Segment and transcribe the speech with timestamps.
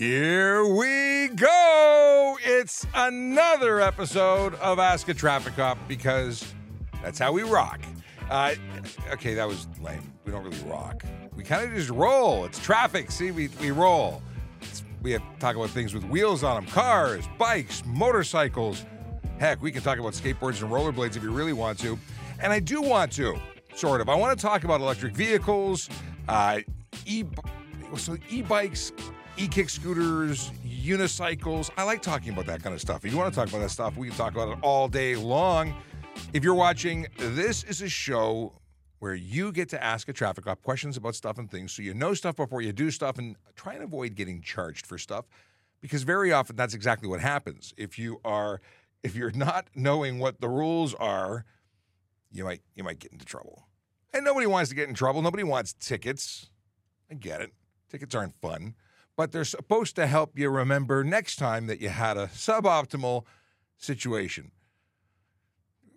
[0.00, 2.38] Here we go.
[2.42, 6.54] It's another episode of Ask a Traffic Cop because
[7.02, 7.82] that's how we rock.
[8.30, 8.54] Uh,
[9.12, 10.10] okay, that was lame.
[10.24, 11.04] We don't really rock.
[11.36, 12.46] We kind of just roll.
[12.46, 13.10] It's traffic.
[13.10, 14.22] See, we, we roll.
[14.62, 18.86] It's, we have talk about things with wheels on them cars, bikes, motorcycles.
[19.38, 21.98] Heck, we can talk about skateboards and rollerblades if you really want to.
[22.40, 23.36] And I do want to,
[23.74, 24.08] sort of.
[24.08, 25.90] I want to talk about electric vehicles,
[26.26, 26.60] uh,
[27.04, 27.24] e
[27.98, 28.92] so e-bikes,
[29.40, 31.70] e-kick scooters, unicycles.
[31.78, 33.06] I like talking about that kind of stuff.
[33.06, 35.16] If you want to talk about that stuff, we can talk about it all day
[35.16, 35.74] long.
[36.34, 38.52] If you're watching, this is a show
[38.98, 41.94] where you get to ask a traffic cop questions about stuff and things so you
[41.94, 45.24] know stuff before you do stuff and try and avoid getting charged for stuff
[45.80, 47.72] because very often that's exactly what happens.
[47.78, 48.60] If you are
[49.02, 51.46] if you're not knowing what the rules are,
[52.30, 53.68] you might you might get into trouble.
[54.12, 55.22] And nobody wants to get in trouble.
[55.22, 56.50] Nobody wants tickets.
[57.10, 57.52] I get it.
[57.88, 58.74] Tickets aren't fun,
[59.16, 63.24] but they're supposed to help you remember next time that you had a suboptimal
[63.76, 64.50] situation.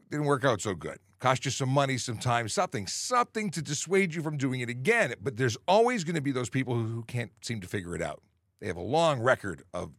[0.10, 1.00] Didn't work out so good.
[1.20, 5.14] Cost you some money, some time, something, something to dissuade you from doing it again.
[5.22, 8.22] But there's always going to be those people who can't seem to figure it out.
[8.60, 9.92] They have a long record of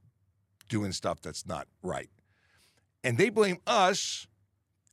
[0.68, 2.10] doing stuff that's not right.
[3.02, 4.26] And they blame us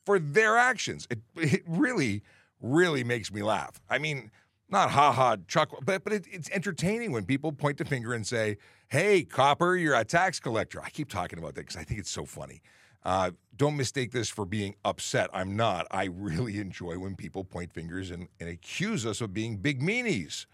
[0.05, 1.07] for their actions.
[1.09, 2.23] It, it really,
[2.61, 3.79] really makes me laugh.
[3.89, 4.31] I mean,
[4.71, 8.25] not ha ha chuckle, but but it, it's entertaining when people point the finger and
[8.25, 11.99] say, "Hey, copper, you're a tax collector." I keep talking about that because I think
[11.99, 12.61] it's so funny.
[13.03, 15.29] Uh, don't mistake this for being upset.
[15.33, 15.87] I'm not.
[15.91, 20.45] I really enjoy when people point fingers and, and accuse us of being big meanies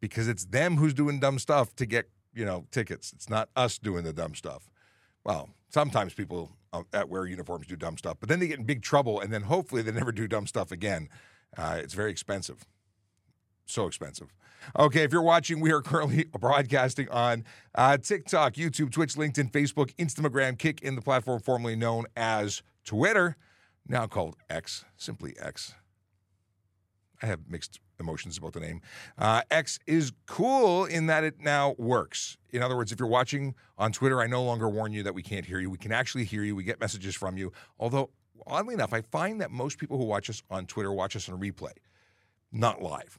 [0.00, 3.12] because it's them who's doing dumb stuff to get you know tickets.
[3.12, 4.70] It's not us doing the dumb stuff.
[5.24, 6.52] Well, sometimes people
[6.92, 9.42] at wear uniforms do dumb stuff, but then they get in big trouble, and then
[9.42, 11.08] hopefully they never do dumb stuff again.
[11.56, 12.64] Uh, it's very expensive
[13.70, 14.32] so expensive.
[14.78, 19.94] Okay, if you're watching, we are currently broadcasting on uh, TikTok, YouTube, Twitch, LinkedIn, Facebook,
[19.96, 23.36] Instagram, Kick in the platform formerly known as Twitter,
[23.88, 25.74] now called X, simply X.
[27.22, 28.80] I have mixed emotions about the name.
[29.18, 32.38] Uh, X is cool in that it now works.
[32.50, 35.22] In other words, if you're watching on Twitter, I no longer warn you that we
[35.22, 35.68] can't hear you.
[35.68, 36.56] We can actually hear you.
[36.56, 37.52] We get messages from you.
[37.78, 38.10] Although,
[38.46, 41.38] oddly enough, I find that most people who watch us on Twitter watch us on
[41.38, 41.72] replay,
[42.52, 43.18] not live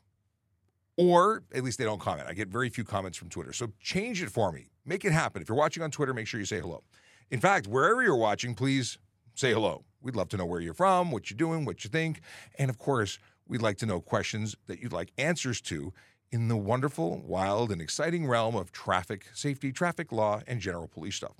[0.97, 2.27] or at least they don't comment.
[2.27, 3.53] I get very few comments from Twitter.
[3.53, 4.69] So change it for me.
[4.85, 5.41] Make it happen.
[5.41, 6.83] If you're watching on Twitter, make sure you say hello.
[7.29, 8.97] In fact, wherever you're watching, please
[9.35, 9.85] say hello.
[10.01, 12.21] We'd love to know where you're from, what you're doing, what you think.
[12.57, 15.93] And of course, we'd like to know questions that you'd like answers to
[16.31, 21.15] in the wonderful, wild, and exciting realm of traffic safety, traffic law, and general police
[21.15, 21.35] stuff.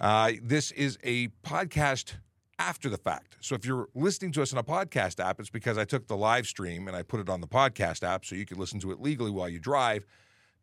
[0.00, 2.14] Uh, this is a podcast
[2.62, 3.36] after the fact.
[3.40, 6.16] So if you're listening to us in a podcast app, it's because I took the
[6.16, 8.92] live stream and I put it on the podcast app so you can listen to
[8.92, 10.06] it legally while you drive,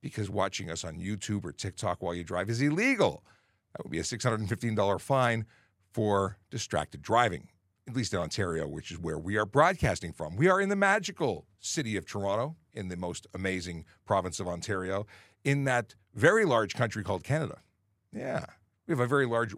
[0.01, 3.25] because watching us on YouTube or TikTok while you drive is illegal.
[3.73, 5.45] That would be a $615 fine
[5.91, 7.49] for distracted driving,
[7.85, 10.37] at least in Ontario, which is where we are broadcasting from.
[10.37, 15.05] We are in the magical city of Toronto, in the most amazing province of Ontario,
[15.43, 17.59] in that very large country called Canada.
[18.13, 18.45] Yeah.
[18.87, 19.53] We have a very large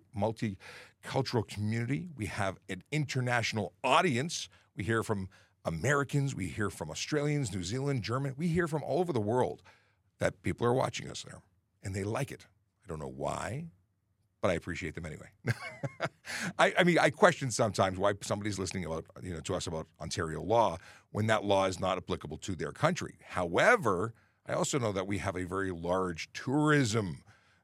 [1.01, 2.09] multicultural community.
[2.15, 4.49] We have an international audience.
[4.75, 5.29] We hear from
[5.65, 8.33] Americans, we hear from Australians, New Zealand, German.
[8.37, 9.61] We hear from all over the world
[10.19, 11.41] that people are watching us there
[11.83, 12.47] and they like it.
[12.83, 13.65] I don't know why,
[14.41, 15.27] but I appreciate them anyway.
[16.59, 19.87] I, I, mean, I question sometimes why somebody's listening about you know to us about
[19.99, 20.77] Ontario law
[21.11, 23.19] when that law is not applicable to their country.
[23.23, 24.13] However,
[24.47, 27.23] I also know that we have a very large tourism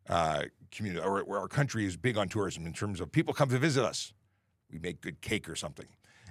[0.09, 3.50] uh, community, or where our country is big on tourism in terms of people come
[3.50, 4.13] to visit us.
[4.72, 5.88] We make good cake or something.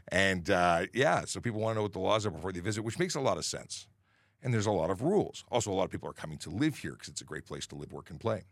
[0.08, 2.82] And uh, yeah, so people want to know what the laws are before they visit,
[2.82, 3.88] which makes a lot of sense.
[4.42, 5.44] And there's a lot of rules.
[5.50, 7.66] Also, a lot of people are coming to live here because it's a great place
[7.68, 8.44] to live, work, and play.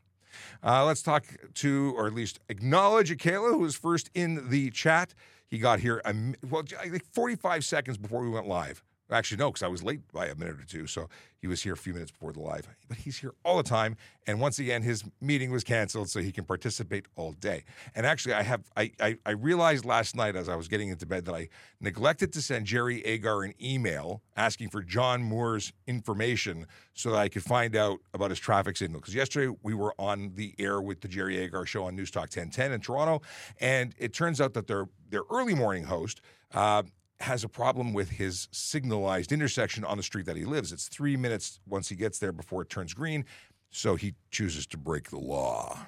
[0.65, 1.25] Uh, let's talk
[1.55, 5.15] to, or at least acknowledge Akela, who was first in the chat.
[5.47, 8.83] He got here, um, well, like 45 seconds before we went live.
[9.15, 10.89] Actually, no, because I was late by a minute or two.
[10.89, 11.09] So
[11.39, 12.67] he was here a few minutes before the live.
[12.89, 13.97] But he's here all the time.
[14.27, 17.65] And once again, his meeting was canceled, so he can participate all day.
[17.94, 21.06] And actually, I have I, I, I realized last night as I was getting into
[21.06, 21.49] bed that I
[21.81, 27.29] neglected to send Jerry Agar an email asking for John Moore's information so that I
[27.29, 29.00] could find out about his traffic signal.
[29.00, 32.25] Because yesterday we were on the air with the Jerry Agar show on News Talk
[32.25, 33.23] 1010 in Toronto,
[33.61, 36.21] and it turns out that their their early morning host.
[36.53, 36.83] Uh,
[37.25, 40.73] has a problem with his signalized intersection on the street that he lives.
[40.73, 43.25] It's three minutes once he gets there before it turns green,
[43.71, 45.87] so he chooses to break the law.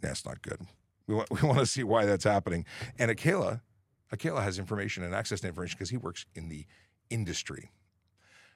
[0.00, 0.60] That's not good.
[1.06, 2.64] We want, we want to see why that's happening.
[2.98, 3.60] And Akela,
[4.12, 6.64] Akela has information and access to information because he works in the
[7.10, 7.72] industry.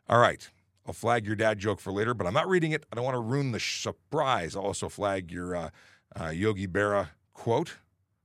[0.08, 0.49] All right,
[0.87, 2.87] I'll flag your dad joke for later, but I'm not reading it.
[2.93, 4.55] I don't want to ruin the surprise.
[4.55, 5.70] I'll also flag your uh,
[6.19, 7.79] uh, Yogi Berra quote.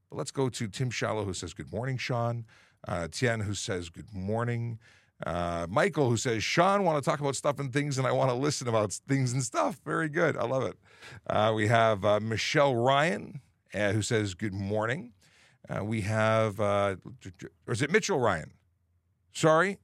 [0.10, 2.46] But let's go to Tim Shallow, who says, Good morning, Sean.
[2.88, 4.80] Uh, Tien, who says, Good morning.
[5.26, 8.32] Uh, Michael, who says, Sean, want to talk about stuff and things, and I want
[8.32, 9.80] to listen about things and stuff.
[9.86, 10.36] Very good.
[10.36, 10.78] I love it.
[11.28, 13.42] Uh, we have uh, Michelle Ryan,
[13.74, 15.14] uh, who says, Good morning.
[15.70, 16.96] Uh, we have, uh,
[17.68, 18.52] or is it Mitchell Ryan?
[19.32, 19.78] Sorry,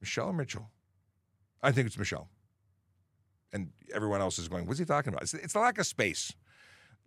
[0.00, 0.70] Michelle or Mitchell?
[1.62, 2.28] I think it's Michelle.
[3.52, 5.24] And everyone else is going, What's he talking about?
[5.24, 6.32] It's, it's lack of space.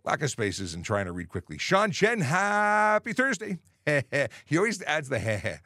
[0.03, 1.57] Lack of spaces and trying to read quickly.
[1.57, 3.57] Sean Chen, happy Thursday.
[4.45, 5.57] he always adds the heh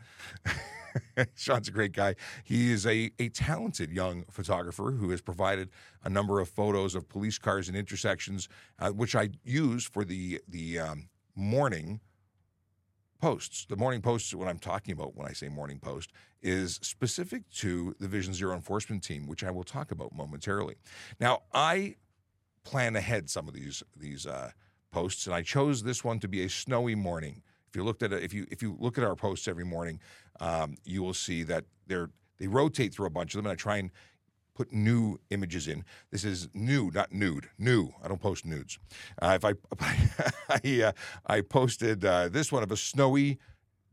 [1.36, 2.16] Sean's a great guy.
[2.44, 5.70] He is a, a talented young photographer who has provided
[6.04, 8.50] a number of photos of police cars and intersections,
[8.80, 12.00] uh, which I use for the the um, morning
[13.22, 13.66] posts.
[13.66, 16.12] The morning posts, what I'm talking about when I say morning post,
[16.42, 20.76] is specific to the Vision Zero enforcement team, which I will talk about momentarily.
[21.20, 21.96] Now, I
[22.64, 24.52] plan ahead some of these these uh,
[24.92, 27.44] posts, and I chose this one to be a snowy morning.
[27.70, 30.00] If you looked at it, if you if you look at our posts every morning,
[30.40, 33.56] um, you will see that they're they rotate through a bunch of them, and I
[33.56, 33.92] try and
[34.56, 35.86] put new images in.
[36.12, 37.50] This is new, not nude.
[37.58, 37.92] New.
[38.04, 38.80] I don't post nudes.
[39.22, 39.54] Uh, if I
[40.50, 40.92] I, uh,
[41.26, 43.40] I posted uh, this one of a snowy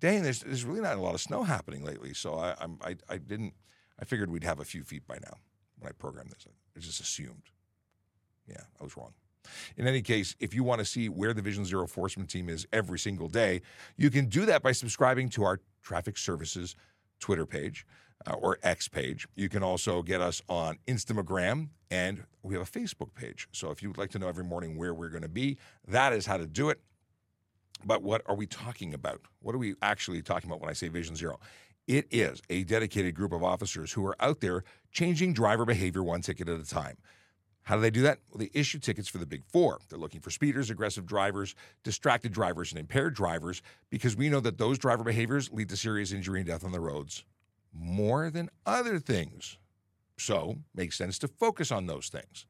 [0.00, 2.14] day, and there's, there's really not a lot of snow happening lately.
[2.14, 3.54] So I, I'm, I I didn't.
[4.00, 5.38] I figured we'd have a few feet by now
[5.78, 6.46] when I programmed this.
[6.76, 7.50] I just assumed.
[8.48, 9.12] Yeah, I was wrong.
[9.76, 12.66] In any case, if you want to see where the Vision Zero enforcement team is
[12.72, 13.62] every single day,
[13.96, 16.76] you can do that by subscribing to our traffic services
[17.20, 17.86] Twitter page
[18.26, 19.26] uh, or X page.
[19.34, 23.48] You can also get us on Instagram and we have a Facebook page.
[23.52, 26.26] So if you'd like to know every morning where we're going to be, that is
[26.26, 26.80] how to do it.
[27.84, 29.20] But what are we talking about?
[29.40, 31.38] What are we actually talking about when I say Vision Zero?
[31.86, 36.20] It is a dedicated group of officers who are out there changing driver behavior one
[36.20, 36.96] ticket at a time.
[37.66, 38.20] How do they do that?
[38.30, 39.80] Well, they issue tickets for the big four.
[39.88, 43.60] They're looking for speeders, aggressive drivers, distracted drivers, and impaired drivers
[43.90, 46.78] because we know that those driver behaviors lead to serious injury and death on the
[46.78, 47.24] roads
[47.72, 49.58] more than other things.
[50.16, 52.46] So, makes sense to focus on those things.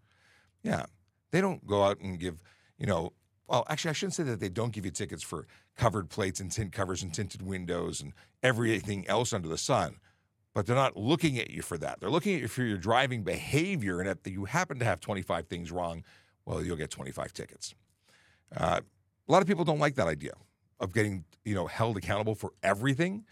[0.63, 0.85] Yeah,
[1.31, 2.43] they don't go out and give,
[2.79, 3.15] you know,
[3.49, 5.47] well, actually, I shouldn't say that they don't give you tickets for
[5.79, 9.97] covered plates and tint covers and tinted windows and everything else under the sun
[10.57, 12.01] but they're not looking at you for that.
[12.01, 15.49] They're looking at you for your driving behavior, and if you happen to have 25
[15.49, 16.03] things wrong,
[16.47, 17.75] well, you'll get 25 tickets.
[18.57, 18.81] Uh,
[19.29, 20.33] a lot of people don't like that idea
[20.81, 23.27] of getting you know held accountable for everything.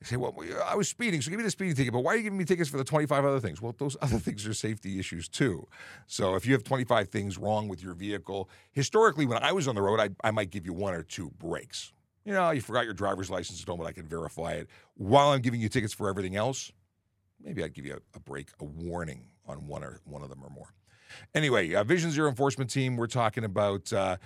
[0.00, 0.32] They say, "Well,
[0.64, 2.44] I was speeding, so give me the speeding ticket." But why are you giving me
[2.44, 3.60] tickets for the 25 other things?
[3.60, 5.66] Well, those other things are safety issues too.
[6.06, 9.74] So if you have 25 things wrong with your vehicle, historically, when I was on
[9.74, 11.92] the road, I, I might give you one or two breaks
[12.28, 14.68] you know, you forgot your driver's license at home, but I can verify it.
[14.96, 16.70] While I'm giving you tickets for everything else,
[17.42, 20.44] maybe I'd give you a, a break, a warning on one or one of them
[20.44, 20.74] or more.
[21.34, 22.98] Anyway, uh, Vision Zero enforcement team.
[22.98, 23.90] We're talking about.
[23.90, 24.18] Uh,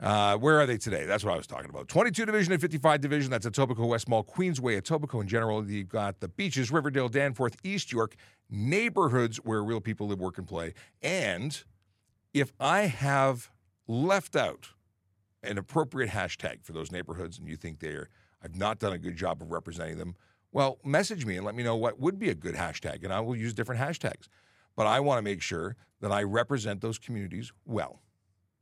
[0.00, 1.04] uh, where are they today?
[1.06, 1.88] That's what I was talking about.
[1.88, 3.32] 22 division and 55 division.
[3.32, 5.68] That's Etobicoke, West Mall, Queensway, Etobicoke in general.
[5.68, 8.14] You've got the beaches, Riverdale, Danforth, East York,
[8.48, 10.74] neighborhoods where real people live, work, and play.
[11.02, 11.60] And
[12.32, 13.50] if I have
[13.88, 14.68] left out
[15.42, 18.08] an appropriate hashtag for those neighborhoods and you think they're
[18.42, 20.14] I've not done a good job of representing them,
[20.52, 23.20] well, message me and let me know what would be a good hashtag, and I
[23.20, 24.28] will use different hashtags.
[24.76, 28.00] But I want to make sure that I represent those communities well,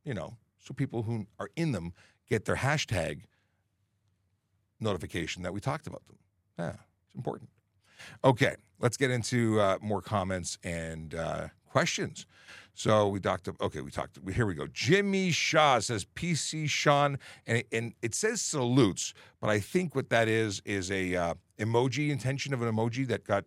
[0.05, 1.93] you know, so people who are in them
[2.29, 3.25] get their hashtag
[4.81, 6.17] notification that we talked about them.
[6.59, 7.51] Yeah, it's important.
[8.25, 12.25] Okay, let's get into uh, more comments and uh, questions.
[12.73, 13.51] So we talked.
[13.61, 14.19] Okay, we talked.
[14.33, 14.67] Here we go.
[14.73, 20.09] Jimmy Shaw says PC Sean, and it, and it says salutes, but I think what
[20.09, 23.45] that is is a uh, emoji intention of an emoji that got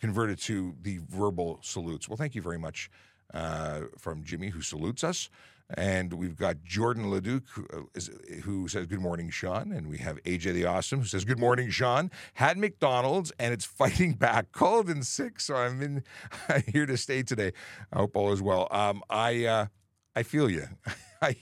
[0.00, 2.08] converted to the verbal salutes.
[2.08, 2.92] Well, thank you very much
[3.32, 5.28] uh, from Jimmy who salutes us.
[5.70, 9.72] And we've got Jordan Leduc who, uh, says, Good morning, Sean.
[9.72, 12.10] And we have AJ the Awesome who says, Good morning, Sean.
[12.34, 14.52] Had McDonald's and it's fighting back.
[14.52, 16.04] Cold and sick, so I'm in
[16.66, 17.52] here to stay today.
[17.92, 18.68] I hope all is well.
[18.70, 19.66] Um, I uh,
[20.14, 20.66] I feel you.
[21.22, 21.36] I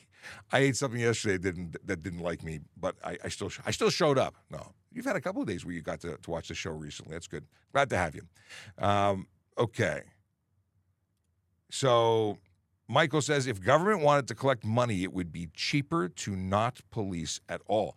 [0.53, 3.73] I ate something yesterday that didn't that didn't like me, but I, I still I
[3.73, 4.37] still showed up.
[4.51, 6.71] No, you've had a couple of days where you got to, to watch the show
[6.71, 7.13] recently.
[7.15, 7.45] That's good.
[7.73, 8.23] Glad to have you.
[8.79, 9.27] Um,
[9.59, 10.03] okay.
[11.71, 12.39] So
[12.89, 17.41] Michael says if government wanted to collect money, it would be cheaper to not police
[17.49, 17.97] at all.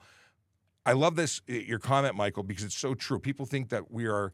[0.85, 3.19] I love this your comment, Michael, because it's so true.
[3.19, 4.33] People think that we are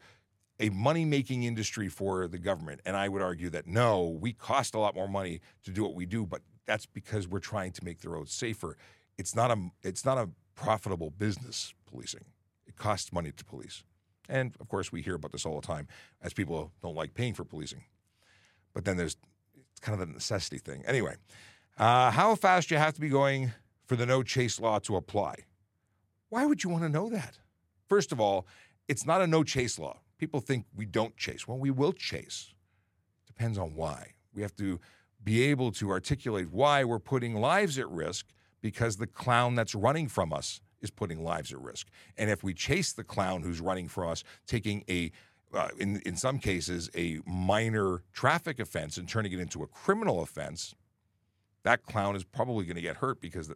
[0.60, 4.75] a money making industry for the government, and I would argue that no, we cost
[4.75, 7.86] a lot more money to do what we do, but that's because we're trying to
[7.86, 8.77] make the roads safer.
[9.17, 12.25] It's not a it's not a profitable business policing.
[12.67, 13.84] It costs money to police.
[14.29, 15.88] And of course, we hear about this all the time
[16.22, 17.84] as people don't like paying for policing.
[18.74, 19.17] but then there's
[19.82, 20.84] kind of a necessity thing.
[20.86, 21.16] Anyway,
[21.78, 23.52] uh, how fast you have to be going
[23.86, 25.36] for the no chase law to apply?
[26.30, 27.40] Why would you want to know that?
[27.90, 28.48] First of all,
[28.88, 30.00] it's not a no chase law.
[30.18, 31.48] People think we don't chase.
[31.48, 32.54] Well, we will chase.
[33.28, 34.14] Depends on why.
[34.34, 34.80] We have to
[35.24, 38.28] be able to articulate why we're putting lives at risk
[38.62, 41.88] because the clown that's running from us is putting lives at risk.
[42.18, 45.12] And if we chase the clown who's running from us, taking a
[45.53, 50.22] uh, in in some cases a minor traffic offense and turning it into a criminal
[50.22, 50.75] offense,
[51.63, 53.51] that clown is probably going to get hurt because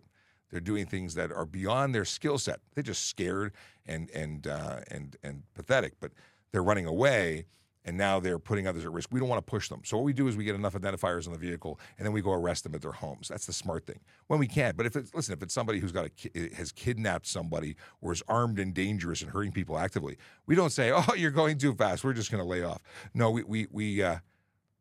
[0.52, 2.60] they're doing things that are beyond their skill set.
[2.74, 3.54] They're just scared
[3.86, 6.12] and and uh, and and pathetic, but
[6.52, 7.46] they're running away
[7.86, 9.10] and now they're putting others at risk.
[9.12, 9.82] We don't want to push them.
[9.86, 12.22] So what we do is we get enough identifiers on the vehicle, and then we
[12.22, 13.28] go arrest them at their homes.
[13.28, 14.76] That's the smart thing when we can.
[14.76, 18.24] But if it's listen, if it's somebody who's got a has kidnapped somebody or is
[18.28, 22.04] armed and dangerous and hurting people actively, we don't say, "Oh, you're going too fast.
[22.04, 22.82] We're just going to lay off."
[23.14, 24.18] No, we we we uh,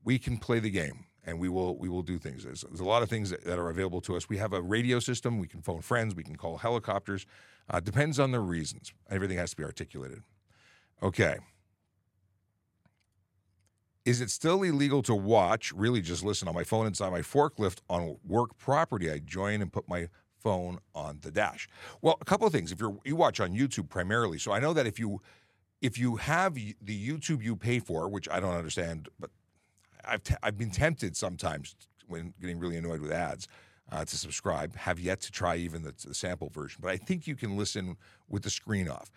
[0.03, 1.05] we can play the game.
[1.27, 2.45] And we will we will do things.
[2.45, 4.29] There's, there's a lot of things that, that, are available to us.
[4.29, 5.39] We have a radio system.
[5.39, 6.15] We can phone friends.
[6.15, 7.25] We can call helicopters.
[7.71, 8.93] Uh, depends on the reasons.
[9.09, 10.23] Everything has to be articulated.
[11.03, 11.39] Okay.
[14.05, 17.79] Is it still illegal to watch, really just listen on my phone inside my forklift
[17.89, 19.11] on work property?
[19.11, 20.09] I join and put my
[20.39, 21.69] phone on the dash.
[22.03, 22.71] Well, a couple of things.
[22.71, 25.23] If you're you watch on YouTube primarily, so I know that if you
[25.81, 29.31] if you have the YouTube you pay for, which I don't understand, but
[30.05, 31.75] I've t- I've been tempted sometimes
[32.07, 33.49] when getting really annoyed with ads
[33.91, 34.77] uh, to subscribe.
[34.77, 37.97] Have yet to try even the, the sample version, but I think you can listen
[38.29, 39.11] with the screen off.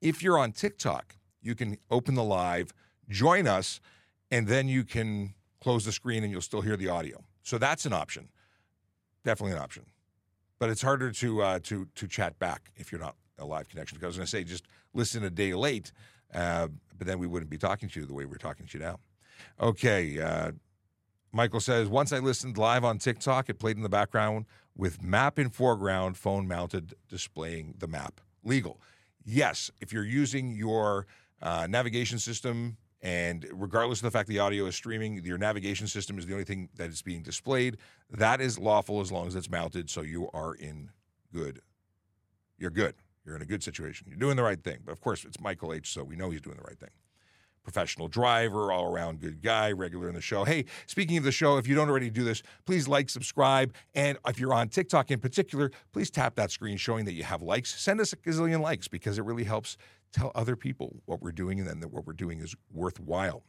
[0.00, 2.74] If you're on TikTok, you can open the live,
[3.08, 3.80] join us
[4.32, 7.22] and then you can close the screen and you'll still hear the audio.
[7.42, 8.30] So that's an option,
[9.24, 9.84] definitely an option.
[10.58, 13.96] But it's harder to uh, to to chat back if you're not a live connection.
[13.96, 15.92] Because I was going to say just listen a day late,
[16.34, 18.84] uh, but then we wouldn't be talking to you the way we're talking to you
[18.84, 18.98] now.
[19.60, 20.20] Okay.
[20.20, 20.52] Uh,
[21.34, 24.44] Michael says, once I listened live on TikTok, it played in the background
[24.76, 28.20] with map in foreground, phone mounted, displaying the map.
[28.44, 28.78] Legal.
[29.24, 31.06] Yes, if you're using your
[31.40, 36.18] uh, navigation system and regardless of the fact the audio is streaming, your navigation system
[36.18, 37.78] is the only thing that is being displayed.
[38.10, 39.90] That is lawful as long as it's mounted.
[39.90, 40.90] So you are in
[41.32, 41.60] good.
[42.58, 42.94] You're good.
[43.24, 44.06] You're in a good situation.
[44.08, 44.78] You're doing the right thing.
[44.84, 46.90] But of course, it's Michael H., so we know he's doing the right thing.
[47.64, 50.44] Professional driver, all around good guy, regular in the show.
[50.44, 53.72] Hey, speaking of the show, if you don't already do this, please like, subscribe.
[53.94, 57.40] And if you're on TikTok in particular, please tap that screen showing that you have
[57.40, 57.80] likes.
[57.80, 59.76] Send us a gazillion likes because it really helps
[60.12, 63.42] tell other people what we're doing and then that what we're doing is worthwhile.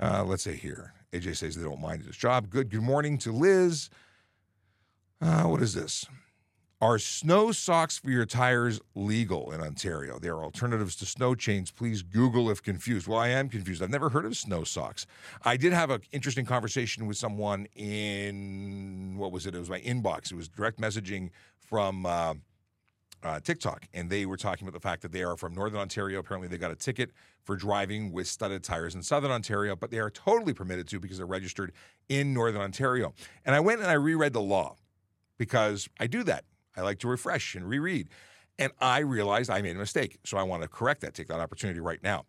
[0.00, 0.94] Uh, let's say here.
[1.12, 2.50] AJ says they don't mind his job.
[2.50, 2.70] Good.
[2.70, 3.90] Good morning to Liz.
[5.20, 6.06] Uh, what is this?
[6.82, 10.18] Are snow socks for your tires legal in Ontario?
[10.18, 11.70] There are alternatives to snow chains.
[11.70, 13.06] Please Google if confused.
[13.06, 13.82] Well, I am confused.
[13.82, 15.06] I've never heard of snow socks.
[15.44, 19.54] I did have an interesting conversation with someone in, what was it?
[19.54, 20.32] It was my inbox.
[20.32, 22.06] It was direct messaging from.
[22.06, 22.34] Uh,
[23.22, 26.18] uh, TikTok, and they were talking about the fact that they are from Northern Ontario.
[26.20, 27.10] Apparently, they got a ticket
[27.42, 31.18] for driving with studded tires in Southern Ontario, but they are totally permitted to because
[31.18, 31.72] they're registered
[32.08, 33.12] in Northern Ontario.
[33.44, 34.76] And I went and I reread the law
[35.38, 36.44] because I do that.
[36.76, 38.08] I like to refresh and reread.
[38.58, 40.18] And I realized I made a mistake.
[40.24, 42.26] So I want to correct that, take that opportunity right now.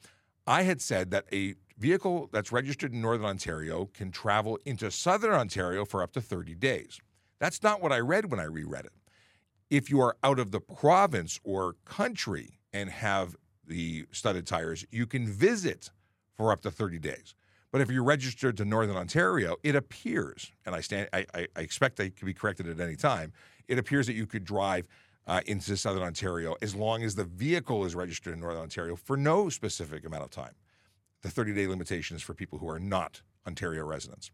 [0.48, 5.34] I had said that a vehicle that's registered in Northern Ontario can travel into Southern
[5.34, 7.00] Ontario for up to 30 days.
[7.40, 8.94] That's not what I read when I reread it.
[9.72, 15.08] If you are out of the province or country and have the studded tires, you
[15.08, 15.92] can visit
[16.36, 17.36] for up to 30 days.
[17.72, 21.62] But if you're registered to Northern Ontario, it appears, and I stand, I, I, I
[21.62, 23.32] expect they can be corrected at any time.
[23.70, 24.88] It appears that you could drive
[25.26, 29.16] uh, into Southern Ontario as long as the vehicle is registered in Northern Ontario for
[29.16, 30.56] no specific amount of time.
[31.22, 34.32] The 30 day limitation is for people who are not Ontario residents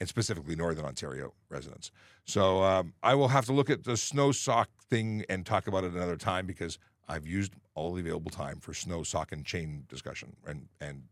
[0.00, 1.90] and specifically Northern Ontario residents.
[2.24, 5.84] So um, I will have to look at the snow sock thing and talk about
[5.84, 9.84] it another time because I've used all the available time for snow sock and chain
[9.88, 11.04] discussion and and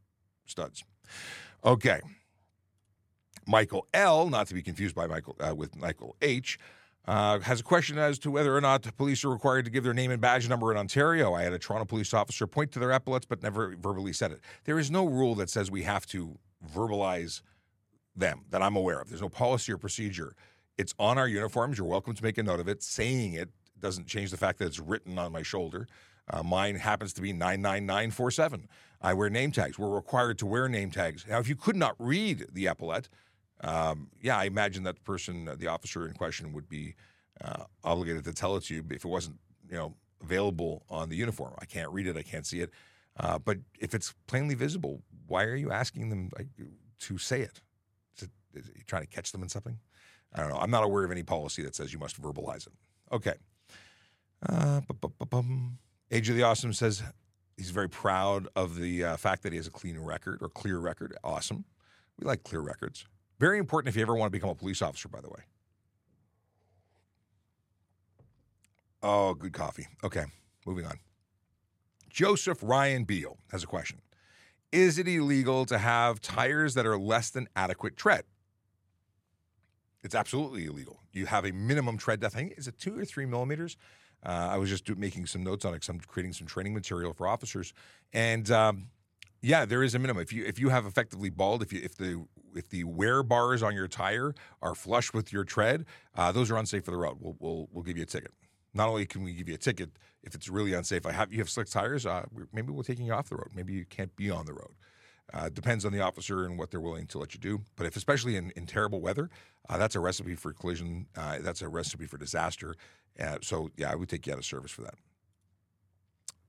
[0.47, 0.85] studs.
[1.64, 2.00] Okay.
[3.47, 6.59] Michael L, not to be confused by Michael uh, with Michael H,
[7.07, 9.93] uh, has a question as to whether or not police are required to give their
[9.93, 11.35] name and badge number in Ontario.
[11.35, 14.41] I had a Toronto police officer point to their epaulets, but never verbally said it.
[14.64, 16.38] There is no rule that says we have to
[16.75, 17.43] verbalize
[18.16, 19.09] them that I'm aware of.
[19.09, 20.35] There's no policy or procedure.
[20.76, 21.78] It's on our uniforms.
[21.78, 22.83] You're welcome to make a note of it.
[22.83, 25.87] Saying it doesn't change the fact that it's written on my shoulder.
[26.30, 28.68] Uh, mine happens to be 99947.
[29.02, 29.78] I wear name tags.
[29.78, 31.26] We're required to wear name tags.
[31.28, 33.09] Now, if you could not read the epaulette,
[33.61, 36.94] um, yeah, I imagine that the person, uh, the officer in question, would be
[37.42, 39.37] uh, obligated to tell it to you if it wasn't,
[39.71, 41.54] you know, available on the uniform.
[41.59, 42.16] I can't read it.
[42.16, 42.71] I can't see it.
[43.18, 46.30] Uh, but if it's plainly visible, why are you asking them
[47.00, 47.61] to say it?
[48.57, 49.79] Is he trying to catch them in something?
[50.35, 50.59] I don't know.
[50.59, 52.73] I'm not aware of any policy that says you must verbalize it.
[53.13, 53.35] Okay.
[54.49, 54.81] Uh,
[56.11, 57.03] Age of the Awesome says
[57.57, 60.79] he's very proud of the uh, fact that he has a clean record or clear
[60.79, 61.17] record.
[61.23, 61.65] Awesome.
[62.19, 63.07] We like clear records.
[63.39, 65.41] Very important if you ever want to become a police officer, by the way.
[69.03, 69.87] Oh, good coffee.
[70.03, 70.25] Okay,
[70.67, 70.99] moving on.
[72.09, 74.01] Joseph Ryan Beal has a question.
[74.73, 78.25] Is it illegal to have tires that are less than adequate tread?
[80.05, 81.01] It's absolutely illegal.
[81.13, 82.37] You have a minimum tread depth.
[82.37, 83.77] I think is it two or three millimeters.
[84.25, 85.87] Uh, I was just do, making some notes on it.
[85.89, 87.75] I'm creating some training material for officers,
[88.13, 88.89] and um,
[89.43, 90.23] yeah, there is a minimum.
[90.23, 93.63] If you if you have effectively bald, if you if the if the wear bars
[93.63, 95.85] on your tire are flush with your tread,
[96.15, 97.19] uh, those are unsafe for the road.
[97.21, 98.33] We'll, we'll we'll give you a ticket.
[98.73, 99.91] Not only can we give you a ticket
[100.23, 101.05] if it's really unsafe.
[101.05, 102.07] I have you have slick tires.
[102.07, 103.49] Uh, maybe we're taking you off the road.
[103.55, 104.75] Maybe you can't be on the road.
[105.33, 107.62] Uh, depends on the officer and what they're willing to let you do.
[107.76, 109.31] But if, especially in, in terrible weather,
[109.69, 111.07] uh, that's a recipe for collision.
[111.16, 112.75] Uh, that's a recipe for disaster.
[113.19, 114.95] Uh, so, yeah, I would take you out of service for that.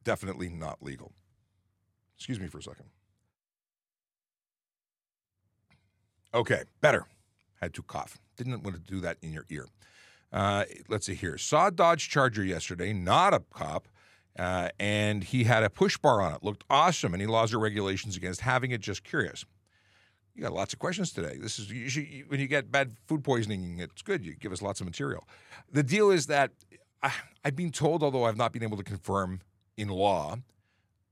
[0.03, 1.13] Definitely not legal.
[2.17, 2.85] Excuse me for a second.
[6.33, 7.05] Okay, better.
[7.61, 8.19] Had to cough.
[8.35, 9.67] Didn't want to do that in your ear.
[10.31, 11.37] Uh, let's see here.
[11.37, 13.87] Saw a Dodge Charger yesterday, not a cop,
[14.37, 16.43] uh, and he had a push bar on it.
[16.43, 17.13] Looked awesome.
[17.13, 18.81] Any laws or regulations against having it?
[18.81, 19.45] Just curious.
[20.33, 21.37] You got lots of questions today.
[21.39, 24.25] This is usually when you get bad food poisoning, it's good.
[24.25, 25.25] You give us lots of material.
[25.71, 26.51] The deal is that
[27.01, 27.13] I,
[27.45, 29.39] I've been told, although I've not been able to confirm
[29.77, 30.37] in law,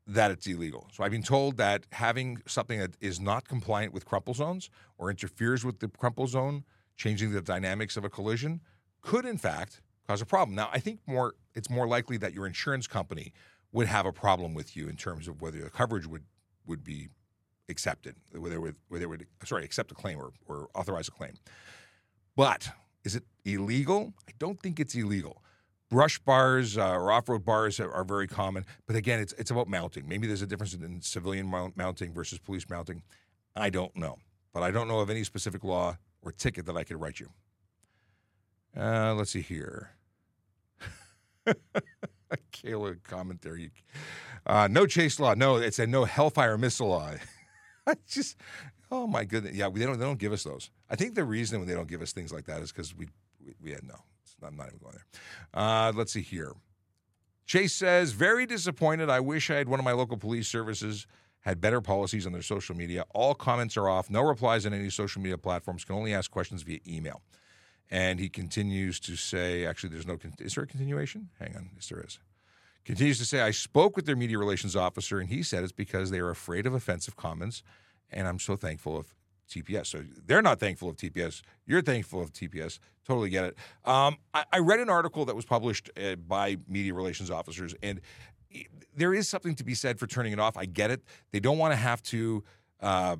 [0.05, 0.89] that it's illegal.
[0.91, 5.09] So I've been told that having something that is not compliant with crumple zones or
[5.09, 6.65] interferes with the crumple zone,
[6.97, 8.59] changing the dynamics of a collision,
[9.01, 10.55] could in fact cause a problem.
[10.55, 13.33] Now, I think more it's more likely that your insurance company
[13.71, 16.23] would have a problem with you in terms of whether the coverage would
[16.65, 17.09] would be
[17.69, 21.33] accepted, whether would whether would sorry accept a claim or, or authorize a claim.
[22.35, 22.69] But
[23.03, 24.13] is it illegal?
[24.27, 25.41] I don't think it's illegal.
[25.89, 29.67] Brush bars uh, or off-road bars are, are, very common, but again, it's it's about
[29.67, 30.07] mounting.
[30.07, 33.03] Maybe there's a difference in civilian mount, mounting versus police mounting.
[33.55, 34.17] I don't know,
[34.53, 37.29] but I don't know of any specific law or ticket that I could write you.
[38.77, 39.91] Uh, let's see here.
[42.51, 43.71] Kayla commentary.
[44.45, 45.33] Uh, no chase law.
[45.33, 47.11] No, it's a no hellfire missile law.
[47.87, 48.37] I just,
[48.91, 49.55] oh my goodness.
[49.55, 50.69] Yeah, they don't they don't give us those.
[50.89, 53.07] I think the reason when they don't give us things like that is because we,
[53.45, 53.95] we, we had no.
[54.45, 55.61] I'm not even going there.
[55.61, 56.53] Uh, let's see here.
[57.45, 59.09] Chase says, very disappointed.
[59.09, 61.07] I wish I had one of my local police services
[61.41, 63.05] had better policies on their social media.
[63.13, 64.09] All comments are off.
[64.09, 65.83] No replies on any social media platforms.
[65.83, 67.21] Can only ask questions via email.
[67.93, 71.29] And he continues to say, actually, there's no, is there a continuation?
[71.39, 72.17] Hang on, yes, there is.
[72.85, 76.09] Continues to say, I spoke with their media relations officer, and he said it's because
[76.09, 77.61] they are afraid of offensive comments.
[78.09, 79.13] And I'm so thankful of
[79.47, 79.85] TPS.
[79.85, 81.43] So they're not thankful of TPS.
[81.67, 82.79] You're thankful of TPS.
[83.07, 83.57] Totally get it.
[83.85, 88.01] Um, I, I, read an article that was published uh, by media relations officers, and
[88.95, 90.57] there is something to be said for turning it off.
[90.57, 91.03] I get it.
[91.31, 92.43] They don't want to have to.
[92.81, 93.17] Uh,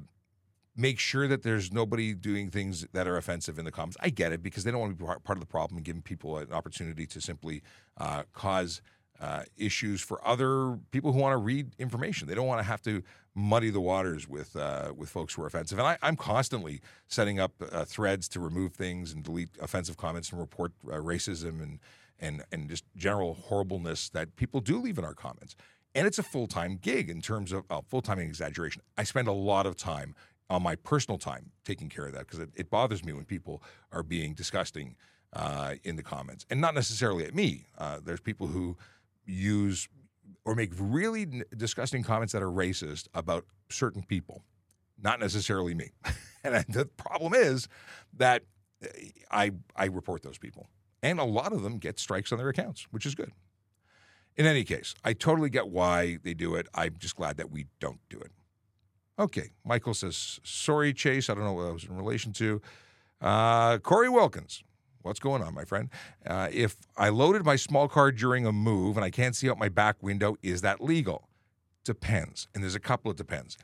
[0.76, 3.98] make sure that there's nobody doing things that are offensive in the comments.
[4.02, 6.02] I get it because they don't want to be part of the problem and giving
[6.02, 7.62] people an opportunity to simply
[7.98, 8.82] uh, cause
[9.20, 12.28] uh, issues for other people who want to read information.
[12.28, 13.04] They don't want to have to
[13.36, 15.80] muddy the waters with uh, with folks who are offensive.
[15.80, 20.32] And I, am constantly setting up uh, threads to remove things and delete offensive comments
[20.32, 21.80] and report uh, racism and
[22.20, 25.56] and and just general horribleness that people do leave in our comments.
[25.96, 28.82] And it's a full time gig in terms of uh, full time exaggeration.
[28.98, 30.16] I spend a lot of time
[30.54, 33.64] on my personal time taking care of that because it, it, bothers me when people
[33.92, 34.96] are being disgusting
[35.34, 37.66] uh, in the comments and not necessarily at me.
[37.78, 38.78] Uh, there's people who
[39.26, 39.90] use
[40.46, 44.44] or make really n- disgusting comments that are racist about certain people,
[45.02, 45.90] not necessarily me.
[46.44, 47.68] and the problem is
[48.16, 48.44] that
[48.84, 48.88] uh,
[49.32, 50.68] I, I report those people.
[51.02, 53.32] And a lot of them get strikes on their accounts, which is good.
[54.38, 56.68] In any case, I totally get why they do it.
[56.76, 58.32] I'm just glad that we don't do it.
[59.20, 59.52] Okay.
[59.66, 61.30] Michael says, sorry, Chase.
[61.30, 62.62] I don't know what that was in relation to.
[63.22, 64.64] Uh, Corey Wilkins.
[65.04, 65.90] What's going on, my friend?
[66.26, 69.60] Uh, if I loaded my small car during a move and I can't see out
[69.60, 71.28] my back window, is that legal?
[71.84, 72.48] Depends.
[72.54, 73.58] And there's a couple of depends.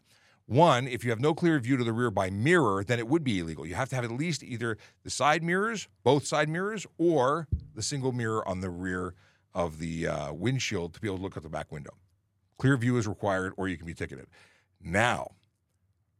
[0.45, 3.23] One, if you have no clear view to the rear by mirror, then it would
[3.23, 3.65] be illegal.
[3.65, 7.83] You have to have at least either the side mirrors, both side mirrors, or the
[7.83, 9.13] single mirror on the rear
[9.53, 11.93] of the uh, windshield to be able to look out the back window.
[12.57, 14.25] Clear view is required, or you can be ticketed.
[14.81, 15.31] Now,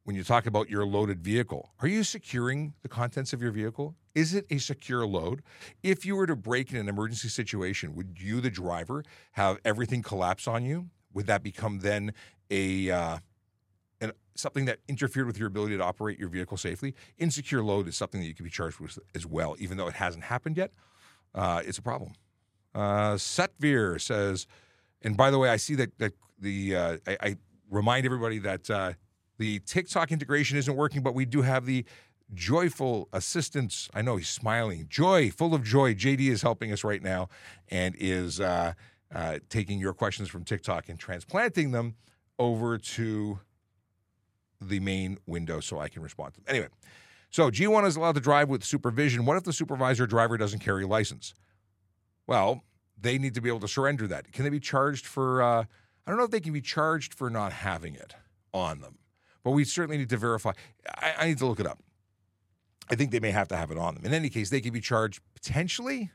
[0.10, 3.96] when you talk about your loaded vehicle, are you securing the contents of your vehicle?
[4.16, 5.44] Is it a secure load?
[5.84, 10.02] If you were to break in an emergency situation, would you, the driver, have everything
[10.02, 10.88] collapse on you?
[11.14, 12.14] Would that become then
[12.50, 13.18] a uh,
[14.02, 16.96] an something that interfered with your ability to operate your vehicle safely.
[17.20, 19.94] Insecure load is something that you can be charged with as well, even though it
[19.94, 20.72] hasn't happened yet.
[21.36, 22.14] Uh, it's a problem.
[22.74, 24.48] Uh, Setvir says,
[25.04, 27.36] and by the way, I see that, that the uh, I, I,
[27.70, 28.94] remind everybody that uh,
[29.40, 31.86] the TikTok integration isn't working, but we do have the
[32.34, 33.90] joyful assistance.
[33.94, 35.96] I know he's smiling, joy, full of joy.
[35.96, 37.30] JD is helping us right now
[37.70, 38.74] and is uh,
[39.14, 41.96] uh, taking your questions from TikTok and transplanting them
[42.38, 43.40] over to
[44.62, 46.46] the main window so I can respond to them.
[46.48, 46.68] Anyway,
[47.30, 49.26] so G1 is allowed to drive with supervision.
[49.26, 51.34] What if the supervisor driver doesn't carry a license?
[52.28, 52.64] Well,
[53.00, 54.32] they need to be able to surrender that.
[54.32, 55.42] Can they be charged for?
[55.42, 55.64] Uh,
[56.06, 58.16] I don't know if they can be charged for not having it
[58.54, 58.98] on them,
[59.44, 60.52] but we certainly need to verify.
[60.88, 61.80] I, I need to look it up.
[62.90, 64.06] I think they may have to have it on them.
[64.06, 66.12] In any case, they could be charged potentially.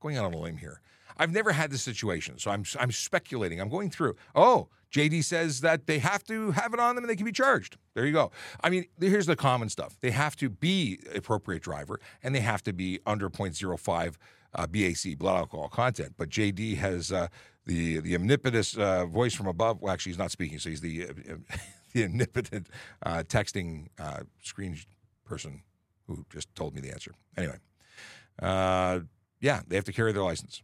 [0.00, 0.80] Going out on a limb here.
[1.16, 3.60] I've never had this situation, so I'm I'm speculating.
[3.60, 4.16] I'm going through.
[4.34, 7.32] Oh, JD says that they have to have it on them and they can be
[7.32, 7.78] charged.
[7.94, 8.30] There you go.
[8.62, 9.96] I mean, here's the common stuff.
[10.00, 14.16] They have to be appropriate driver and they have to be under 0.05
[14.54, 16.14] uh, BAC blood alcohol content.
[16.18, 17.28] But JD has uh,
[17.66, 19.80] the the omnipotent uh, voice from above.
[19.80, 21.56] Well, actually, he's not speaking, so he's the uh,
[21.92, 22.68] the omnipotent
[23.04, 24.76] uh, texting uh, screen
[25.24, 25.62] person
[26.06, 27.12] who just told me the answer.
[27.36, 27.58] Anyway,
[29.40, 30.62] yeah, they have to carry their license.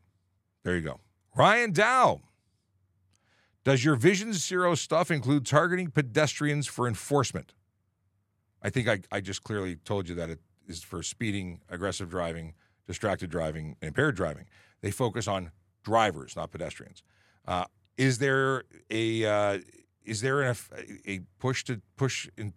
[0.64, 1.00] There you go.
[1.36, 2.20] Ryan Dow.
[3.64, 7.52] Does your Vision Zero stuff include targeting pedestrians for enforcement?
[8.62, 12.54] I think I, I just clearly told you that it is for speeding, aggressive driving,
[12.86, 14.46] distracted driving, impaired driving.
[14.80, 15.50] They focus on
[15.84, 17.02] drivers, not pedestrians.
[17.46, 17.64] Uh,
[17.96, 19.58] is there a uh,
[20.08, 20.70] is there enough
[21.06, 22.54] a push to push in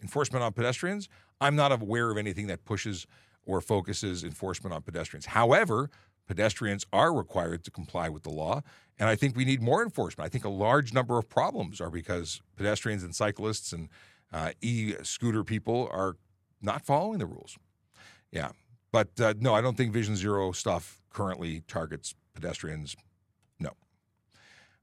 [0.00, 1.08] enforcement on pedestrians?
[1.40, 3.06] I'm not aware of anything that pushes
[3.44, 5.26] or focuses enforcement on pedestrians.
[5.26, 5.90] However,
[6.26, 8.62] pedestrians are required to comply with the law,
[8.98, 10.26] and I think we need more enforcement.
[10.26, 13.88] I think a large number of problems are because pedestrians and cyclists and
[14.32, 16.16] uh, e-scooter people are
[16.62, 17.58] not following the rules.
[18.30, 18.50] Yeah,
[18.92, 22.96] but uh, no, I don't think Vision Zero stuff currently targets pedestrians.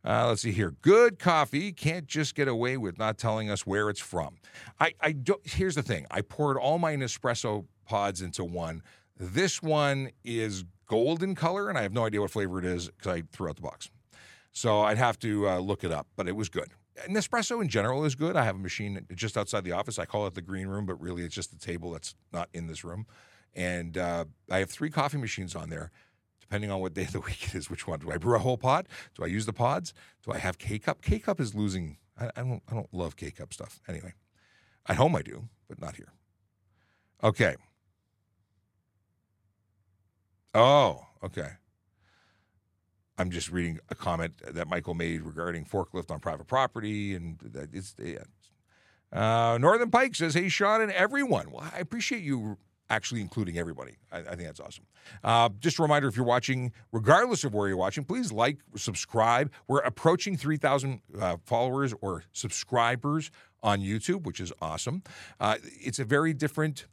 [0.04, 0.74] Uh, let's see here.
[0.82, 4.38] Good coffee can't just get away with not telling us where it's from.
[4.80, 6.06] I, I don't, here's the thing.
[6.10, 8.82] I poured all my Nespresso pods into one.
[9.18, 13.16] This one is golden color, and I have no idea what flavor it is because
[13.16, 13.92] I threw out the box.
[14.52, 16.70] So I'd have to uh, look it up, but it was good.
[17.08, 18.36] Nespresso in general is good.
[18.36, 19.98] I have a machine just outside the office.
[20.00, 22.68] I call it the green room, but really it's just the table that's not in
[22.68, 23.06] this room.
[23.56, 25.92] And uh, I have three coffee machines on there,
[26.52, 27.70] depending on what day of the week it is.
[27.70, 28.00] Which one?
[28.00, 28.90] Do I brew a whole pod?
[29.16, 29.94] Do I use the pods?
[30.26, 31.02] Do I have K cup?
[31.02, 31.98] K cup is losing.
[32.20, 32.62] I, I don't.
[32.70, 33.80] I don't love K cup stuff.
[33.88, 34.14] Anyway,
[34.88, 36.12] at home I do, but not here.
[37.24, 37.56] Okay.
[40.54, 41.52] Oh, okay.
[43.18, 47.70] I'm just reading a comment that Michael made regarding forklift on private property, and that
[47.74, 47.96] it's.
[47.98, 48.24] Yeah.
[49.14, 51.52] Uh, Northern Pike says, "Hey, Sean and everyone.
[51.52, 52.58] Well, I appreciate you
[52.92, 53.96] actually including everybody.
[54.12, 54.86] I, I think that's awesome.
[55.24, 59.52] Uh, just a reminder if you're watching, regardless of where you're watching, please like, subscribe.
[59.68, 63.32] We're approaching 3,000 uh, followers or subscribers
[63.64, 65.04] on YouTube, which is awesome.
[65.40, 66.86] Uh, it's a very different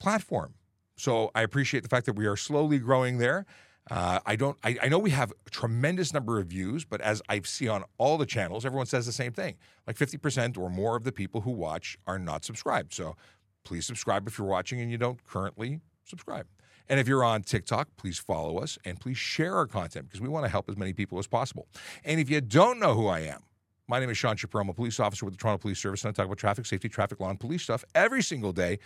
[0.00, 0.54] platform.
[0.96, 3.46] So I appreciate the fact that we are slowly growing there.
[3.90, 4.56] Uh, I don't.
[4.62, 7.82] I, I, know we have a tremendous number of views, but as I see on
[7.98, 9.56] all the channels, everyone says the same thing.
[9.88, 12.94] Like 50% or more of the people who watch are not subscribed.
[12.94, 13.16] So
[13.64, 16.46] please subscribe if you're watching and you don't currently subscribe.
[16.88, 20.28] And if you're on TikTok, please follow us and please share our content because we
[20.28, 21.68] want to help as many people as possible.
[22.04, 23.42] And if you don't know who I am,
[23.88, 24.62] my name is Sean Shapiro.
[24.62, 26.88] I'm a police officer with the Toronto Police Service, and I talk about traffic safety,
[26.88, 28.78] traffic law, and police stuff every single day,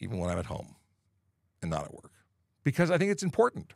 [0.00, 0.74] even when I'm at home
[1.60, 2.12] and not at work,
[2.64, 3.74] because I think it's important.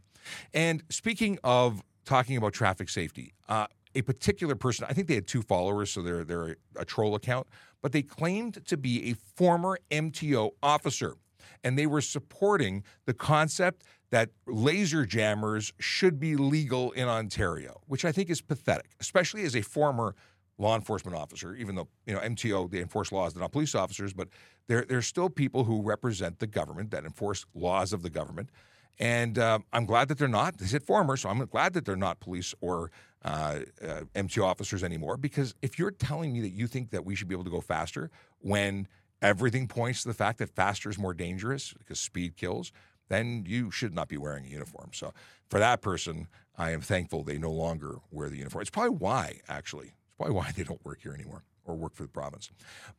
[0.52, 5.26] And speaking of talking about traffic safety, uh, a particular person, I think they had
[5.26, 7.46] two followers, so they're, they're a troll account,
[7.86, 11.14] but they claimed to be a former MTO officer.
[11.62, 18.04] And they were supporting the concept that laser jammers should be legal in Ontario, which
[18.04, 20.16] I think is pathetic, especially as a former
[20.58, 24.12] law enforcement officer, even though, you know, MTO, they enforce laws, they're not police officers,
[24.12, 24.30] but
[24.66, 28.50] they're, they're still people who represent the government, that enforce laws of the government.
[28.98, 30.58] And uh, I'm glad that they're not.
[30.58, 32.90] They said former, so I'm glad that they're not police or
[33.26, 35.16] uh, uh, MTO officers anymore.
[35.16, 37.60] Because if you're telling me that you think that we should be able to go
[37.60, 38.08] faster
[38.38, 38.86] when
[39.20, 42.70] everything points to the fact that faster is more dangerous because speed kills,
[43.08, 44.90] then you should not be wearing a uniform.
[44.92, 45.12] So
[45.48, 48.62] for that person, I am thankful they no longer wear the uniform.
[48.62, 52.04] It's probably why, actually, it's probably why they don't work here anymore or work for
[52.04, 52.50] the province.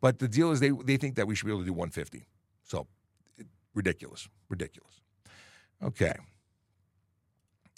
[0.01, 2.27] But the deal is they, they think that we should be able to do 150.
[2.63, 2.85] So
[3.73, 4.99] ridiculous, ridiculous.
[5.81, 6.15] Okay.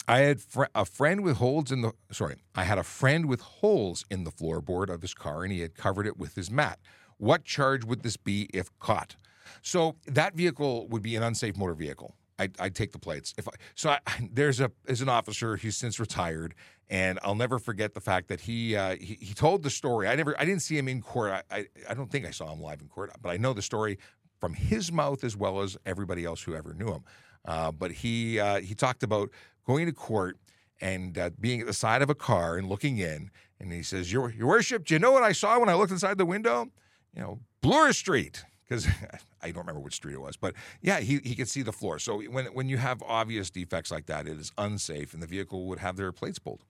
[0.08, 3.40] I had fr- a friend with holes in the sorry, I had a friend with
[3.40, 6.78] holes in the floorboard of his car and he had covered it with his mat.
[7.18, 9.16] What charge would this be if caught?
[9.62, 12.14] So that vehicle would be an unsafe motor vehicle.
[12.38, 13.34] I'd, I'd take the plates.
[13.36, 14.00] If I, so, I,
[14.32, 15.58] there's a as an officer.
[15.58, 16.54] who's since retired,
[16.88, 20.08] and I'll never forget the fact that he uh, he, he told the story.
[20.08, 21.32] I never I didn't see him in court.
[21.32, 23.62] I, I I don't think I saw him live in court, but I know the
[23.62, 23.98] story
[24.40, 27.04] from his mouth as well as everybody else who ever knew him.
[27.44, 29.30] Uh, but he uh, he talked about
[29.66, 30.38] going to court
[30.80, 34.12] and uh, being at the side of a car and looking in, and he says,
[34.12, 36.68] "Your Your Worship, do you know what I saw when I looked inside the window?
[37.14, 38.86] You know, Bloor Street." Because
[39.42, 41.98] I don't remember which street it was, but yeah, he, he could see the floor.
[41.98, 45.66] So when when you have obvious defects like that, it is unsafe, and the vehicle
[45.66, 46.64] would have their plates pulled.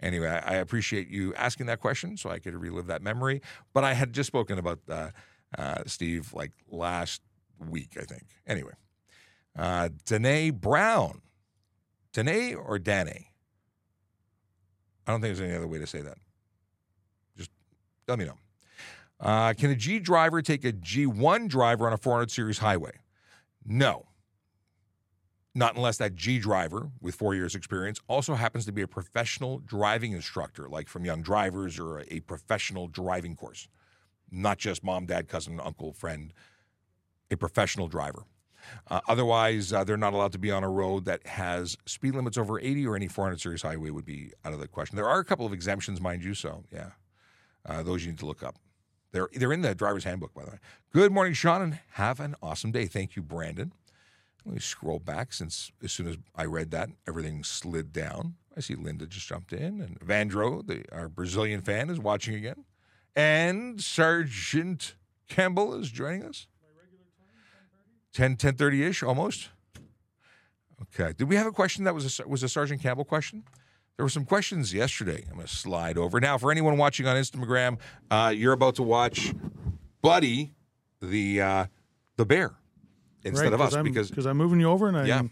[0.00, 3.40] Anyway, I, I appreciate you asking that question, so I could relive that memory.
[3.72, 5.10] But I had just spoken about uh,
[5.56, 7.22] uh, Steve like last
[7.58, 8.24] week, I think.
[8.46, 8.72] Anyway,
[9.56, 11.22] uh, Danae Brown,
[12.12, 13.28] Danae or Danae?
[15.06, 16.18] I don't think there's any other way to say that.
[17.36, 17.50] Just
[18.06, 18.38] let me know.
[19.18, 22.92] Uh, can a G driver take a G1 driver on a 400 series highway?
[23.64, 24.06] No.
[25.54, 29.58] Not unless that G driver with four years experience also happens to be a professional
[29.58, 33.68] driving instructor, like from Young Drivers or a professional driving course.
[34.30, 36.32] Not just mom, dad, cousin, uncle, friend,
[37.30, 38.24] a professional driver.
[38.90, 42.38] Uh, otherwise, uh, they're not allowed to be on a road that has speed limits
[42.38, 44.96] over 80 or any 400 series highway would be out of the question.
[44.96, 46.90] There are a couple of exemptions, mind you, so yeah,
[47.66, 48.56] uh, those you need to look up.
[49.12, 50.58] They're they're in the driver's handbook, by the way.
[50.92, 52.86] Good morning, Sean, and have an awesome day.
[52.86, 53.72] Thank you, Brandon.
[54.44, 58.34] Let me scroll back since as soon as I read that, everything slid down.
[58.56, 62.64] I see Linda just jumped in, and Vandro, the, our Brazilian fan, is watching again,
[63.14, 64.94] and Sergeant
[65.28, 66.46] Campbell is joining us.
[68.12, 69.48] 10 10:30 ish, almost.
[70.82, 71.12] Okay.
[71.16, 73.44] Did we have a question that was a, was a Sergeant Campbell question?
[73.96, 75.24] There were some questions yesterday.
[75.28, 76.18] I'm going to slide over.
[76.18, 77.78] Now, for anyone watching on Instagram,
[78.10, 79.32] uh, you're about to watch
[80.00, 80.54] Buddy,
[81.00, 81.66] the uh,
[82.16, 82.52] the bear,
[83.22, 85.04] instead right, of us I'm, because because I'm moving you over and I.
[85.06, 85.22] Yeah.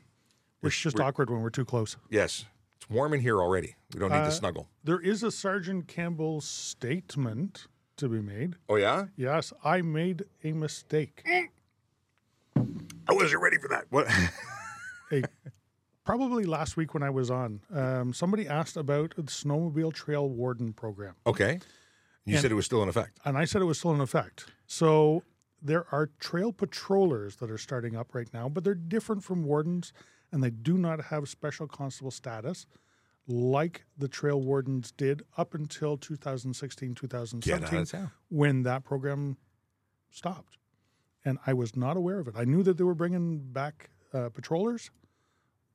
[0.63, 1.97] It's just we're- awkward when we're too close.
[2.11, 2.45] yes,
[2.77, 3.77] it's warm in here already.
[3.95, 4.69] We don't need Uh, to snuggle.
[4.85, 7.67] There is a Sergeant Campbell statement
[7.97, 8.57] to be made.
[8.69, 11.25] Oh yeah, Yes, I made a mistake.
[13.21, 13.85] I wasn't ready for that.
[13.91, 14.09] What?
[15.11, 15.25] Hey,
[16.05, 20.73] probably last week when I was on, um, somebody asked about the snowmobile trail warden
[20.73, 21.59] program, okay,
[22.25, 23.19] you And- said it was still in effect.
[23.25, 24.47] and I said it was still in effect.
[24.67, 25.25] So
[25.61, 29.93] there are trail patrollers that are starting up right now, but they're different from wardens,
[30.33, 32.67] and they do not have special constable status
[33.27, 39.37] like the trail wardens did up until 2016, 2017 when that program
[40.09, 40.57] stopped.
[41.25, 42.35] And I was not aware of it.
[42.37, 44.91] I knew that they were bringing back uh, patrollers,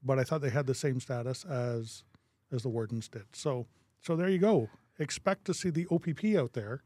[0.03, 2.03] but I thought they had the same status as
[2.51, 3.25] as the wardens did.
[3.34, 3.67] So
[4.01, 4.69] so there you go.
[4.99, 6.84] Expect to see the OPP out there,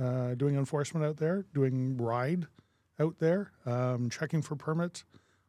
[0.00, 2.46] uh, doing enforcement out there, doing ride
[3.00, 5.04] out there, um, checking for permits.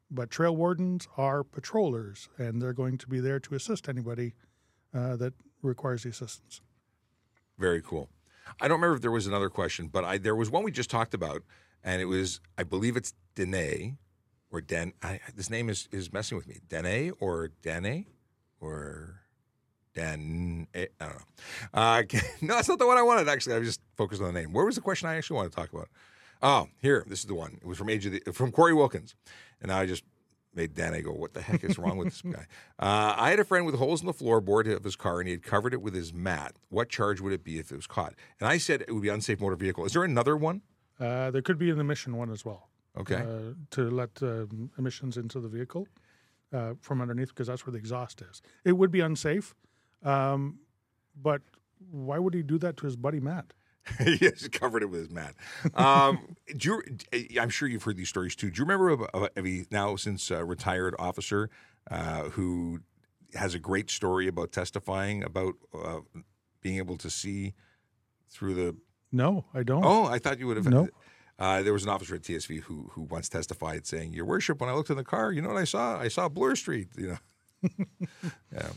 [0.09, 4.33] But trail wardens are patrollers, and they're going to be there to assist anybody
[4.93, 6.61] uh, that requires the assistance.
[7.57, 8.09] Very cool.
[8.61, 10.89] I don't remember if there was another question, but I there was one we just
[10.89, 11.43] talked about,
[11.85, 13.97] and it was I believe it's Dene
[14.51, 14.91] or Den.
[15.01, 16.57] I, this name is is messing with me.
[16.67, 18.07] Dene or Dene
[18.59, 19.21] or
[19.93, 20.67] Dan.
[20.75, 21.17] I don't know.
[21.73, 22.03] Uh,
[22.41, 23.29] no, that's not the one I wanted.
[23.29, 24.51] Actually, I was just focused on the name.
[24.51, 25.87] Where was the question I actually wanted to talk about?
[26.41, 27.05] Oh, here.
[27.07, 27.59] This is the one.
[27.61, 29.15] It was from Age of the from Corey Wilkins,
[29.61, 30.03] and I just
[30.53, 32.47] made Dane go, "What the heck is wrong with this guy?"
[32.79, 35.33] Uh, I had a friend with holes in the floorboard of his car, and he
[35.33, 36.55] had covered it with his mat.
[36.69, 38.15] What charge would it be if it was caught?
[38.39, 39.85] And I said it would be unsafe motor vehicle.
[39.85, 40.61] Is there another one?
[40.99, 42.69] Uh, there could be an emission one as well.
[42.97, 43.15] Okay.
[43.15, 45.85] uh, to let um, emissions into the vehicle
[46.53, 48.41] uh, from underneath because that's where the exhaust is.
[48.63, 49.53] It would be unsafe,
[50.03, 50.59] um,
[51.21, 51.41] but
[51.91, 53.53] why would he do that to his buddy Matt?
[54.03, 55.35] he has covered it with his mat.
[55.75, 56.81] Um, do
[57.11, 58.49] you, I'm sure you've heard these stories too.
[58.49, 61.49] Do you remember of, of a now since uh, retired officer
[61.91, 62.79] uh, who
[63.35, 65.99] has a great story about testifying about uh,
[66.61, 67.53] being able to see
[68.29, 68.75] through the?
[69.11, 69.83] No, I don't.
[69.83, 70.67] Oh, I thought you would have.
[70.67, 70.89] No.
[71.37, 74.69] Uh, there was an officer at TSV who who once testified saying, "Your worship, when
[74.69, 75.99] I looked in the car, you know what I saw?
[75.99, 77.17] I saw Bloor Street." You
[77.61, 77.67] know.
[78.53, 78.69] yeah.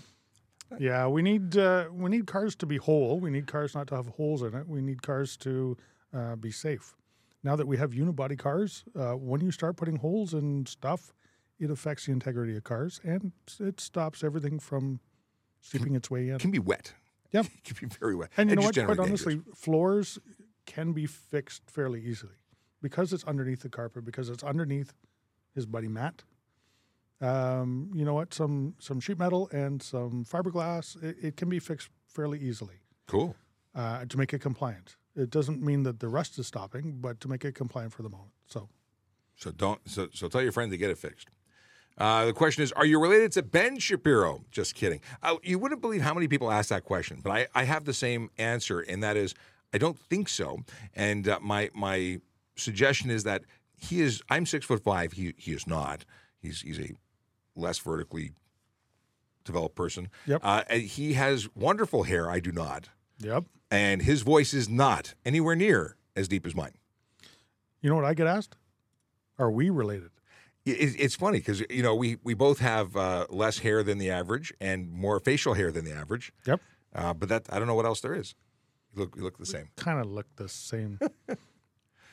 [0.79, 3.21] Yeah, we need uh, we need cars to be whole.
[3.21, 4.69] We need cars not to have holes in it.
[4.69, 5.77] We need cars to
[6.13, 6.95] uh, be safe.
[7.43, 11.15] Now that we have unibody cars, uh, when you start putting holes in stuff,
[11.59, 15.01] it affects the integrity of cars and it stops everything from
[15.61, 16.35] seeping its way in.
[16.35, 16.93] It can be wet.
[17.33, 17.47] Yep.
[17.59, 18.31] It can be very wet.
[18.37, 18.75] And you know what?
[18.75, 19.09] Quite dangerous.
[19.27, 20.19] honestly, floors
[20.67, 22.35] can be fixed fairly easily
[22.83, 24.93] because it's underneath the carpet, because it's underneath
[25.55, 26.23] his buddy Matt.
[27.21, 28.33] Um, you know what?
[28.33, 31.03] Some some sheet metal and some fiberglass.
[31.03, 33.35] It, it can be fixed fairly easily Cool.
[33.75, 34.97] uh, to make it compliant.
[35.17, 38.09] It doesn't mean that the rust is stopping, but to make it compliant for the
[38.09, 38.31] moment.
[38.47, 38.69] So
[39.37, 39.81] So don't.
[39.89, 41.29] So, so tell your friend to get it fixed.
[41.99, 44.45] Uh, the question is, are you related to Ben Shapiro?
[44.51, 45.01] Just kidding.
[45.23, 47.93] Uh, you wouldn't believe how many people ask that question, but I, I have the
[47.93, 49.35] same answer, and that is,
[49.75, 50.61] I don't think so.
[50.95, 52.21] And uh, my my
[52.57, 53.43] suggestion is that
[53.77, 54.23] he is.
[54.31, 55.13] I'm six foot five.
[55.13, 56.05] He he is not.
[56.41, 56.93] He's he's a
[57.57, 58.31] less vertically
[59.45, 60.09] developed person.
[60.27, 60.41] Yep.
[60.45, 62.31] Uh, and he has wonderful hair.
[62.31, 63.45] I do not, yep.
[63.71, 66.75] and his voice is not anywhere near as deep as mine.
[67.81, 68.57] You know what I get asked?
[69.39, 70.11] Are we related?
[70.73, 74.11] It, it's funny because you know we we both have uh, less hair than the
[74.11, 76.33] average and more facial hair than the average.
[76.47, 76.61] Yep.
[76.95, 78.35] Uh, but that I don't know what else there is.
[78.95, 79.69] You look you look the same.
[79.77, 80.99] Kind of look the same.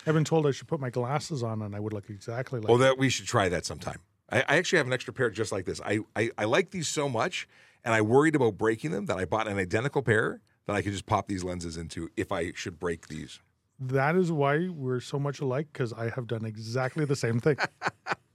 [0.08, 2.70] I've been told I should put my glasses on and I would look exactly like.
[2.70, 4.00] Oh, that we should try that sometime.
[4.30, 5.82] I, I actually have an extra pair just like this.
[5.84, 7.48] I, I I like these so much,
[7.84, 10.92] and I worried about breaking them that I bought an identical pair that I could
[10.92, 13.40] just pop these lenses into if I should break these.
[13.80, 17.58] That is why we're so much alike because I have done exactly the same thing.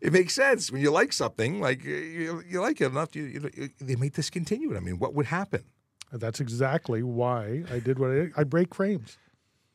[0.00, 3.14] It makes sense when you like something, like you, you like it enough.
[3.14, 4.76] You, you they may discontinue it.
[4.76, 5.64] I mean, what would happen?
[6.12, 8.32] That's exactly why I did what I did.
[8.36, 9.18] I break frames.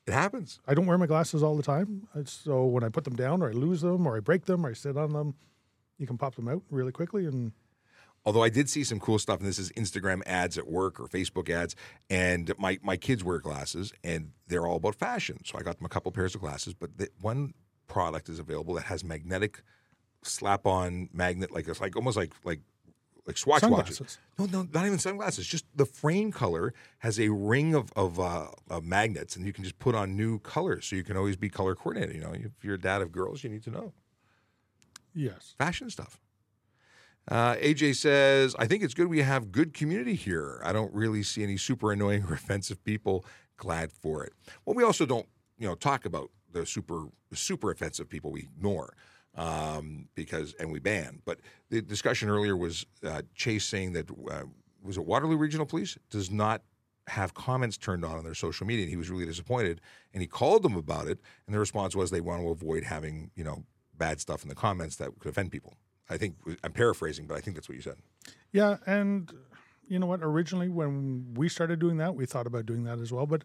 [0.07, 0.59] It happens.
[0.67, 2.07] I don't wear my glasses all the time.
[2.15, 4.65] Uh, So when I put them down or I lose them or I break them
[4.65, 5.35] or I sit on them,
[5.97, 7.25] you can pop them out really quickly.
[7.25, 7.51] And
[8.25, 11.07] Although I did see some cool stuff, and this is Instagram ads at work or
[11.07, 11.75] Facebook ads,
[12.09, 15.39] and my, my kids wear glasses, and they're all about fashion.
[15.45, 17.53] So I got them a couple pairs of glasses, but the, one
[17.89, 19.61] product is available that has magnetic
[20.21, 22.61] slap-on magnet, like it's like almost like like
[23.25, 24.17] like swatch watches.
[24.37, 25.45] No, no, not even sunglasses.
[25.45, 29.63] Just the frame color has a ring of of, uh, of magnets, and you can
[29.63, 32.15] just put on new colors, so you can always be color coordinated.
[32.15, 33.93] You know, if you're a dad of girls, you need to know
[35.13, 36.19] yes, fashion stuff.
[37.27, 40.61] Uh, AJ says, I think it's good we have good community here.
[40.65, 43.23] I don't really see any super annoying or offensive people.
[43.57, 44.33] Glad for it.
[44.65, 45.27] Well, we also don't,
[45.59, 48.93] you know, talk about the super super offensive people we ignore
[49.35, 51.21] um, because and we ban.
[51.25, 54.43] But the discussion earlier was uh, Chase saying that uh,
[54.83, 56.63] was it Waterloo Regional Police does not
[57.07, 59.81] have comments turned on on their social media, and he was really disappointed.
[60.13, 63.31] And he called them about it, and the response was they want to avoid having
[63.35, 63.63] you know
[63.97, 65.77] bad stuff in the comments that could offend people.
[66.09, 67.97] I think I'm paraphrasing, but I think that's what you said.
[68.51, 68.77] yeah.
[68.87, 69.31] And
[69.87, 70.21] you know what?
[70.23, 73.43] Originally, when we started doing that, we thought about doing that as well, but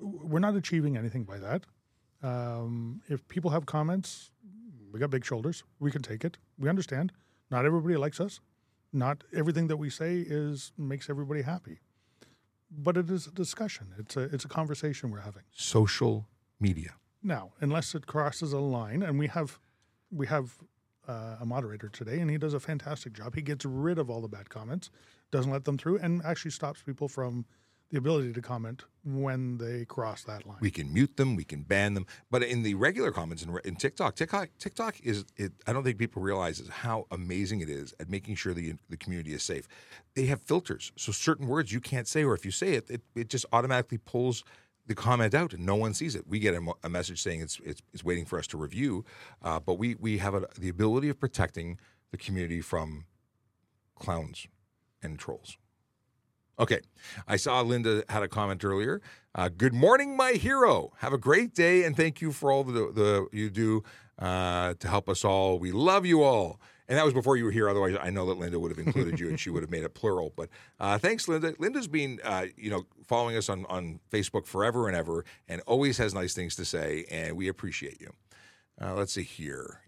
[0.00, 1.64] we're not achieving anything by that.
[2.22, 4.30] Um, if people have comments,
[4.92, 5.64] we got big shoulders.
[5.78, 6.38] We can take it.
[6.58, 7.12] We understand.
[7.50, 8.40] Not everybody likes us.
[8.92, 11.80] Not everything that we say is makes everybody happy.
[12.70, 13.88] But it is a discussion.
[13.98, 15.42] It's a it's a conversation we're having.
[15.52, 16.26] Social
[16.58, 16.94] media.
[17.22, 19.58] Now, unless it crosses a line, and we have
[20.10, 20.56] we have
[21.08, 23.34] uh, a moderator today, and he does a fantastic job.
[23.34, 24.90] He gets rid of all the bad comments,
[25.30, 27.44] doesn't let them through, and actually stops people from
[27.90, 30.56] the ability to comment when they cross that line.
[30.60, 33.76] We can mute them, we can ban them, but in the regular comments in, in
[33.76, 35.24] TikTok, TikTok, TikTok is.
[35.36, 38.74] It, I don't think people realize is how amazing it is at making sure the
[38.88, 39.68] the community is safe.
[40.14, 43.02] They have filters, so certain words you can't say, or if you say it, it,
[43.14, 44.42] it just automatically pulls
[44.86, 46.26] the comment out, and no one sees it.
[46.26, 49.04] We get a, a message saying it's, it's it's waiting for us to review,
[49.42, 51.78] uh, but we we have a, the ability of protecting
[52.10, 53.04] the community from
[53.94, 54.48] clowns
[55.02, 55.56] and trolls.
[56.58, 56.80] Okay.
[57.28, 59.02] I saw Linda had a comment earlier.
[59.34, 60.92] Uh, good morning, my hero.
[60.98, 63.82] Have a great day, and thank you for all the, the you do
[64.18, 65.58] uh, to help us all.
[65.58, 66.60] We love you all.
[66.88, 67.68] And that was before you were here.
[67.68, 69.92] Otherwise, I know that Linda would have included you, and she would have made it
[69.94, 70.32] plural.
[70.36, 71.54] But uh, thanks, Linda.
[71.58, 75.98] Linda's been, uh, you know, following us on on Facebook forever and ever, and always
[75.98, 78.12] has nice things to say, and we appreciate you.
[78.80, 79.80] Uh, let's see here.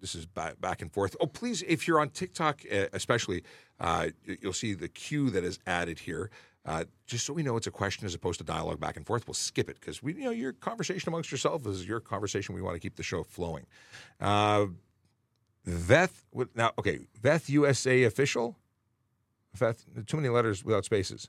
[0.00, 1.16] This is back, back and forth.
[1.20, 3.42] Oh, please, if you're on TikTok, especially,
[3.80, 6.30] uh, you- you'll see the cue that is added here.
[6.64, 9.26] Uh, just so we know it's a question as opposed to dialogue back and forth,
[9.26, 12.54] we'll skip it because we, you know, your conversation amongst yourself is your conversation.
[12.54, 13.66] We want to keep the show flowing.
[14.20, 14.66] Uh,
[15.66, 16.22] Veth,
[16.54, 18.56] now, okay, Veth USA official.
[19.56, 21.28] Veth, too many letters without spaces.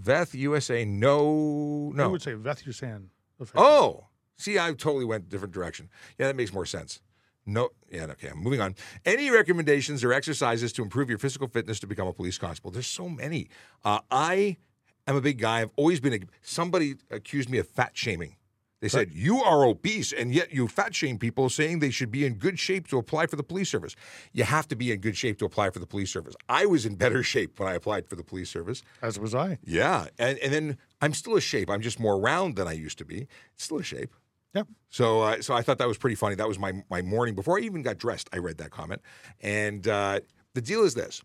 [0.00, 2.04] Veth USA, no, no.
[2.04, 3.08] I would say Veth Yusan.
[3.56, 4.06] Oh,
[4.36, 5.90] see, I totally went a different direction.
[6.18, 7.00] Yeah, that makes more sense.
[7.48, 8.74] No, yeah, okay, I'm moving on.
[9.06, 12.70] Any recommendations or exercises to improve your physical fitness to become a police constable?
[12.70, 13.48] There's so many.
[13.82, 14.58] Uh, I
[15.06, 15.62] am a big guy.
[15.62, 18.36] I've always been, a, somebody accused me of fat shaming.
[18.80, 22.24] They said, You are obese, and yet you fat shame people saying they should be
[22.24, 23.96] in good shape to apply for the police service.
[24.32, 26.34] You have to be in good shape to apply for the police service.
[26.48, 28.82] I was in better shape when I applied for the police service.
[29.02, 29.58] As was I.
[29.64, 31.70] Yeah, and and then I'm still a shape.
[31.70, 33.26] I'm just more round than I used to be.
[33.56, 34.14] Still a shape.
[34.54, 34.68] Yep.
[34.88, 36.34] So, uh, so I thought that was pretty funny.
[36.34, 38.28] That was my my morning before I even got dressed.
[38.32, 39.02] I read that comment,
[39.40, 40.20] and uh,
[40.54, 41.22] the deal is this: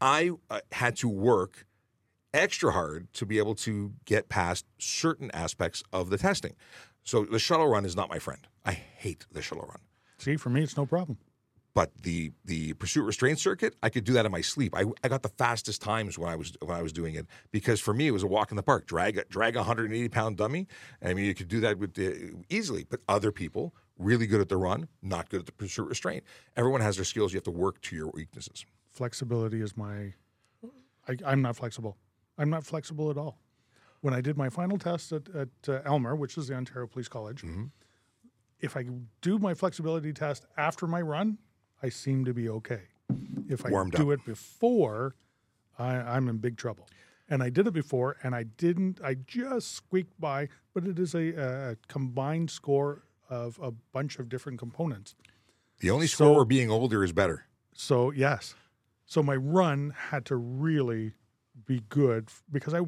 [0.00, 1.66] I uh, had to work
[2.34, 6.54] extra hard to be able to get past certain aspects of the testing.
[7.04, 8.46] So the shuttle run is not my friend.
[8.64, 9.80] I hate the shuttle run.
[10.18, 11.18] See, for me, it's no problem.
[11.76, 14.74] But the the pursuit restraint circuit, I could do that in my sleep.
[14.74, 17.80] I, I got the fastest times when I was when I was doing it because
[17.80, 18.86] for me it was a walk in the park.
[18.86, 20.68] Drag a, drag a 180 pound dummy.
[21.02, 22.86] I mean, you could do that with the, easily.
[22.88, 26.24] But other people really good at the run, not good at the pursuit restraint.
[26.56, 27.34] Everyone has their skills.
[27.34, 28.64] You have to work to your weaknesses.
[28.90, 30.14] Flexibility is my.
[31.06, 31.98] I, I'm not flexible.
[32.38, 33.38] I'm not flexible at all.
[34.00, 37.08] When I did my final test at, at uh, Aylmer, which is the Ontario Police
[37.08, 37.64] College, Mm-hmm.
[38.60, 38.86] if I
[39.20, 41.36] do my flexibility test after my run,
[41.82, 42.82] I seem to be okay.
[43.48, 44.18] If I Warmed do up.
[44.20, 45.14] it before,
[45.78, 46.88] I, I'm in big trouble.
[47.28, 49.00] And I did it before, and I didn't.
[49.02, 51.30] I just squeaked by, but it is a,
[51.72, 55.14] a combined score of a bunch of different components.
[55.80, 57.46] The only So- score where being older is better.
[57.74, 58.54] So yes,
[59.04, 61.12] so my run had to really
[61.66, 62.80] be good because I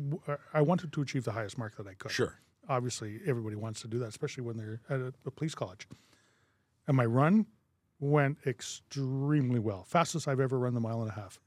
[0.54, 2.10] I wanted to achieve the highest mark that I could.
[2.12, 2.38] Sure.
[2.68, 5.86] Obviously, everybody wants to do that, especially when they're at a, a police college.
[6.86, 7.46] And my run
[8.00, 11.40] went extremely well, fastest I've ever run the mile and a half,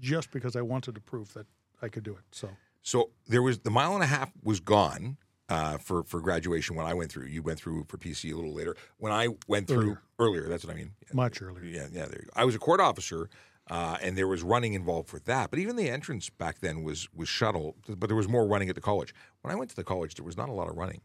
[0.00, 1.46] just because I wanted to prove that
[1.82, 2.24] I could do it.
[2.30, 2.48] So
[2.82, 5.18] So there was the mile and a half was gone
[5.48, 7.26] uh, for for graduation when I went through.
[7.26, 8.76] You went through for PC a little later.
[8.98, 10.92] When I went through earlier, that's what I mean.
[11.12, 11.64] much earlier.
[11.64, 12.06] Yeah, yeah.
[12.06, 12.30] There you go.
[12.34, 13.28] I was a court officer,
[13.70, 15.50] uh, and there was running involved for that.
[15.50, 18.74] But even the entrance back then was was shuttle, but there was more running at
[18.74, 19.14] the college.
[19.42, 21.00] When I went to the college, there was not a lot of running,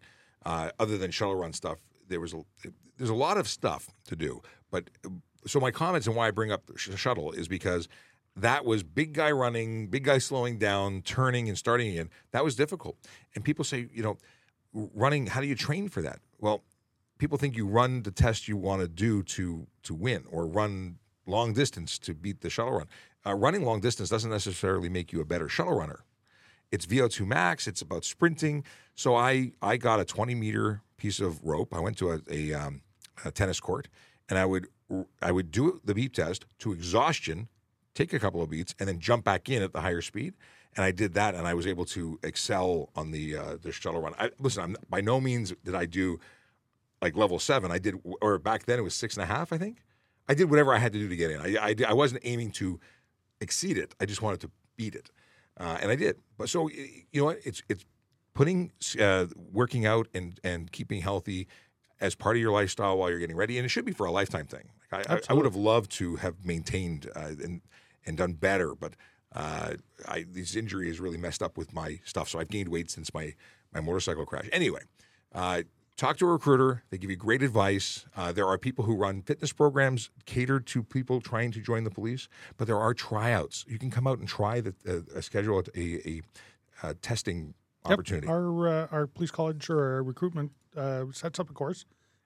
[0.46, 1.80] uh, other than shuttle run stuff.
[2.08, 2.42] There was a,
[2.98, 4.42] there's a lot of stuff to do.
[4.72, 4.90] But
[5.46, 7.88] so my comments and why I bring up sh- shuttle is because
[8.36, 12.10] that was big guy running, big guy slowing down, turning and starting again.
[12.32, 12.98] That was difficult.
[13.36, 14.18] And people say, you know,
[14.74, 15.28] running.
[15.28, 16.20] How do you train for that?
[16.40, 16.64] Well,
[17.18, 20.98] people think you run the test you want to do to to win or run
[21.26, 22.88] long distance to beat the shuttle run.
[23.26, 26.06] Uh, running long distance doesn't necessarily make you a better shuttle runner.
[26.72, 27.68] It's VO2 max.
[27.68, 28.64] It's about sprinting.
[28.96, 31.74] So I I got a 20 meter piece of rope.
[31.74, 32.82] I went to a, a, um,
[33.26, 33.88] a tennis court
[34.32, 34.68] and I would
[35.22, 37.50] I would do the beep test to exhaustion,
[37.94, 40.34] take a couple of beats, and then jump back in at the higher speed.
[40.76, 44.02] And I did that, and I was able to excel on the uh, the shuttle
[44.02, 44.14] run.
[44.18, 46.18] I, listen, I'm, by no means did I do
[47.02, 47.72] like level seven.
[47.72, 49.52] I did, or back then it was six and a half.
[49.52, 49.80] I think
[50.30, 51.42] I did whatever I had to do to get in.
[51.42, 52.80] I I, I wasn't aiming to
[53.42, 53.94] exceed it.
[54.00, 55.12] I just wanted to beat it,
[55.60, 56.16] uh, and I did.
[56.38, 57.30] But so you know?
[57.30, 57.86] It's it's
[58.34, 61.50] putting uh, working out and and keeping healthy
[62.02, 64.12] as part of your lifestyle while you're getting ready, and it should be for a
[64.12, 64.70] lifetime thing.
[64.92, 67.62] Like I, I, I would have loved to have maintained uh, and
[68.06, 68.96] and done better, but
[69.34, 69.76] uh,
[70.08, 72.28] I, this injury has really messed up with my stuff.
[72.28, 73.36] So I've gained weight since my
[73.74, 74.50] my motorcycle crash.
[74.52, 74.82] Anyway,
[75.34, 75.62] uh,
[75.96, 76.84] talk to a recruiter.
[76.90, 78.06] They give you great advice.
[78.18, 81.92] Uh, there are people who run fitness programs catered to people trying to join the
[81.92, 82.28] police,
[82.58, 83.64] but there are tryouts.
[83.68, 86.22] You can come out and try the uh, a schedule at a, a,
[86.84, 86.94] uh
[87.84, 88.00] testing Yep.
[88.00, 88.28] opportunity.
[88.28, 91.86] Our uh, our police college or our recruitment uh, sets up a course,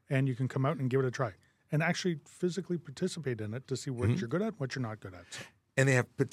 [0.09, 1.31] and you can come out and give it a try,
[1.71, 4.19] and actually physically participate in it to see what Mm-hmm.
[4.19, 5.25] you're good at, what you're not good at.
[5.29, 5.39] So,
[5.77, 6.25] and they have uh,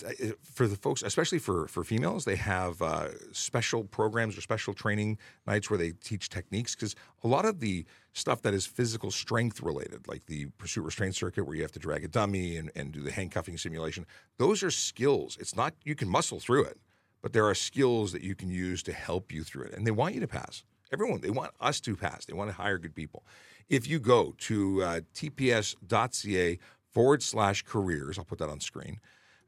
[0.45, 5.19] for the folks especially for for females they have uh, special programs or special training
[5.49, 6.95] nights where they teach techniques because
[7.25, 11.43] a lot of the stuff that is physical strength related like the pursuit restraint circuit
[11.45, 14.07] where you have to drag a dummy and, and do the handcuffing simulation
[14.39, 16.79] those are skills it's not you can muscle through it
[17.23, 19.91] but there are skills that you can use to help you through it and they
[19.91, 22.95] want you to pass everyone they want us to pass they want to hire good
[22.95, 23.25] people
[23.69, 26.59] if you go to uh, tps.ca
[26.91, 29.01] forward slash careers i'll put that on screen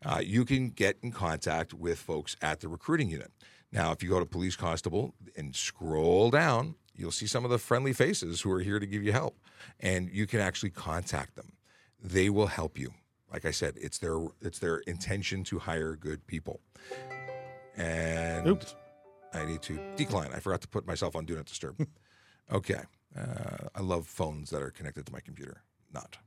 [0.04, 3.32] uh, you can get in contact with folks at the recruiting unit.
[3.72, 7.58] Now, if you go to police constable and scroll down, you'll see some of the
[7.58, 9.38] friendly faces who are here to give you help,
[9.80, 11.54] and you can actually contact them.
[12.02, 12.92] They will help you.
[13.32, 16.60] Like I said, it's their it's their intention to hire good people.
[17.76, 18.74] And Oops.
[19.32, 20.30] I need to decline.
[20.34, 21.86] I forgot to put myself on Do Not Disturb.
[22.52, 22.80] okay.
[23.16, 25.62] Uh, I love phones that are connected to my computer.
[25.92, 26.18] Not.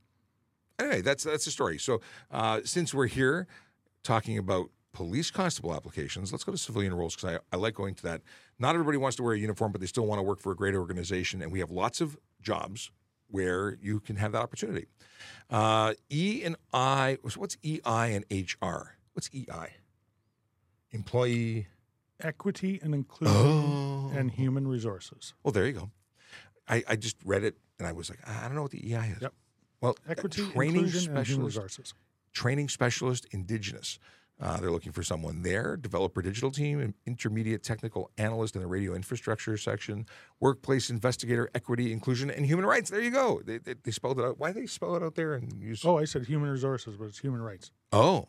[0.78, 1.78] Anyway, that's that's the story.
[1.78, 3.46] So uh, since we're here
[4.02, 7.94] talking about police constable applications, let's go to civilian roles because I, I like going
[7.96, 8.22] to that.
[8.58, 10.56] Not everybody wants to wear a uniform, but they still want to work for a
[10.56, 12.90] great organization, and we have lots of jobs
[13.28, 14.86] where you can have that opportunity.
[15.50, 17.18] Uh, e and I.
[17.22, 18.96] What's EI and HR?
[19.12, 19.74] What's EI?
[20.92, 21.66] Employee.
[22.20, 24.10] equity and inclusion Oh.
[24.14, 25.34] and human resources.
[25.44, 25.90] Well, there you go.
[26.68, 29.14] I, I just read it and I was like, I don't know what the EI
[29.16, 29.22] is.
[29.22, 29.32] Yep.
[29.80, 31.94] Well, Equity, training inclusion, and human specialist, resources.
[32.32, 33.98] training specialist, indigenous.
[34.40, 38.66] Uh, they're looking for someone there, developer digital team, an intermediate technical analyst in the
[38.68, 40.06] radio infrastructure section,
[40.40, 42.88] workplace investigator, equity, inclusion, and human rights.
[42.90, 43.40] There you go.
[43.44, 44.38] They, they, they spelled it out.
[44.38, 45.84] Why did they spell it out there and use?
[45.84, 47.70] Oh, I said human resources, but it's human rights.
[47.92, 48.28] Oh.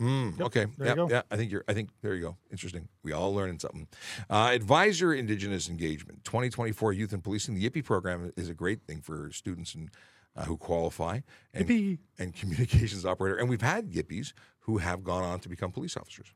[0.00, 0.66] Mm, Yep, okay.
[0.76, 1.22] there yeah, yeah.
[1.30, 1.64] I think you're.
[1.68, 2.36] I think there you go.
[2.50, 2.88] Interesting.
[3.02, 3.88] We all learning something.
[4.28, 7.54] Uh, Advisor Indigenous Engagement 2024 Youth and Policing.
[7.54, 9.90] The YIPPY program is a great thing for students and
[10.36, 11.20] uh, who qualify
[11.54, 11.98] and Yippee.
[12.18, 13.36] and communications operator.
[13.36, 16.26] And we've had Yippies who have gone on to become police officers.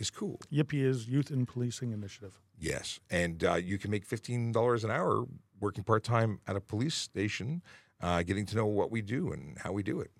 [0.00, 0.40] It's cool.
[0.52, 2.40] Yippee is Youth in Policing Initiative.
[2.58, 5.26] Yes, and uh, you can make fifteen dollars an hour
[5.60, 7.62] working part time at a police station,
[8.00, 10.10] uh, getting to know what we do and how we do it.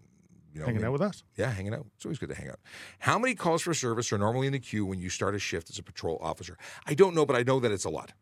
[0.52, 1.22] You know, Hanging out with us.
[1.36, 1.86] yeah, hanging out.
[1.96, 2.58] It's always good to hang out.
[2.98, 5.70] How many calls for service are normally in the queue when you start a shift
[5.70, 6.56] as a patrol officer?
[6.86, 8.12] I don't know, but I know that it's a lot.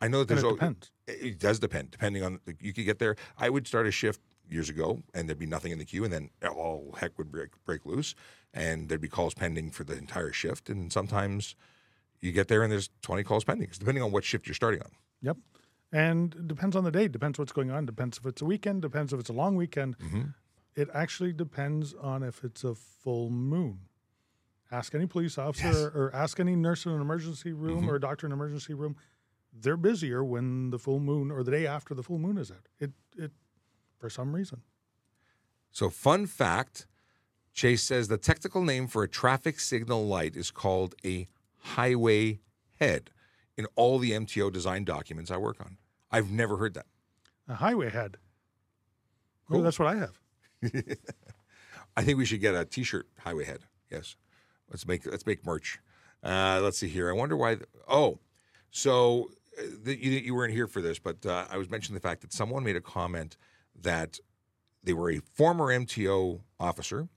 [0.00, 0.90] I know that And there's it al- depends.
[1.06, 3.16] It it does depend, depending on you could get there.
[3.38, 6.12] I would start a shift years ago, and there'd be nothing in the queue, and
[6.12, 8.14] then all heck would break break loose,
[8.52, 10.68] and there'd be calls pending for the entire shift.
[10.70, 11.54] And sometimes
[12.20, 14.80] you get there and there's 20 calls pending, It's depending on what shift you're starting
[14.80, 14.90] on.
[15.20, 15.36] Yep.
[15.92, 17.06] And it depends on the day.
[17.08, 17.86] Depends what's going on.
[17.86, 18.82] Depends if it's a weekend.
[18.82, 19.98] Depends if it's a long weekend.
[19.98, 20.22] Mm-hmm.
[20.76, 23.80] It actually depends on if it's a full moon.
[24.70, 25.76] Ask any police officer Yes.
[25.76, 25.98] Mm-hmm.
[25.98, 28.96] or ask any nurse in an emergency room or a doctor in an emergency room.
[29.52, 32.66] They're busier when the full moon or the day after the full moon is out.
[32.80, 33.30] It it
[33.98, 34.62] for some reason.
[35.70, 36.86] So, fun fact
[37.52, 42.40] Chase says the technical name for a traffic signal light is called a highway
[42.80, 43.10] head
[43.56, 45.76] in all the MTO design documents I work on.
[46.10, 46.86] I've never heard that.
[47.46, 48.16] A highway head.
[49.48, 49.62] Oh, Cool.
[49.62, 50.18] that's what I have.
[51.96, 53.60] I think we should get a T-shirt highway head.
[53.90, 54.16] Yes,
[54.70, 55.78] let's make let's make merch.
[56.22, 57.08] Uh, let's see here.
[57.10, 57.56] I wonder why.
[57.56, 58.18] th- oh,
[58.70, 62.00] so uh, the, you, you weren't here for this, but uh, I was mentioning the
[62.00, 63.36] fact that someone made a comment
[63.80, 64.18] that
[64.82, 67.08] they were a former MTO officer,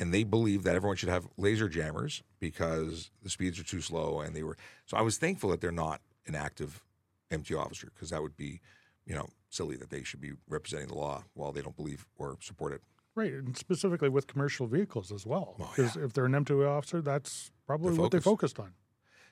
[0.00, 4.20] and they believe that everyone should have laser jammers because the speeds are too slow,
[4.20, 4.56] and they were.
[4.86, 6.84] So I was thankful that they're not an active
[7.32, 8.60] MTO officer because that would be,
[9.06, 12.36] you know, silly that they should be representing the law while they don't believe or
[12.40, 12.82] support it.
[13.14, 15.56] Right, and specifically with commercial vehicles as well.
[15.60, 18.52] Oh, Because if they're an MTO officer, that's probably what they focus.
[18.52, 18.72] focused on.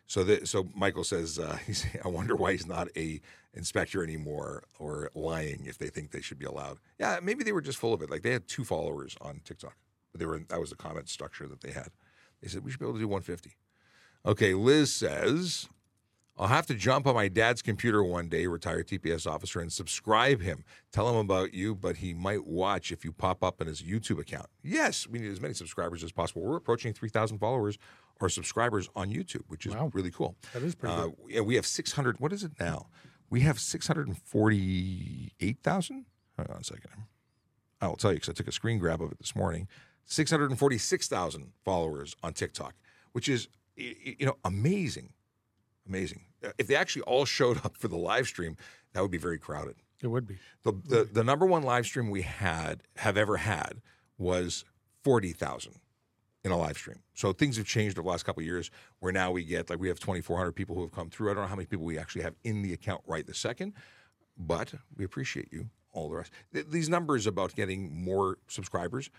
[0.07, 3.21] So the, so Michael says uh, he's, I wonder why he's not a
[3.55, 6.79] inspector anymore or lying if they think they should be allowed.
[6.99, 8.11] Yeah, maybe they were just full of it.
[8.11, 9.77] Like they had two followers on TikTok.
[10.13, 11.89] But they were that was the comment structure that they had.
[12.43, 13.57] They said we should be able to do 150.
[14.27, 15.69] Okay, Liz says
[16.41, 20.41] I'll have to jump on my dad's computer one day, retired TPS officer, and subscribe
[20.41, 20.65] him.
[20.91, 24.19] Tell him about you, but he might watch if you pop up in his YouTube
[24.19, 24.47] account.
[24.63, 26.41] Yes, we need as many subscribers as possible.
[26.41, 27.77] We're approaching 3,000 followers
[28.23, 29.91] or subscribers on YouTube, which is Wow.
[29.93, 30.35] really cool.
[30.55, 31.17] That is pretty Uh, good.
[31.29, 32.21] yeah, we have 600.
[32.21, 32.89] What is it now?
[33.29, 36.07] We have 648,000.
[36.39, 36.91] Hang on a second.
[37.83, 39.69] I'll tell you because I took a screen grab of it this morning.
[40.07, 42.75] 646,000 followers on TikTok,
[43.13, 45.13] which is you know amazing,
[45.91, 46.23] amazing.
[46.59, 48.57] If they actually all showed up for the live stream,
[48.95, 49.77] that would be very crowded.
[50.03, 50.39] It would be.
[50.63, 53.83] The the, the number one live stream we had have ever had
[54.17, 54.65] was
[55.05, 55.75] 40,000
[56.45, 57.01] in a live stream.
[57.15, 58.71] So things have changed over the last couple of years
[59.01, 61.31] where now we get like we have 2,400 people who have come through.
[61.31, 63.75] I don't know how many people we actually have in the account right this second,
[64.39, 65.69] but we appreciate you.
[65.93, 66.33] All the rest.
[66.55, 69.11] Th- These numbers about getting more subscribers,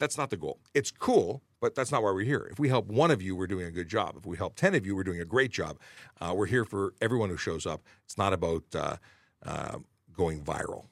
[0.00, 0.58] that's not the goal.
[0.74, 2.48] It's cool, but that's not why we're here.
[2.50, 4.16] If we help one of you, we're doing a good job.
[4.16, 5.78] If we help 10 of you, we're doing a great job.
[6.20, 7.82] Uh, we're here for everyone who shows up.
[8.06, 8.96] It's not about uh,
[9.44, 9.78] uh,
[10.12, 10.86] going viral,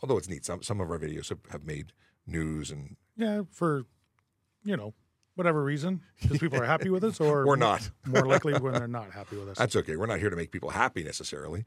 [0.00, 0.44] although it's neat.
[0.46, 1.92] Some, some of our videos have, have made
[2.26, 3.84] news and Yeah, for
[4.64, 4.94] you know
[5.36, 7.88] whatever reason, because people are happy with us, or we're not.
[8.06, 9.58] more likely when they're not happy with us.
[9.58, 9.94] That's okay.
[9.96, 11.64] We're not here to make people happy necessarily.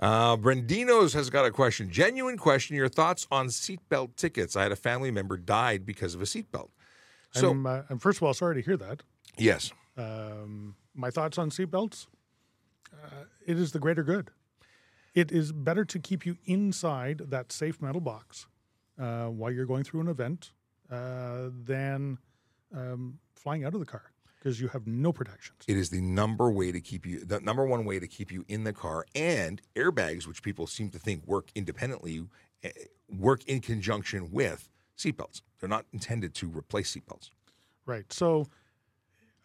[0.00, 1.90] Uh, Brendino's has got a question.
[1.90, 2.74] Genuine question.
[2.76, 4.56] Your thoughts on seatbelt tickets?
[4.56, 6.70] I had a family member died because of a seatbelt.
[7.32, 9.02] So I'm, uh, I'm first of all sorry to hear that.
[9.38, 12.08] yes, Um, my thoughts on seatbelts:
[12.92, 14.30] uh, it is the greater good.
[15.14, 18.46] It is better to keep you inside that safe metal box
[18.98, 20.52] uh, while you're going through an event
[20.90, 22.18] uh, than
[22.74, 25.58] um, flying out of the car because you have no protections.
[25.68, 27.24] it is the number way to keep you.
[27.24, 30.88] The number one way to keep you in the car and airbags, which people seem
[30.90, 32.24] to think work independently,
[32.62, 32.70] eh,
[33.08, 35.42] work in conjunction with seatbelts.
[35.58, 37.30] They're not intended to replace seatbelts.
[37.84, 38.10] Right.
[38.12, 38.46] So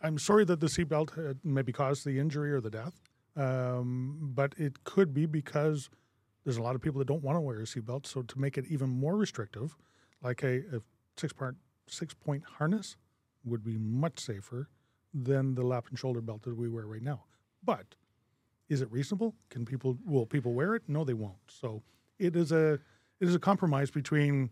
[0.01, 3.01] I'm sorry that the seatbelt maybe caused the injury or the death,
[3.35, 5.89] um, but it could be because
[6.45, 8.05] there's a lot of people that don't want to wear a seatbelt.
[8.05, 9.75] So to make it even more restrictive,
[10.21, 10.81] like a, a
[11.17, 11.55] six part
[11.87, 12.95] six point harness
[13.45, 14.69] would be much safer
[15.13, 17.23] than the lap and shoulder belt that we wear right now.
[17.63, 17.95] But
[18.67, 19.35] is it reasonable?
[19.49, 20.83] Can people will people wear it?
[20.87, 21.37] No, they won't.
[21.47, 21.83] So
[22.19, 22.73] it is a
[23.19, 24.49] it is a compromise between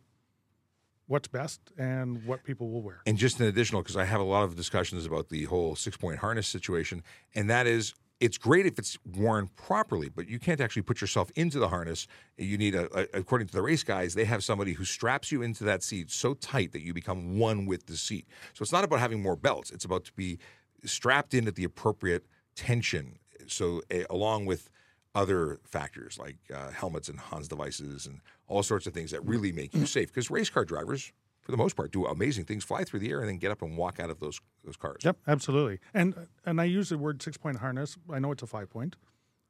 [1.07, 3.01] what's best and what people will wear.
[3.05, 5.97] And just an additional, because I have a lot of discussions about the whole six
[5.97, 7.03] point harness situation,
[7.35, 11.29] and that is it's great if it's worn properly, but you can't actually put yourself
[11.35, 12.07] into the harness.
[12.37, 15.41] You need a, a, according to the race guys, they have somebody who straps you
[15.41, 18.27] into that seat so tight that you become one with the seat.
[18.53, 20.39] So it's not about having more belts; it's about to be
[20.85, 23.19] strapped in at the appropriate tension.
[23.47, 24.69] So a, along with
[25.15, 29.51] other factors like uh, helmets and Hans devices and all sorts of things that really
[29.51, 30.07] make you safe.
[30.07, 31.11] Because race car drivers,
[31.43, 33.61] for the most part, do amazing things, fly through the air, and then get up
[33.61, 35.01] and walk out of those those cars.
[35.03, 35.79] Yep, absolutely.
[35.93, 36.15] And
[36.45, 37.97] and I use the word six point harness.
[38.11, 38.95] I know it's a five point,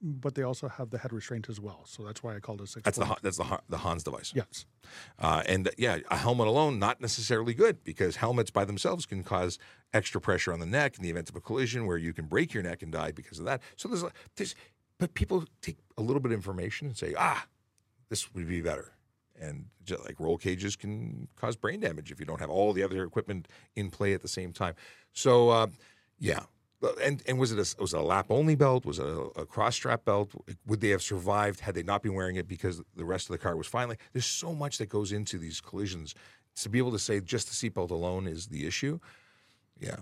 [0.02, 1.82] but they also have the head restraint as well.
[1.86, 2.84] So that's why I called it six.
[2.84, 3.20] That's the point.
[3.20, 4.34] Han- that's the the Hans device.
[4.36, 4.66] yes.
[5.20, 9.58] Uh, and yeah, a helmet alone not necessarily good because helmets by themselves can cause
[9.94, 12.54] extra pressure on the neck in the event of a collision where you can break
[12.54, 13.62] your neck and die because of that.
[13.78, 14.56] So there's, a- there's
[14.98, 17.46] but people take a little bit of information and say, ah,
[18.10, 18.93] this would be better.
[19.44, 22.84] And just like roll cages can cause brain damage if you don't have all the
[22.84, 24.76] other equipment in play at the same time.
[25.12, 25.68] So uh,
[26.20, 26.44] yeah.
[27.02, 28.86] And and was it a was it a lap only belt?
[28.86, 30.32] Was it a, a cross strap belt?
[30.68, 33.38] Would they have survived had they not been wearing it because the rest of the
[33.38, 33.88] car was fine?
[33.88, 36.14] Like, there's so much that goes into these collisions.
[36.58, 39.00] To be able to say just the seatbelt alone is the issue,
[39.80, 39.98] yeah.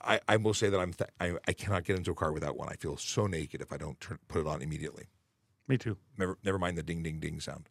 [0.00, 2.56] I, I will say that I'm th- I, I cannot get into a car without
[2.56, 2.68] one.
[2.68, 5.06] I feel so naked if I don't turn, put it on immediately.
[5.66, 5.96] Me too.
[6.18, 7.68] Never, never mind the ding, ding, ding sound.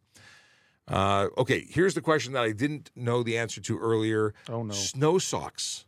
[0.86, 4.34] Uh, okay, here's the question that I didn't know the answer to earlier.
[4.48, 4.74] Oh no.
[4.74, 5.86] Snow socks.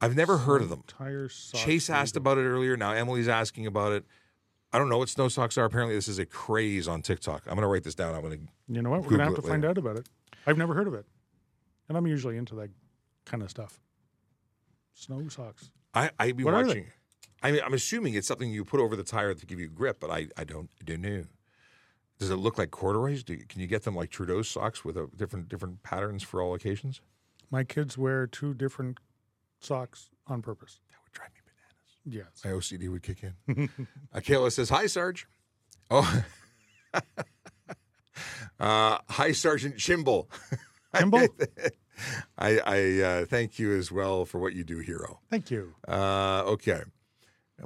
[0.00, 0.82] I've never heard of them.
[0.88, 2.76] Tire socks Chase asked about it earlier.
[2.76, 4.04] Now Emily's asking about it.
[4.72, 5.64] I don't know what snow socks are.
[5.64, 7.42] Apparently, this is a craze on TikTok.
[7.46, 8.14] I'm going to write this down.
[8.14, 8.74] I'm going to.
[8.74, 9.02] You know what?
[9.02, 10.08] We're gonna have to find out about it.
[10.46, 11.04] I've never heard of it,
[11.88, 12.70] and I'm usually into that
[13.24, 13.80] kind of stuff.
[14.94, 15.70] Snow socks.
[15.94, 16.86] I I'd be What watching.
[17.42, 19.98] I mean, I'm assuming it's something you put over the tire to give you grip,
[20.00, 21.24] but I, I don't I don't know.
[22.22, 23.24] Does it look like corduroys?
[23.24, 26.54] Do can you get them like Trudeau's socks with a different different patterns for all
[26.54, 27.00] occasions?
[27.50, 28.98] My kids wear two different
[29.58, 30.78] socks on purpose.
[30.88, 31.96] That would drive me bananas.
[32.04, 32.44] Yes.
[32.44, 33.68] My OCD would kick in.
[34.14, 35.26] uh, Kayla says, "Hi, Sarge."
[35.90, 36.22] Oh,
[38.60, 40.28] uh, hi, Sergeant Chimble.
[40.94, 41.26] Kimball?
[42.38, 45.18] I, I uh, thank you as well for what you do, hero.
[45.28, 45.74] Thank you.
[45.88, 46.82] Uh, okay.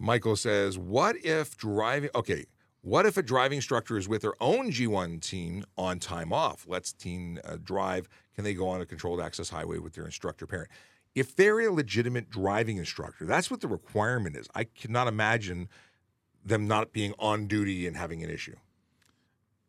[0.01, 2.09] Michael says, "What if driving?
[2.15, 2.47] Okay,
[2.87, 6.67] what if a driving instructor is with their own G1 team on time off?
[6.69, 8.09] Let's teen uh, drive.
[8.37, 10.71] Can they go on a controlled access highway with their instructor parent?
[11.13, 14.47] If they're a legitimate driving instructor, that's what the requirement is.
[14.55, 15.69] I cannot imagine
[16.45, 18.55] them not being on duty and having an issue.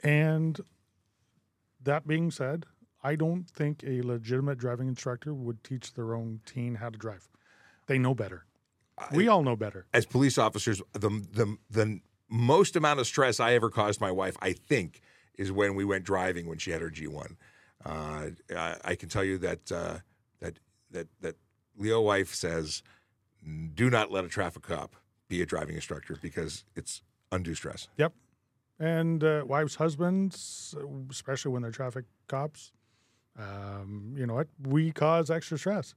[0.03, 0.59] And
[1.82, 2.68] that being said,
[3.03, 7.28] I don't think a legitimate driving instructor would teach their own teen how to drive.
[7.88, 8.45] They know better.
[9.11, 9.88] we all know better.
[9.91, 11.99] As police officers, the the the
[12.30, 15.01] most amount of stress I ever caused my wife, I think,
[15.38, 17.36] is when we went driving when she had her G1.
[17.86, 19.97] Uh, I, I can tell you that uh,
[20.39, 20.59] that
[20.91, 21.36] that that
[21.78, 22.82] Leo wife says,
[23.73, 24.95] do not let a traffic cop
[25.28, 27.01] be a driving instructor because it's
[27.32, 27.88] undue stress.
[27.97, 28.13] Yep.
[28.80, 30.75] And uh, wives, husbands,
[31.09, 32.71] especially when they're traffic cops,
[33.38, 34.47] um, you know what?
[34.61, 35.95] We cause extra stress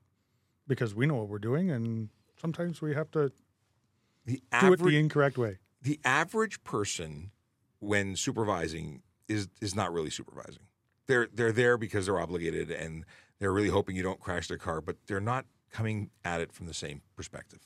[0.66, 2.08] because we know what we're doing, and
[2.40, 3.32] sometimes we have to
[4.26, 5.58] The do it the incorrect way.
[5.82, 7.30] The average person
[7.78, 10.64] when supervising is is not really supervising.
[11.06, 13.04] They're they're there because they're obligated and
[13.38, 16.66] they're really hoping you don't crash their car, but they're not coming at it from
[16.66, 17.60] the same perspective.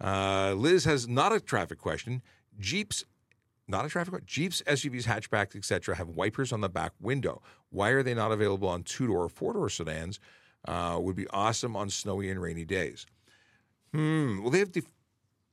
[0.00, 2.22] Uh, Liz has not a traffic question.
[2.58, 3.04] Jeeps,
[3.68, 4.26] not a traffic question.
[4.26, 7.40] Jeeps, SUVs, hatchbacks, etc., have wipers on the back window.
[7.70, 10.18] Why are they not available on two door or four door sedans?
[10.66, 13.06] Uh, would be awesome on snowy and rainy days.
[13.92, 14.42] Hmm.
[14.42, 14.72] Well, they have.
[14.72, 14.92] Def-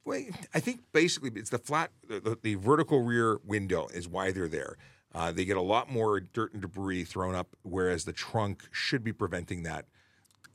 [0.09, 4.47] Wait, I think basically it's the flat, the, the, vertical rear window is why they're
[4.47, 4.75] there.
[5.13, 9.03] Uh, they get a lot more dirt and debris thrown up, whereas the trunk should
[9.03, 9.85] be preventing that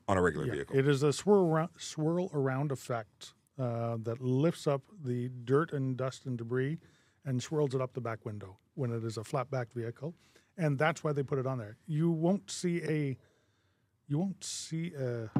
[0.08, 0.76] on a regular vehicle.
[0.76, 5.96] It is a swirl around, swirl around effect uh, that lifts up the dirt and
[5.96, 6.80] dust and debris
[7.24, 10.16] and swirls it up the back window when it is a flat back vehicle,
[10.58, 11.76] and that's why they put it on there.
[11.86, 13.16] You won't see a,
[14.08, 15.30] you won't see a.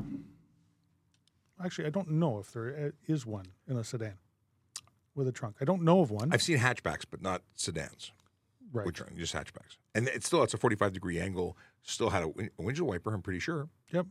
[1.62, 4.14] Actually, I don't know if there is one in a sedan
[5.14, 5.56] with a trunk.
[5.60, 6.30] I don't know of one.
[6.32, 8.10] I've seen hatchbacks, but not sedans,
[8.72, 8.84] right.
[8.84, 9.76] which are just hatchbacks.
[9.94, 11.56] And it still, it's a 45 degree angle.
[11.82, 13.68] Still had a, win- a windshield wiper, I'm pretty sure.
[13.92, 14.06] Yep.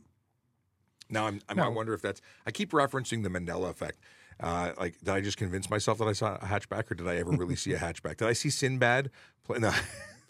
[1.10, 1.64] Now I'm, I'm, No.
[1.64, 2.22] I wonder if that's.
[2.46, 3.98] I keep referencing the Mandela effect.
[4.40, 7.16] Uh, like, did I just convince myself that I saw a hatchback, or did I
[7.16, 8.16] ever really see a hatchback?
[8.16, 9.10] Did I see Sinbad?
[9.44, 9.58] Play?
[9.58, 9.72] No,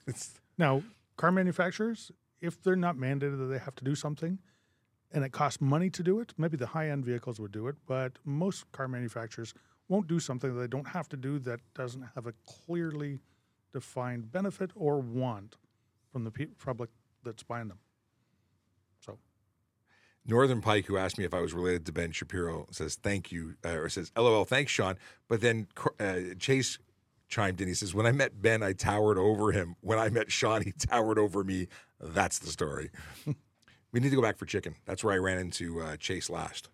[0.58, 0.82] Now,
[1.16, 2.10] car manufacturers,
[2.40, 4.38] if they're not mandated that they have to do something
[5.12, 7.76] and it costs money to do it, maybe the high end vehicles would do it,
[7.86, 9.55] but most car manufacturers
[9.88, 13.20] won't do something that they don't have to do that doesn't have a clearly
[13.72, 15.57] defined benefit or want
[16.12, 16.90] from the public
[17.22, 17.78] that's buying them.
[19.00, 19.18] So,
[20.26, 23.57] Northern Pike, who asked me if I was related to Ben Shapiro, says thank you,
[23.64, 24.96] uh, or says LOL, thanks, Sean.
[25.28, 25.66] But then
[26.00, 26.78] uh, Chase
[27.28, 27.68] chimed in.
[27.68, 29.76] He says, "When I met Ben, I towered over him.
[29.80, 31.68] When I met Sean, he towered over me.
[32.00, 32.90] That's the story."
[33.95, 34.74] we need to go back for chicken.
[34.86, 36.68] That's where I ran into uh, Chase last.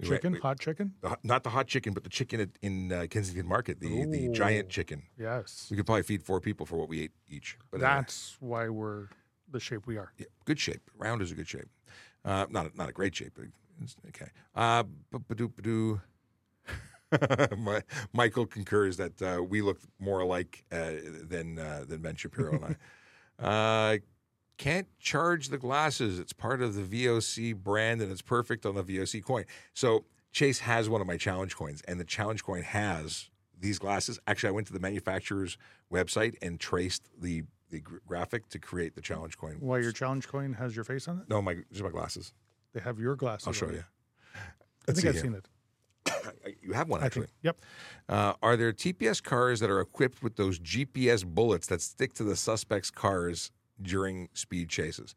[0.00, 0.94] We ran- Chicken, we- hot chicken.
[1.02, 4.06] the hot- not the hot chicken, but the chicken at, in uh, Kensington Market, the
[4.06, 5.02] the giant chicken.
[5.18, 7.58] Yes, We could probably feed four people for what we ate each.
[7.70, 7.90] But anyway.
[7.96, 9.08] that's why we're
[9.50, 10.12] the shape we are.
[10.18, 10.80] Yeah, good shape.
[10.96, 11.68] Round is a good shape.
[12.24, 13.44] Uh, not a, not a great shape, but
[13.82, 14.30] it's okay.
[14.54, 14.82] Uh,
[15.12, 16.00] ba-ba-doo.
[17.56, 17.82] My,
[18.12, 20.90] Michael concurs that uh, we look more alike uh,
[21.22, 22.76] than uh, than Ben Shapiro and
[23.38, 24.00] I.
[24.58, 26.18] Can't charge the glasses.
[26.18, 29.44] It's part of the VOC brand and it's perfect on the VOC coin.
[29.74, 34.18] So Chase has one of my challenge coins, and the challenge coin has these glasses.
[34.26, 35.56] Actually, I went to the manufacturer's
[35.92, 39.56] website and traced the the graphic to create the challenge coin.
[39.60, 41.28] Why your challenge coin has your face on it?
[41.28, 42.32] No, my just my glasses.
[42.74, 43.46] They have your glasses.
[43.46, 43.82] I'll show you.
[44.34, 44.38] I
[44.86, 45.22] Let's think see I've here.
[45.22, 45.48] seen it.
[46.62, 47.26] You have one actually.
[47.26, 47.32] think.
[47.42, 47.60] Yep.
[48.08, 52.24] Uh, are there TPS cars that are equipped with those GPS bullets that stick to
[52.24, 53.50] the suspects' cars
[53.80, 55.14] during speed chases?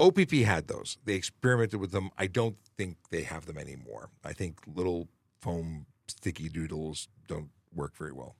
[0.00, 0.98] OPP had those.
[1.04, 2.10] They experimented with them.
[2.18, 4.10] I don't think they have them anymore.
[4.24, 5.08] I think little
[5.40, 8.36] foam sticky doodles don't work very well.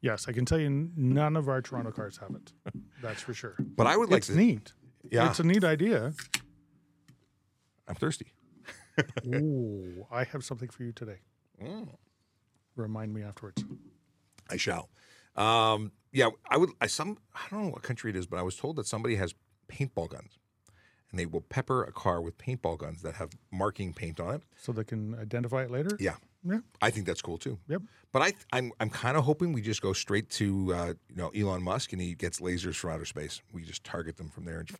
[0.00, 2.52] Yes, I can tell you none of our Toronto cars have it.
[3.00, 3.56] That's for sure.
[3.58, 4.36] But I would like it's to.
[4.36, 4.72] neat.
[5.10, 5.30] Yeah.
[5.30, 6.12] It's a neat idea.
[7.88, 8.34] I'm thirsty.
[9.26, 11.20] Ooh, I have something for you today.
[11.62, 11.88] Mm.
[12.76, 13.64] Remind me afterwards.
[14.50, 14.90] I shall.
[15.36, 16.70] Um, yeah, I would.
[16.80, 17.18] I some.
[17.34, 19.34] I don't know what country it is, but I was told that somebody has
[19.68, 20.38] paintball guns,
[21.10, 24.42] and they will pepper a car with paintball guns that have marking paint on it.
[24.56, 25.96] So they can identify it later?
[26.00, 26.60] Yeah, Yeah.
[26.80, 27.58] I think that's cool too.
[27.68, 27.82] Yep.
[28.12, 31.30] But I, I'm, I'm kind of hoping we just go straight to, uh, you know,
[31.30, 33.42] Elon Musk and he gets lasers from outer space.
[33.52, 34.60] We just target them from there.
[34.60, 34.70] And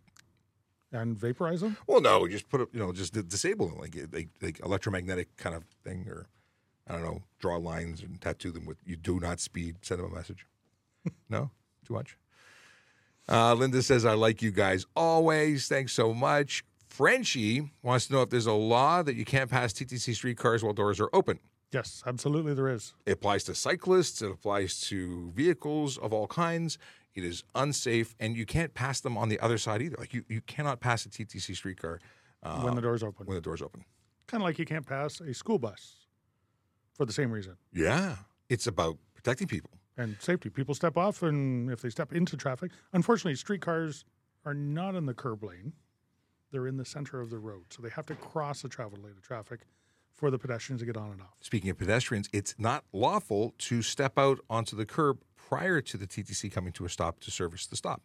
[0.93, 1.77] And vaporize them?
[1.89, 5.37] well, no, just put, it, you know, just di- disable them like, like, like electromagnetic
[5.37, 6.29] kind of thing, or
[6.87, 10.13] I don't know, draw lines and tattoo them with "You do not speed." Send them
[10.13, 10.47] a message.
[11.29, 11.51] no,
[11.87, 12.17] too much.
[13.29, 15.69] Uh, Linda says, "I like you guys always.
[15.69, 19.73] Thanks so much." Frenchie wants to know if there's a law that you can't pass
[19.73, 21.41] TTC streetcars while doors are open.
[21.73, 22.95] Yes, absolutely there is.
[23.05, 24.23] It applies to cyclists.
[24.23, 26.79] It applies to vehicles of all kinds.
[27.17, 29.97] It is unsafe, and you can't pass them on the other side either.
[29.99, 31.99] Like you, you cannot pass a TTC streetcar
[32.45, 33.27] uh, when the door's open.
[33.27, 33.85] when the door's open.
[34.29, 35.97] Kind of like you can't pass a school bus
[36.97, 37.57] for the same reason.
[37.73, 38.17] Yeah,
[38.49, 39.71] it's about protecting people.
[39.97, 40.51] And safety.
[40.51, 44.05] People step off, and if they step into traffic, unfortunately, streetcars
[44.45, 45.73] are not in the curb lane.
[46.51, 47.65] They're in the center of the road.
[47.71, 49.61] So they have to cross the travel lane of traffic
[50.15, 51.35] for the pedestrians to get on and off.
[51.41, 56.07] Speaking of pedestrians, it's not lawful to step out onto the curb prior to the
[56.07, 58.03] TTC coming to a stop to service the stop.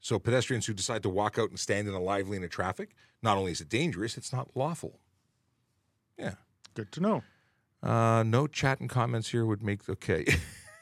[0.00, 2.94] So pedestrians who decide to walk out and stand in a live lane of traffic,
[3.22, 5.00] not only is it dangerous, it's not lawful.
[6.18, 6.34] Yeah.
[6.74, 7.22] Good to know.
[7.82, 10.24] Uh, no chat and comments here would make okay.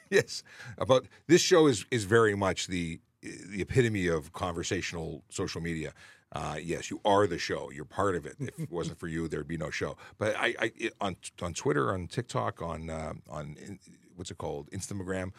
[0.11, 0.43] yes,
[0.79, 5.93] about this show is is very much the the epitome of conversational social media.
[6.33, 7.71] Uh, yes, you are the show.
[7.71, 8.37] You're part of it.
[8.41, 9.97] If it wasn't for you, there'd be no show.
[10.19, 13.79] But I, I it, on on Twitter, on TikTok, on uh, on in-
[14.17, 15.31] what's it called, Instagram.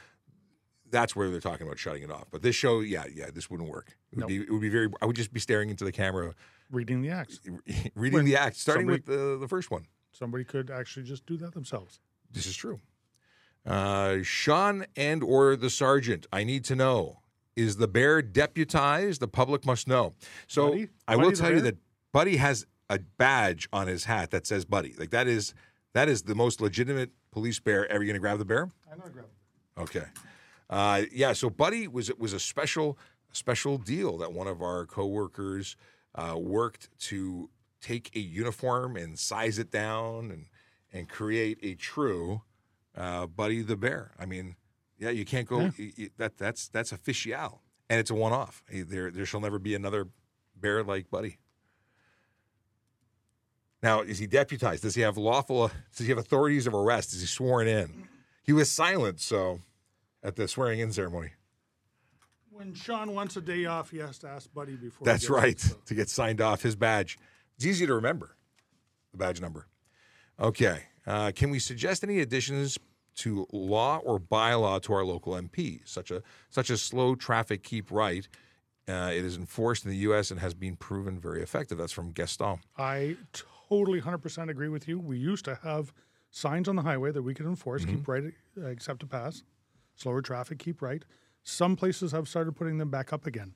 [0.90, 2.28] That's where they're talking about shutting it off.
[2.32, 3.98] But this show, yeah, yeah, this wouldn't work.
[4.12, 4.28] It would No.
[4.28, 4.88] be it would be very.
[5.02, 6.34] I would just be staring into the camera,
[6.72, 7.42] Reading the acts.
[7.96, 9.88] reading When the act, starting somebody- with the the first one.
[10.14, 12.00] Somebody could actually just do that themselves.
[12.32, 12.80] This is true.
[13.68, 17.20] Uh, Sean and or the sergeant, I need to know.
[17.56, 19.20] Is the bear deputized?
[19.20, 20.14] The public must know.
[20.48, 20.90] So Buddy?
[21.08, 21.78] I will tell you that
[22.14, 24.94] Buddy has a badge on his hat that says Buddy.
[24.98, 25.54] Like that is
[25.94, 28.04] that is the most legitimate police bear ever.
[28.04, 28.70] You gonna grab the bear?
[28.92, 29.32] I'm not grabbing
[29.78, 30.06] Okay.
[30.70, 31.34] Uh, yeah.
[31.34, 32.98] So Buddy was it was a special
[33.32, 35.76] special deal that one of our coworkers
[36.16, 37.50] uh, worked to
[37.82, 40.46] take a uniform and size it down and
[40.94, 42.42] and create a true
[42.98, 44.12] uh, Buddy the Bear.
[44.20, 44.56] I mean,
[44.98, 45.60] yeah, you can't go.
[45.62, 45.72] Yeah.
[45.78, 48.64] y- y- that that's that's official, and it's a one off.
[48.72, 50.08] There there shall never be another
[50.56, 51.38] bear like Buddy.
[53.84, 54.82] Now, is he deputized?
[54.84, 55.70] Does he have lawful?
[55.96, 57.14] Does he have authorities of arrest?
[57.14, 58.08] Is he sworn in?
[58.44, 59.60] He was silent, so
[60.24, 61.32] at the swearing in ceremony.
[62.50, 65.06] When Sean wants a day off, he has to ask Buddy before.
[65.06, 65.60] he That's gets it, right.
[65.60, 67.20] so- To get signed off his badge.
[67.56, 68.36] It's easy to remember,
[69.12, 69.68] the badge number.
[70.40, 70.84] Okay.
[71.06, 72.78] Uh, can we suggest any additions
[73.18, 77.92] to law or bylaw to our local MP, such a such as slow traffic keep
[77.92, 78.28] right?
[78.88, 80.32] Uh, it is enforced in the U.S.
[80.32, 81.78] and has been proven very effective.
[81.78, 82.60] That's from Gaston.
[82.78, 83.18] I
[83.70, 84.98] totally 100% agree with you.
[84.98, 85.92] We used to have
[86.32, 87.96] signs on the highway that we could enforce Mm-hmm.
[87.96, 88.24] keep right,
[88.58, 89.44] uh, accept to pass,
[89.96, 91.04] slower traffic, keep right.
[91.44, 93.56] Some places have started putting them back up again.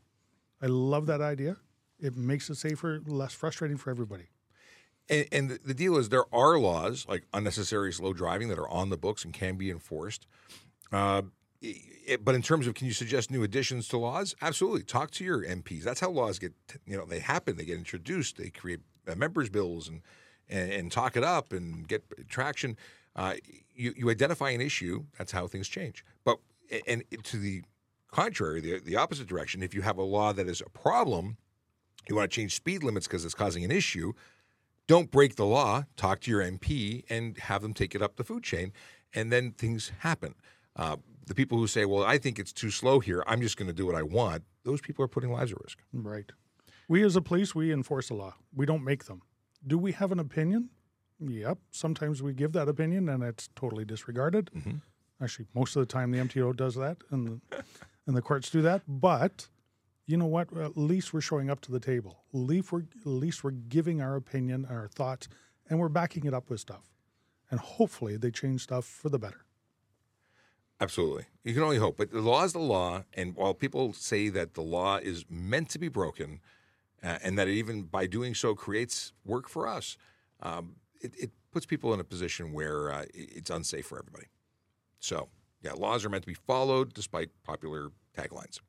[0.61, 1.55] I love that idea.
[1.97, 4.25] It makes it safer, less frustrating for everybody.
[5.09, 8.89] And, and the, deal is, there are laws like unnecessary slow driving that are on
[8.89, 10.25] the books and can be enforced.
[10.91, 11.23] Uh,
[11.61, 14.35] it, but in terms of, can you suggest new additions to laws?
[14.41, 14.83] Absolutely.
[14.83, 15.83] Talk to your MPs.
[15.83, 16.53] That's how laws get,
[16.85, 17.57] you know, they happen.
[17.57, 18.37] They get introduced.
[18.37, 20.01] They create uh, members' bills and,
[20.49, 22.77] and, and talk it up and get traction.
[23.15, 23.35] Uh,
[23.75, 25.05] you, you identify an issue.
[25.17, 26.05] That's how things change.
[26.23, 26.37] But
[26.87, 27.63] and to the
[28.11, 29.63] contrary, the the opposite direction.
[29.63, 31.37] If you have a law that is a problem,
[32.09, 34.13] you want to change speed limits because it's causing an issue.
[34.91, 35.85] Don't break the law.
[35.95, 38.73] Talk to your MP and have them take it up the food chain,
[39.13, 40.35] and then things happen.
[40.75, 43.23] Uh, the people who say, "Well, I think it's too slow here.
[43.25, 45.77] I'm just going to do what I want," those people are putting lives at risk.
[45.93, 46.29] Right.
[46.89, 48.33] We as a police, we enforce the law.
[48.53, 49.21] We don't make them.
[49.65, 50.71] Do we have an opinion?
[51.21, 51.59] Yep.
[51.71, 54.51] Sometimes we give that opinion and it's totally disregarded.
[54.53, 55.23] Mm-hmm.
[55.23, 57.63] Actually, most of the time the MTO does that and the,
[58.07, 58.81] and the courts do that.
[58.89, 59.47] But
[60.11, 60.55] you know what?
[60.55, 62.23] At least we're showing up to the table.
[62.33, 65.27] At least we're, at least we're giving our opinion, and our thoughts,
[65.69, 66.91] and we're backing it up with stuff.
[67.49, 69.45] And hopefully they change stuff for the better.
[70.79, 71.25] Absolutely.
[71.43, 71.97] You can only hope.
[71.97, 73.03] But the law is the law.
[73.13, 76.39] And while people say that the law is meant to be broken
[77.03, 79.97] uh, and that it even by doing so creates work for us,
[80.41, 84.27] um, it, it, puts people in a position where uh, it's unsafe for everybody.
[84.99, 85.27] So,
[85.61, 88.61] yeah, laws are meant to be followed despite popular taglines.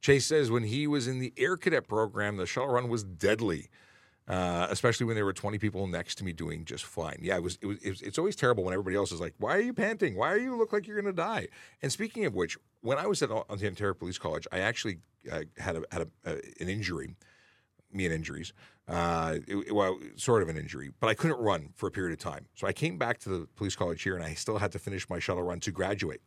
[0.00, 3.68] Chase says when he was in the Air Cadet program, the shuttle run was deadly.
[4.28, 7.18] Uh, especially when there were 20 people next to me doing just fine.
[7.20, 9.34] Yeah, it was, it was, it was, It's always terrible when everybody else is like,
[9.38, 10.14] "Why are you panting?
[10.14, 11.48] Why are you look like you're going to die?"
[11.82, 14.98] And speaking of which, when I was at Ontario Police College, I actually
[15.32, 17.16] uh, had a, had a, uh, an injury,
[17.92, 18.52] me and injuries,
[18.90, 22.18] uh, it, well, sort of an injury, but I couldn't run for a period of
[22.18, 22.46] time.
[22.54, 25.08] So I came back to the police college here, and I still had to finish
[25.08, 26.20] my shuttle run to graduate.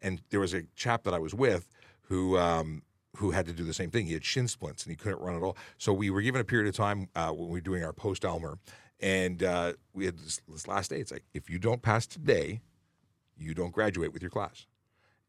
[0.00, 1.68] And there was a chap that I was with
[2.02, 2.82] who um,
[3.16, 4.06] who had to do the same thing.
[4.06, 5.56] He had shin splints and he couldn't run at all.
[5.78, 8.24] So we were given a period of time uh, when we were doing our post
[8.24, 8.58] Aylmer,
[9.00, 11.00] and uh, we had this, this last day.
[11.00, 12.60] It's like if you don't pass today,
[13.38, 14.66] you don't graduate with your class.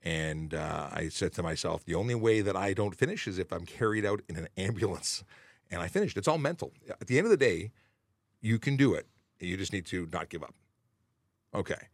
[0.04, 3.52] And uh, I said to myself, the only way that I don't finish is if
[3.52, 5.24] I'm carried out in an ambulance
[5.70, 6.18] and I finished.
[6.18, 6.72] It's all mental.
[6.90, 7.72] At the end of the day,
[8.42, 9.08] you can do it.
[9.40, 10.54] You just need to not give up.
[11.54, 11.88] Okay.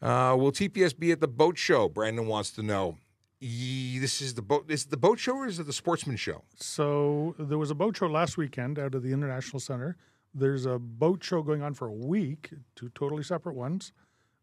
[0.00, 1.88] Uh, will TPS be at the boat show?
[1.88, 2.98] Brandon wants to know.
[3.42, 4.66] This is the boat.
[4.68, 6.44] Is it the boat show or is it the sportsman show?
[6.56, 9.96] So there was a boat show last weekend out of the International Center.
[10.32, 13.92] There's a boat show going on for a week, two totally separate ones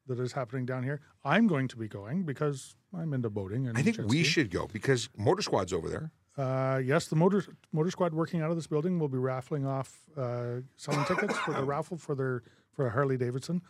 [0.08, 1.00] that is happening down here.
[1.24, 3.68] I'm going to be going because I'm into boating.
[3.68, 6.12] And I think we should go because Motor Squad's over there.
[6.38, 9.97] Uh, yes, the motor motor squad working out of this building will be raffling off
[10.18, 13.62] uh, selling tickets for the raffle for their for Harley Davidson.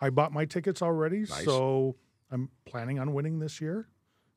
[0.00, 1.44] I bought my tickets already, nice.
[1.44, 1.96] so
[2.30, 3.88] I'm planning on winning this year.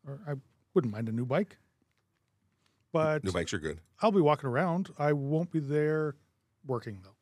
[0.07, 0.33] Or I
[0.73, 1.57] wouldn't mind a new bike,
[2.91, 3.79] but new bikes are good.
[4.01, 4.89] I'll be walking around.
[4.97, 6.15] I won't be there
[6.65, 7.15] working though.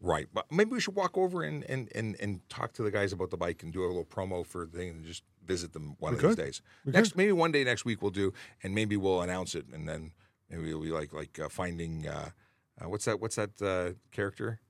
[0.00, 3.12] Right, but maybe we should walk over and and and, and talk to the guys
[3.12, 5.96] about the bike and do a little promo for the thing and just visit them
[5.98, 6.30] one we of could.
[6.30, 6.62] these days.
[6.84, 7.18] We next, could.
[7.18, 10.12] maybe one day next week we'll do, and maybe we'll announce it, and then
[10.50, 12.30] maybe it'll be like like uh, finding uh,
[12.80, 14.60] uh, what's that what's that uh, character?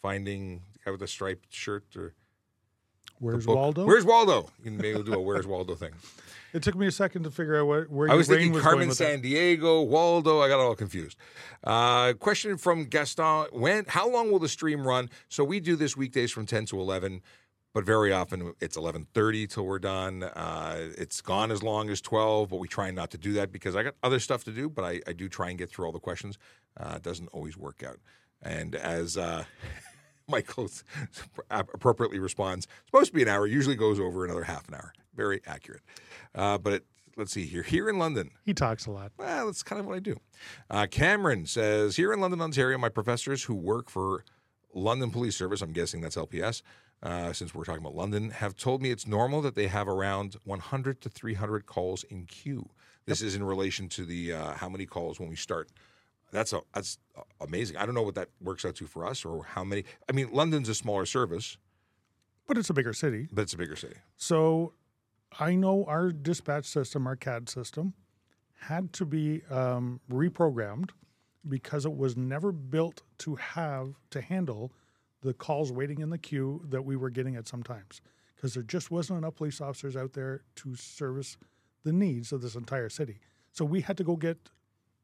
[0.00, 2.14] Finding the guy with the striped shirt or
[3.20, 3.84] Where's Waldo?
[3.84, 4.48] Where's Waldo?
[4.58, 5.92] You can maybe do a Where's Waldo thing.
[6.52, 8.90] It took me a second to figure out where, where I was thinking was Carmen
[8.90, 10.40] San Diego, Waldo.
[10.40, 11.16] I got all confused.
[11.62, 13.84] Uh, question from Gaston: When?
[13.86, 15.10] How long will the stream run?
[15.28, 17.22] So we do this weekdays from ten to eleven
[17.72, 22.48] but very often it's 11.30 till we're done uh, it's gone as long as 12
[22.48, 24.84] but we try not to do that because i got other stuff to do but
[24.84, 26.38] i, I do try and get through all the questions
[26.78, 27.98] uh, it doesn't always work out
[28.42, 29.44] and as uh,
[30.32, 30.68] michael
[31.50, 35.40] appropriately responds supposed to be an hour usually goes over another half an hour very
[35.46, 35.82] accurate
[36.34, 36.84] uh, but it,
[37.16, 37.62] let's see here.
[37.62, 39.12] Here in London, he talks a lot.
[39.16, 40.16] Well, that's kind of what I do.
[40.68, 44.24] Uh, Cameron says here in London, Ontario, my professors who work for
[44.74, 46.62] London Police Service, I'm guessing that's LPS,
[47.02, 50.36] uh, since we're talking about London, have told me it's normal that they have around
[50.44, 52.68] 100 to 300 calls in queue.
[53.06, 53.28] This yep.
[53.28, 55.70] is in relation to the uh, how many calls when we start.
[56.32, 56.98] That's a, that's
[57.40, 57.76] amazing.
[57.76, 59.84] I don't know what that works out to for us or how many.
[60.08, 61.56] I mean, London's a smaller service,
[62.46, 63.28] but it's a bigger city.
[63.32, 63.96] But it's a bigger city.
[64.16, 64.74] So
[65.38, 67.94] I know our dispatch system, our CAD system,
[68.60, 70.90] had to be um, reprogrammed
[71.48, 74.72] because it was never built to have to handle
[75.22, 78.00] the calls waiting in the queue that we were getting at sometimes
[78.36, 81.36] because there just wasn't enough police officers out there to service
[81.84, 83.20] the needs of this entire city.
[83.52, 84.50] So we had to go get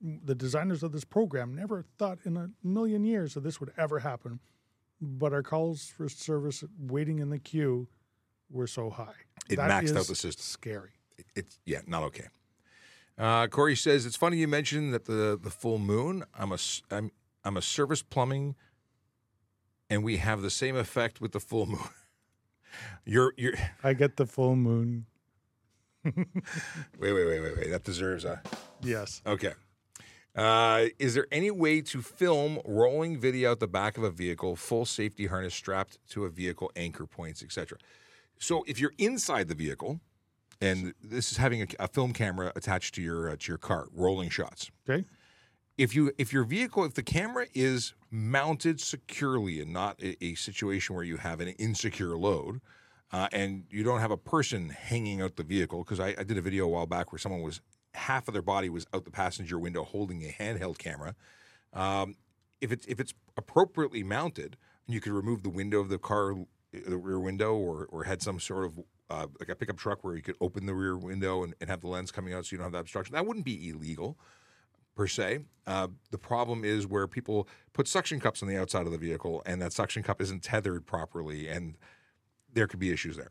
[0.01, 4.01] the designers of this program never thought in a million years that this would ever
[4.01, 4.41] happen.
[5.01, 7.89] But our calls for service waiting in the queue
[8.51, 9.15] were so high.
[9.49, 10.43] It that maxed out the system.
[10.43, 10.91] Scary.
[11.35, 12.27] It's yeah, not okay.
[13.19, 16.25] Uh, Corey says it's funny you mentioned that the the full moon.
[16.39, 16.59] I'm a
[16.91, 17.11] I'm
[17.45, 18.55] I'm a service plumbing,
[19.89, 21.89] and we have the same effect with the full moon.
[23.05, 25.07] you're you're I get the full moon.
[26.05, 26.15] wait
[27.01, 27.71] wait wait wait wait.
[27.71, 28.43] That deserves a
[28.83, 29.23] Yes.
[29.27, 29.53] okay.
[30.37, 34.55] Uh, is there any way to film rolling video out the back of a vehicle,
[34.55, 37.79] full safety harness strapped to a vehicle, anchor points, etc.?
[38.39, 40.01] So if you're inside the vehicle,
[40.61, 43.89] and this is having a, a film camera attached to your uh, to your car,
[43.95, 44.71] rolling shots.
[44.89, 45.05] Okay.
[45.79, 50.35] if you if your vehicle if the camera is mounted securely and not a, a
[50.35, 52.61] situation where you have an insecure load
[53.13, 56.39] uh, and you don't have a person hanging out the vehicle because I, I did
[56.39, 57.61] a video a while back where someone was
[57.97, 61.15] half of their body was out the passenger window holding a handheld camera
[61.73, 62.15] um,
[62.61, 66.35] if it's if it's appropriately mounted and you could remove the window of the car
[66.73, 68.79] the rear window or or had some sort of
[69.09, 71.81] uh, like a pickup truck where you could open the rear window and, and have
[71.81, 74.19] the lens coming out so you don't have that obstruction that wouldn't be illegal
[74.97, 75.41] per se.
[75.67, 79.43] Uh, the problem is where people put suction cups on the outside of the vehicle,
[79.47, 81.77] and that suction cup isn't tethered properly, and
[82.53, 83.31] there could be issues there.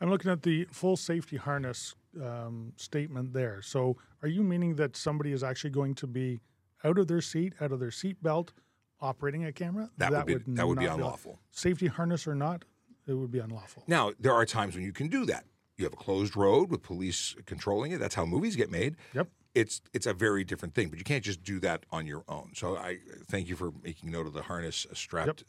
[0.00, 3.62] I'm looking at the full safety harness um, statement there.
[3.62, 6.40] So, are you meaning that somebody is actually going to be
[6.84, 8.52] out of their seat, out of their seat belt,
[9.00, 9.90] operating a camera?
[9.98, 11.38] That, would be that would be unlawful.
[11.50, 12.64] Safety harness or not,
[13.06, 13.84] it would be unlawful.
[13.86, 15.44] Now there are times when you can do that.
[15.76, 17.98] You have a closed road with police controlling it.
[17.98, 18.96] That's how movies get made.
[19.14, 19.28] Yep.
[19.54, 22.52] It's it's a very different thing, but you can't just do that on your own.
[22.54, 25.44] So I thank you for making note of the harness strapped.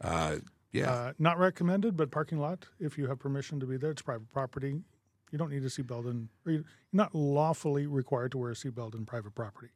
[0.00, 0.36] Uh,
[0.72, 4.02] yeah, Uh, not recommended, but parking lot, if you have permission to be there, it's
[4.02, 4.82] private property.
[5.34, 8.94] You don't need a seatbelt in, or you're not lawfully required to wear a seatbelt
[8.94, 9.72] in private property.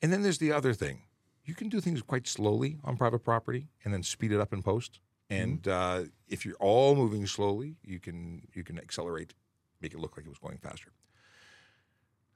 [0.00, 1.02] and then there's the other thing.
[1.44, 4.62] You can do things quite slowly on private property and then speed it up in
[4.62, 5.00] post.
[5.28, 9.34] And uh, if you're all moving slowly, you can you can accelerate,
[9.82, 10.92] make it look like it was going faster.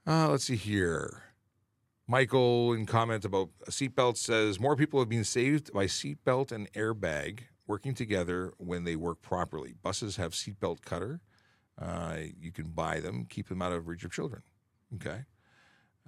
[0.05, 1.23] Uh, let's see here.
[2.05, 6.71] Michael, in comment about a seatbelt, says more people have been saved by seatbelt and
[6.73, 9.73] airbag working together when they work properly.
[9.81, 11.21] Buses have seatbelt cutter.
[11.79, 14.41] Uh, you can buy them, keep them out of reach of children.
[14.95, 15.23] Okay.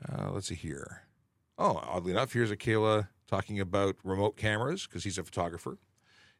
[0.07, 1.03] Uh, let's see here.
[1.57, 5.78] Oh, oddly enough, here's Akela talking about remote cameras because he's a photographer.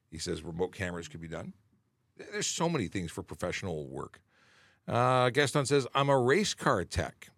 [0.10, 1.54] He says remote cameras could be done.
[2.18, 4.22] There's so many things for professional work.
[4.88, 7.30] Uh, Gaston says, I'm a race car tech.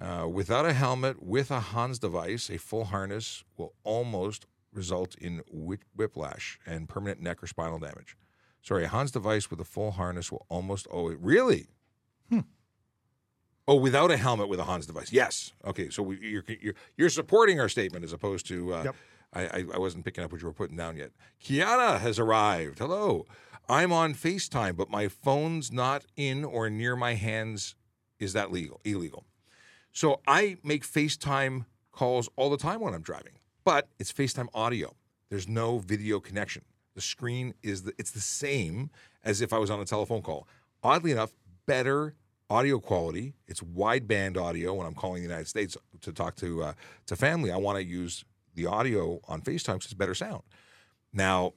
[0.00, 5.42] Uh, without a helmet, with a Hans device, a full harness will almost result in
[5.50, 8.16] whiplash and permanent neck or spinal damage.
[8.62, 11.16] Sorry, a Hans device with a full harness will almost always.
[11.20, 11.66] Really?
[13.70, 15.12] Oh, without a helmet with a Hans device.
[15.12, 15.52] Yes.
[15.62, 15.90] Okay.
[15.90, 18.72] So we, you're, you're you're supporting our statement as opposed to.
[18.74, 18.96] Uh, Yep.
[19.34, 21.10] I, I I wasn't picking up what you were putting down yet.
[21.44, 22.78] Kiana has arrived.
[22.78, 23.26] Hello.
[23.68, 27.74] I'm on FaceTime, but my phone's not in or near my hands.
[28.18, 28.80] Is that legal?
[28.86, 29.26] Illegal.
[29.92, 33.34] So I make FaceTime calls all the time when I'm driving,
[33.64, 34.96] but it's FaceTime audio.
[35.28, 36.64] There's no video connection.
[36.98, 38.90] The screen is the, it's the same
[39.22, 40.48] as if I was on a telephone call.
[40.82, 41.32] Oddly enough,
[41.64, 42.16] better
[42.50, 43.34] audio quality.
[43.46, 46.72] It's wideband audio when I'm calling the United States to talk to uh,
[47.06, 47.52] to family.
[47.52, 48.24] I want to use
[48.56, 50.42] the audio on FaceTime because it's better sound.
[51.12, 51.52] Now,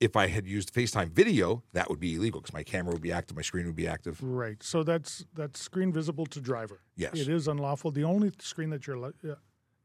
[0.00, 3.12] if I had used FaceTime video, that would be illegal because my camera would be
[3.12, 4.18] active, my screen would be active.
[4.22, 4.62] Right.
[4.62, 6.80] So that's that's screen visible to driver.
[6.96, 7.18] Yes.
[7.18, 7.90] It is unlawful.
[7.90, 9.34] The only screen that you're uh,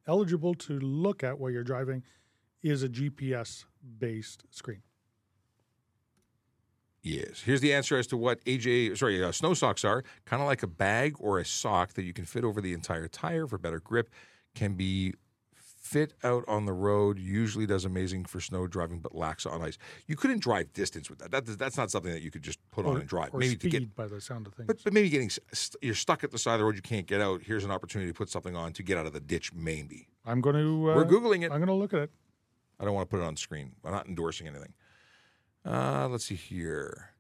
[0.08, 2.02] eligible to look at while you're driving
[2.64, 3.66] is a GPS
[4.00, 4.82] based screen.
[7.02, 7.42] Yes.
[7.46, 10.04] Here's the answer as to what AJ, sorry, uh, snow socks are.
[10.26, 13.08] Kind of like a bag or a sock that you can fit over the entire
[13.08, 14.10] tire for better grip.
[14.56, 15.14] Can be
[15.54, 17.20] fit out on the road.
[17.20, 19.78] Usually does amazing for snow driving, but lacks on ice.
[20.08, 21.30] You couldn't drive distance with that.
[21.30, 23.30] that that's not something that you could just put on and drive.
[23.36, 24.66] or maybe to get, by the sound of things.
[24.66, 25.30] but, but maybe getting
[25.84, 26.76] you're stuck at the side of the road.
[26.76, 27.44] You can't get out.
[27.44, 29.54] Here's an opportunity to put something on to get out of the ditch.
[29.54, 30.90] Maybe I'm going to.
[30.90, 31.52] Uh, we're googling it.
[31.52, 32.12] I'm going to look at it.
[32.80, 33.74] I don't want to put it on screen.
[33.84, 34.74] I'm not endorsing anything.
[35.66, 37.12] Uh, let's see here.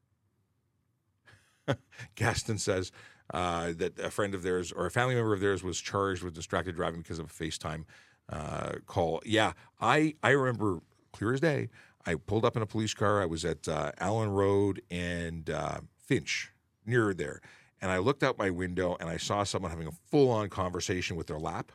[2.16, 2.92] Gaston says
[3.34, 6.34] uh, that a friend of theirs or a family member of theirs was charged with
[6.34, 7.86] distracted driving because of a FaceTime
[8.30, 9.22] uh, call.
[9.26, 10.80] Yeah, I I remember
[11.12, 11.70] clear as day.
[12.06, 13.22] I pulled up in a police car.
[13.22, 16.52] I was at uh, Allen Road and uh, Finch
[16.86, 17.42] near there,
[17.82, 21.16] and I looked out my window and I saw someone having a full on conversation
[21.16, 21.72] with their lap,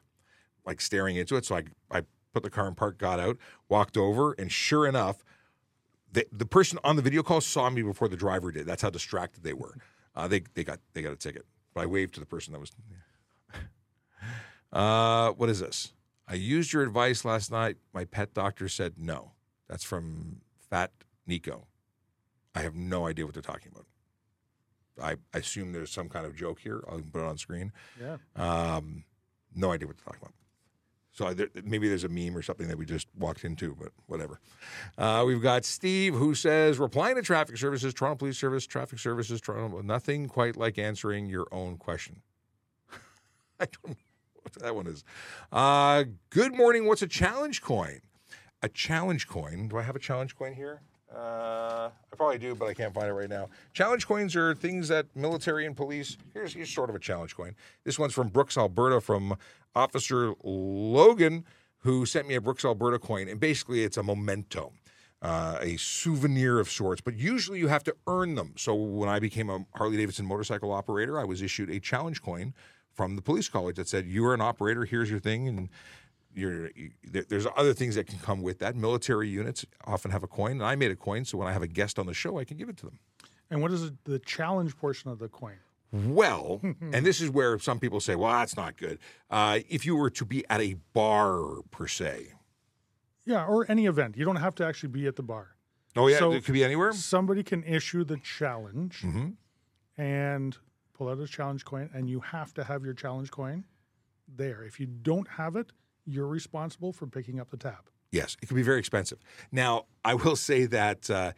[0.64, 1.45] like staring into it.
[1.45, 2.03] So I I
[2.33, 3.37] put the car in park, got out,
[3.68, 5.24] walked over, and sure enough,
[6.12, 8.66] the, the person on the video call saw me before the driver did.
[8.66, 9.76] That's how distracted they were.
[10.14, 12.59] Uh, they they got they got a ticket, but I waved to the person that
[12.59, 12.72] was.
[14.72, 15.93] Uh, what is this?
[16.28, 17.76] I used your advice last night.
[17.93, 19.33] My pet doctor said no.
[19.68, 20.93] That's from Fat
[21.26, 21.66] Nico.
[22.55, 23.87] I have no idea what they're talking about.
[25.03, 26.85] I, I assume there's some kind of joke here.
[26.89, 27.72] I'll put it on screen.
[28.01, 28.18] Yeah.
[28.37, 29.05] Um,
[29.55, 30.35] no idea what they're talking about.
[31.12, 34.40] So there, maybe there's a meme or something that we just walked into, but whatever.
[34.96, 39.40] Uh, we've got Steve who says replying to traffic services, Toronto Police Service, traffic services,
[39.40, 39.80] Toronto.
[39.82, 42.22] Nothing quite like answering your own question.
[43.61, 43.96] I don't know
[44.42, 45.04] what that one is.
[45.50, 46.86] Uh, good morning.
[46.86, 48.00] What's a challenge coin?
[48.62, 49.68] A challenge coin.
[49.68, 50.82] Do I have a challenge coin here?
[51.14, 53.48] Uh, I probably do, but I can't find it right now.
[53.72, 56.16] Challenge coins are things that military and police.
[56.32, 57.56] Here's, here's sort of a challenge coin.
[57.84, 59.36] This one's from Brooks, Alberta, from
[59.74, 61.44] Officer Logan,
[61.78, 63.28] who sent me a Brooks, Alberta coin.
[63.28, 64.72] And basically, it's a memento,
[65.20, 67.00] uh, a souvenir of sorts.
[67.00, 68.54] But usually, you have to earn them.
[68.56, 72.54] So when I became a Harley Davidson motorcycle operator, I was issued a challenge coin
[72.92, 74.84] from the police college that said, "You are an operator.
[74.84, 75.68] Here's your thing." And
[76.35, 78.76] you're, you, there- there's other things that can come with that.
[78.76, 81.62] Military units often have a coin, and I made a coin, so when I have
[81.62, 82.99] a guest on the show, I can give it to them.
[83.51, 85.57] And what is the challenge portion of the coin?
[85.93, 86.61] Well,
[86.93, 90.11] and this is where some people say, "Well, that's not good." Uh, if you were
[90.11, 92.33] to be at a bar per se,
[93.24, 94.16] Yeah, or any event.
[94.16, 95.57] You don't have to actually be at the bar.
[95.97, 96.93] oh yeah, So- it could be anywhere.
[96.93, 99.31] Somebody can issue the challenge hmm
[99.99, 100.57] and
[100.95, 103.64] pull out a challenge coin, and you have to have your challenge coin
[104.28, 104.62] there.
[104.62, 105.72] If you don't have it,
[106.11, 107.88] you're responsible for picking up the tab.
[108.12, 109.18] Yes, it can be very expensive.
[109.52, 111.32] Now, I will say that uh,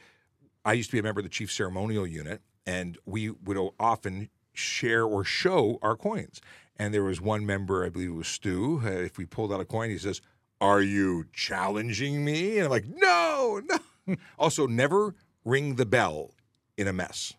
[0.65, 4.31] I used to be a member of the chief ceremonial unit, and we would often
[4.55, 6.41] share or show our coins.
[6.77, 8.81] And there was one member, I believe it was Stu.
[8.85, 10.21] Uh, if we pulled out a coin, he says,
[10.61, 15.15] "Are you challenging me?" And I'm like, "No, no." also, never
[15.45, 16.35] ring the bell
[16.77, 17.35] in a mess.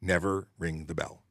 [0.00, 1.22] Never ring the bell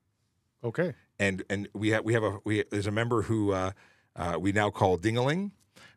[0.63, 0.93] Okay.
[1.19, 3.71] and and we have we have a we there's a member who uh,
[4.15, 5.51] uh, we now call Dingaling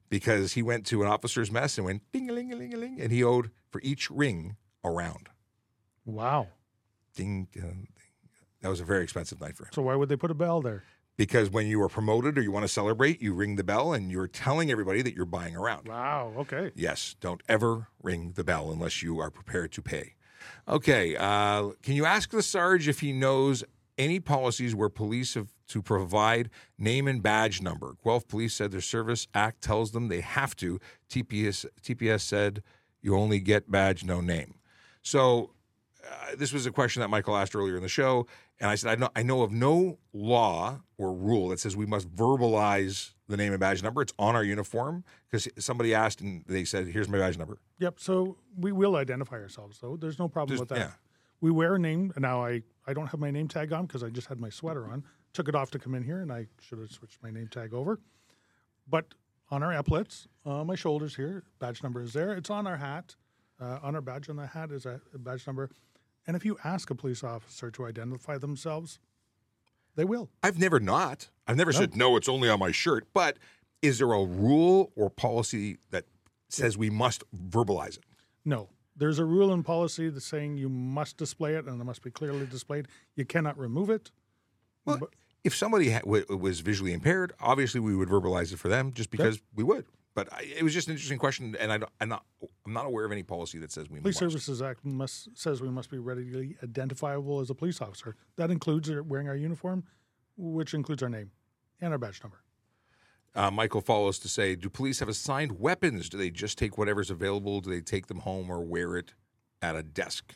[0.09, 2.77] because he went to an officer's mess and went ding a ling a ling a
[2.77, 5.29] ling and he owed for each ring a round.
[6.07, 6.49] Wow.
[7.15, 7.89] Ding, uh, ding.
[8.63, 10.61] That was a very expensive night for him So why would they put a bell
[10.63, 10.85] there?
[11.17, 14.09] because when you are promoted or you want to celebrate, you ring the bell and
[14.09, 15.89] you're telling everybody that you're buying a round.
[15.89, 16.33] Wow.
[16.39, 16.71] Okay.
[16.77, 20.15] Yes, don't ever ring the bell unless you are prepared to pay.
[20.69, 23.65] Okay, uh, can you ask the Sarge if he knows
[23.99, 27.95] any policies where police have to provide name and badge number?
[28.05, 30.79] Guelph Police said their Service Act tells them they have to.
[31.11, 32.63] TPS, TPS said
[33.01, 34.55] you only get badge, no name.
[35.03, 35.51] So
[36.05, 38.27] uh, this was a question that Michael asked earlier in the show,
[38.61, 41.87] and I said I know I know of no law or rule that says we
[41.87, 44.03] must verbalize the name and badge number.
[44.03, 48.01] It's on our uniform because somebody asked and they said, "Here's my badge number." Yep.
[48.01, 49.97] So we will identify ourselves, though.
[49.97, 50.79] There's no problem with that.
[50.79, 50.91] yeah.
[51.41, 52.11] We wear a name.
[52.17, 54.49] and Now I, I don't have my name tag on because I just had my
[54.51, 55.05] sweater on.
[55.39, 57.73] Took it off to come in here, and I should have switched my name tag
[57.73, 58.01] over.
[58.89, 59.15] But
[59.53, 62.33] on our epaulets, on my shoulders here, badge number is there.
[62.33, 63.15] It's on our hat.
[63.61, 65.71] Uh, on our badge on the hat is a, badge number.
[66.27, 68.99] And if you ask a police officer to identify themselves,
[69.95, 70.29] they will.
[70.43, 71.29] I've never not.
[71.47, 72.17] I've never said no.
[72.17, 73.07] It's only on my shirt.
[73.15, 73.37] But
[73.81, 76.07] is there a rule or policy that
[76.49, 78.05] says we must verbalize it?
[78.45, 78.71] No.
[78.97, 82.11] There's a rule and policy that's saying you must display it and it must be
[82.11, 82.89] clearly displayed.
[83.15, 84.11] You cannot remove it.
[84.85, 85.09] Well,
[85.45, 89.11] if somebody ha- w- was visually impaired, obviously we would verbalize it for them just
[89.11, 89.87] because we would.
[90.15, 92.25] But I, it was just an interesting question, and I don't, I'm not
[92.67, 94.19] I'm not aware of any policy that says we Police must.
[94.19, 98.17] Services Act must says we must be readily identifiable as a police officer.
[98.37, 99.85] That includes wearing our uniform,
[100.37, 101.31] which includes our name
[101.81, 102.43] and our badge number.
[103.35, 106.09] Uh, Michael follows to say, do police have assigned weapons?
[106.09, 107.61] Do they just take whatever's available?
[107.61, 109.13] Do they take them home or wear it
[109.63, 110.35] at a desk?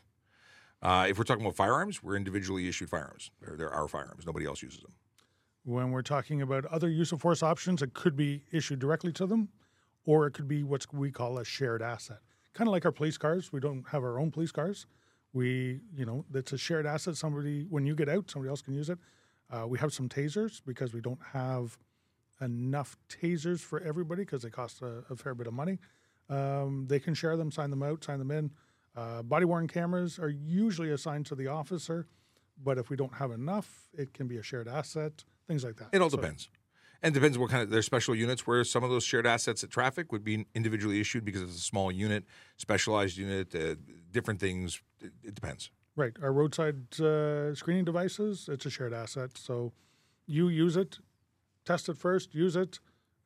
[0.83, 3.30] Uh, if we're talking about firearms, we're individually issued firearms.
[3.41, 4.26] They're, they're our firearms.
[4.26, 4.93] Nobody else uses them.
[5.64, 9.26] When we're talking about other use of force options, it could be issued directly to
[9.26, 9.49] them,
[10.05, 12.19] or it could be what we call a shared asset.
[12.52, 13.52] Kind of like our police cars.
[13.52, 14.86] We don't have our own police cars.
[15.32, 17.16] We, you know, it's a shared asset.
[17.16, 18.98] Somebody, when you get out, somebody else can use it.
[19.51, 21.78] Uh, we have some tasers because we don't have
[22.40, 25.78] enough tasers for everybody because they cost a, a fair bit of money.
[26.28, 28.51] Um, they can share them, sign them out, sign them in.
[28.94, 32.06] Uh, body worn cameras are usually assigned to the officer,
[32.62, 35.89] but if we don't have enough, it can be a shared asset, things like that.
[35.93, 36.48] It all So- depends.
[37.05, 39.70] And depends what kind of there's special units where some of those shared assets at
[39.70, 42.24] traffic would be individually issued because it's a small unit,
[42.59, 43.74] specialized unit, uh,
[44.12, 44.81] different things.
[45.01, 45.73] It, it depends.
[45.97, 46.12] Right.
[46.23, 49.36] Our roadside uh, screening devices, it's a shared asset.
[49.36, 49.73] So
[50.27, 51.01] you use it,
[51.64, 52.78] test it first, use it,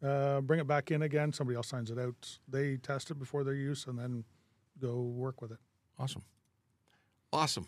[0.02, 1.34] uh, bring it back in again.
[1.34, 2.38] Somebody else signs it out.
[2.48, 4.24] They test it before their use and then
[4.80, 5.58] go work with it.
[5.98, 6.22] Awesome.
[7.32, 7.66] Awesome.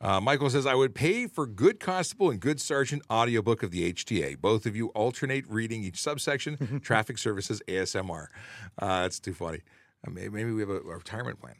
[0.00, 3.92] Uh, Michael says, I would pay for Good Constable and Good Sergeant audiobook of the
[3.92, 4.40] HTA.
[4.40, 8.28] Both of you alternate reading each subsection, traffic services, ASMR.
[8.78, 9.60] Uh, that's too funny.
[10.06, 11.56] Uh, maybe, maybe we have a, a retirement plan.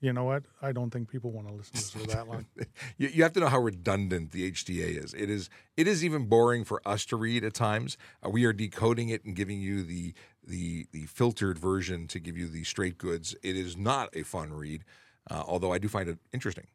[0.00, 0.44] You know what?
[0.62, 2.46] I don't think people want to listen to this for that long.
[2.96, 5.12] you, you have to know how redundant the HTA is.
[5.12, 7.98] It is it is even boring for us to read at times.
[8.24, 10.14] Uh, we are decoding it and giving you the
[10.50, 13.34] the the filtered version to give you the straight goods.
[13.42, 14.84] It is not a fun read,
[15.30, 16.66] uh, although I do find it interesting.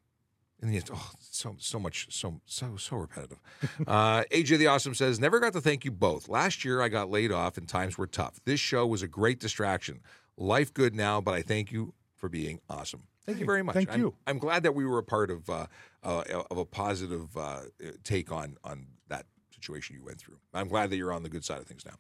[0.62, 3.40] And the end, oh, so so much, so so so repetitive.
[3.88, 6.30] Uh, AJ the Awesome says, "Never got to thank you both.
[6.30, 8.40] Last year I got laid off and times were tough.
[8.46, 10.00] This show was a great distraction.
[10.38, 13.04] Life good now, but I thank you for being awesome.
[13.26, 13.76] Thank you very much.
[13.76, 14.16] Thank I'm, you.
[14.28, 15.68] I'm glad that we were a part of uh,
[16.04, 17.62] uh, of a positive uh,
[18.04, 20.38] take on on that situation you went through.
[20.54, 21.96] I'm glad that you're on the good side of things now.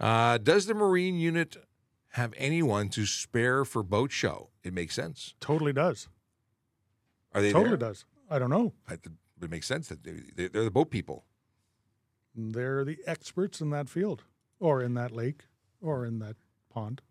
[0.00, 1.56] Uh, does the Marine unit
[2.10, 4.50] have anyone to spare for boat show?
[4.64, 5.34] It makes sense.
[5.40, 6.08] Totally does.
[7.34, 7.88] Are they totally there?
[7.88, 8.04] does.
[8.30, 8.72] I don't know.
[8.88, 11.24] I, it makes sense that they, they- they're the boat people.
[12.34, 14.24] They're the experts in that field,
[14.58, 15.44] or in that lake,
[15.82, 16.36] or in that
[16.70, 17.02] pond.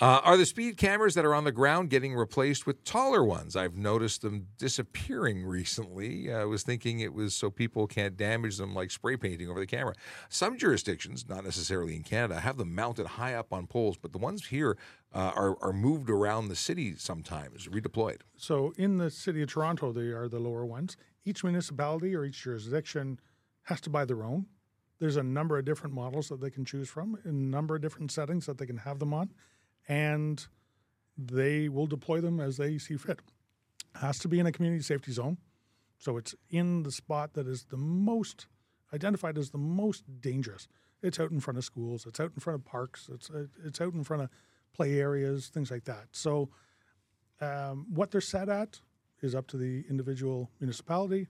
[0.00, 3.56] Uh, are the speed cameras that are on the ground getting replaced with taller ones?
[3.56, 6.32] I've noticed them disappearing recently.
[6.32, 9.66] I was thinking it was so people can't damage them like spray painting over the
[9.66, 9.94] camera.
[10.28, 14.18] Some jurisdictions, not necessarily in Canada, have them mounted high up on poles, but the
[14.18, 14.76] ones here
[15.14, 18.20] uh, are, are moved around the city sometimes, redeployed.
[18.36, 20.96] So in the city of Toronto, they are the lower ones.
[21.24, 23.20] Each municipality or each jurisdiction
[23.64, 24.46] has to buy their own.
[25.00, 28.12] There's a number of different models that they can choose from, a number of different
[28.12, 29.30] settings that they can have them on,
[29.88, 30.46] and
[31.16, 33.20] they will deploy them as they see fit.
[33.94, 35.38] Has to be in a community safety zone,
[35.98, 38.46] so it's in the spot that is the most
[38.92, 40.68] identified as the most dangerous.
[41.02, 43.30] It's out in front of schools, it's out in front of parks, it's
[43.64, 44.28] it's out in front of
[44.74, 46.08] play areas, things like that.
[46.12, 46.50] So
[47.40, 48.80] um, what they're set at
[49.22, 51.26] is up to the individual municipality.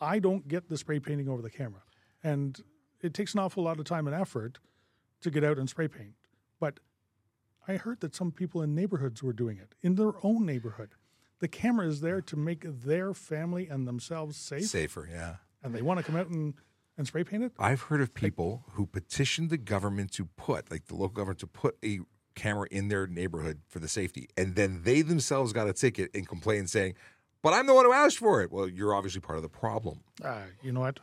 [0.00, 1.82] I don't get the spray painting over the camera,
[2.24, 2.64] and
[3.02, 4.58] it takes an awful lot of time and effort
[5.20, 6.14] to get out and spray paint.
[6.58, 6.80] But
[7.68, 10.90] I heard that some people in neighborhoods were doing it in their own neighborhood.
[11.40, 15.36] The camera is there to make their family and themselves safe, Safer, yeah.
[15.62, 16.54] and they want to come out and,
[16.96, 17.52] and spray paint it.
[17.58, 21.46] I've heard of people who petitioned the government to put, like the local government, to
[21.46, 22.00] put a
[22.34, 26.26] camera in their neighborhood for the safety, and then they themselves got a ticket and
[26.26, 26.94] complained saying,
[27.42, 30.00] "But I'm the one who asked for it." Well, you're obviously part of the problem.
[30.22, 31.00] Uh, you know what?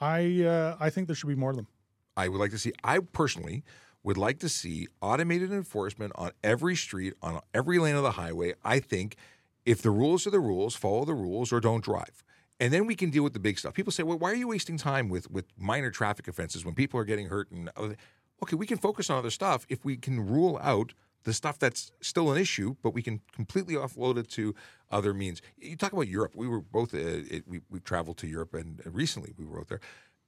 [0.00, 1.68] I uh, I think there should be more of them.
[2.16, 2.72] I would like to see.
[2.82, 3.64] I personally
[4.02, 8.54] would like to see automated enforcement on every street, on every lane of the highway.
[8.64, 9.16] I think
[9.64, 12.22] if the rules are the rules, follow the rules or don't drive.
[12.60, 13.74] And then we can deal with the big stuff.
[13.74, 17.00] People say, "Well, why are you wasting time with with minor traffic offenses when people
[17.00, 17.96] are getting hurt?" And other-"
[18.42, 20.92] okay, we can focus on other stuff if we can rule out
[21.24, 24.54] the stuff that's still an issue, but we can completely offload it to
[24.90, 25.42] other means.
[25.58, 26.34] You talk about Europe.
[26.34, 29.68] We were both uh, it, we we traveled to Europe, and recently we were out
[29.68, 29.80] there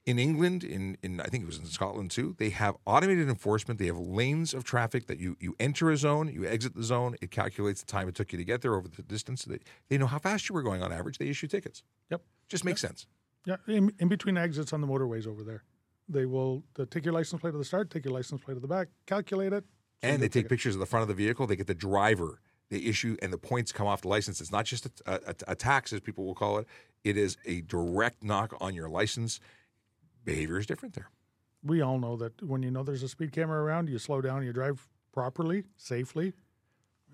[0.07, 3.77] in England, in, in I think it was in Scotland too, they have automated enforcement.
[3.77, 7.17] They have lanes of traffic that you you enter a zone, you exit the zone.
[7.21, 9.43] It calculates the time it took you to get there over the distance.
[9.43, 9.59] They,
[9.89, 11.17] they know how fast you were going on average.
[11.17, 11.83] They issue tickets.
[12.09, 12.21] Yep.
[12.47, 13.05] Just makes sense.
[13.45, 15.63] Yeah, in, in between exits on the motorways over there,
[16.07, 18.67] they will take your license plate at the start, take your license plate at the
[18.67, 19.65] back, calculate it,
[20.03, 21.47] And they take pictures of the front of the vehicle.
[21.47, 22.39] They get the driver.
[22.69, 24.41] They issue and the points come off the license.
[24.41, 26.67] It's not just a, a, a tax, as people will call it.
[27.03, 29.39] It is a direct knock on your license.
[30.25, 31.09] Behavior is different there.
[31.63, 34.43] We all know that when you know there's a speed camera around, you slow down,
[34.43, 36.33] you drive properly, safely,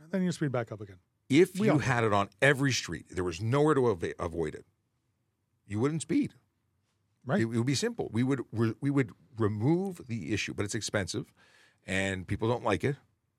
[0.01, 0.97] and then you speed back up again.
[1.29, 1.79] If We you know.
[1.79, 4.65] had it on every street, there was nowhere to ava- avoid it.
[5.65, 6.33] You wouldn't speed.
[7.25, 7.39] Right.
[7.39, 8.09] It, it would be simple.
[8.11, 11.31] We would re- we would remove the issue, but it's expensive,
[11.85, 12.95] and people don't like it.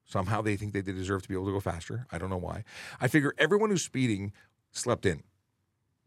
[0.06, 2.06] Somehow they think they deserve to be able to go faster.
[2.12, 2.64] I don't know why.
[3.00, 4.32] I figure everyone who's speeding
[4.70, 5.22] slept in.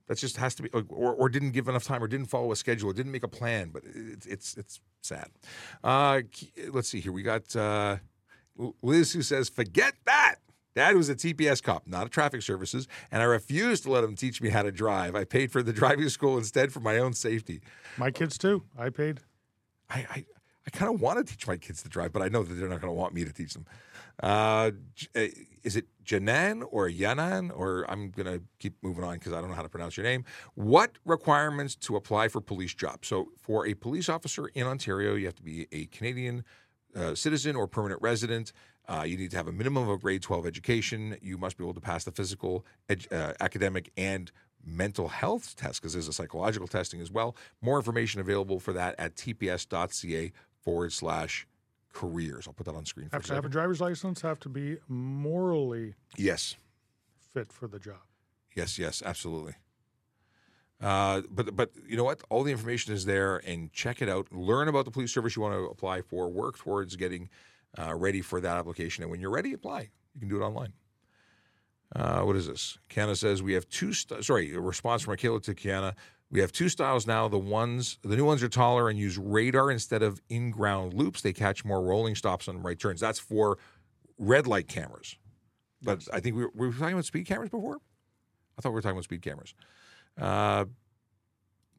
[0.08, 2.56] That just has to be, or, or didn't give enough time, or didn't follow a
[2.56, 3.72] schedule, or didn't make a plan.
[3.74, 5.30] But it's it's it's sad.
[5.84, 6.22] Uh,
[6.70, 7.12] let's see here.
[7.12, 7.98] We got uh,
[8.82, 10.36] Liz who says, "Forget that."
[10.76, 14.16] Dad was a TPS cop, not a traffic services, and I refused to let him
[14.16, 15.16] teach me how to drive.
[15.16, 17.62] I paid for the driving school instead for my own safety.
[17.98, 18.64] My kids too.
[18.78, 19.22] I paid.
[19.90, 20.26] I, I,
[20.68, 22.68] I kind of want to teach my kids to drive, but I know that they're
[22.68, 23.66] not going to want me to teach them.
[24.22, 24.72] Uh,
[25.16, 25.28] uh,
[25.64, 27.52] is it Janan or Yanan?
[27.56, 30.04] Or I'm going to keep moving on because I don't know how to pronounce your
[30.04, 30.26] name.
[30.56, 33.08] What requirements to apply for police jobs?
[33.08, 36.44] So, for a police officer in Ontario, you have to be a Canadian
[36.96, 38.52] uh, citizen or permanent resident.
[38.90, 41.18] Uh, you need to have a minimum of a grade 12 education.
[41.22, 44.32] You must be able to pass the physical, uh, academic, and
[44.68, 47.36] mental health test because there's a psychological testing as well.
[47.62, 50.32] More information available for that at tps.ca
[50.68, 51.48] forward slash
[51.94, 52.46] careers.
[52.46, 54.20] I'll put that on screen Have to have a driver's license.
[54.22, 56.58] Have to be morally Yes,
[57.34, 58.02] fit for the job.
[58.54, 59.54] yes, yes, absolutely.
[60.82, 62.22] Uh, but but you know what?
[62.30, 64.28] All the information is there, and check it out.
[64.32, 66.30] Learn about the police service you want to apply for.
[66.30, 67.30] Work towards getting
[67.80, 69.04] uh, ready for that application.
[69.04, 69.90] And when you're ready, apply.
[70.14, 70.74] You can do it online.
[71.96, 72.78] Uh, what is this?
[72.92, 73.92] Kiana says we have two.
[73.94, 75.94] St- sorry, a response from Akela to Kiana.
[76.30, 77.28] We have two styles now.
[77.28, 81.22] The ones, the new ones are taller and use radar instead of in-ground loops.
[81.22, 83.00] They catch more rolling stops on right turns.
[83.00, 83.58] That's for
[84.18, 85.16] red light cameras.
[85.82, 87.78] But I think we were, we talking about speed cameras before.
[88.58, 89.54] I thought we were talking about speed cameras.
[90.20, 90.66] Uh,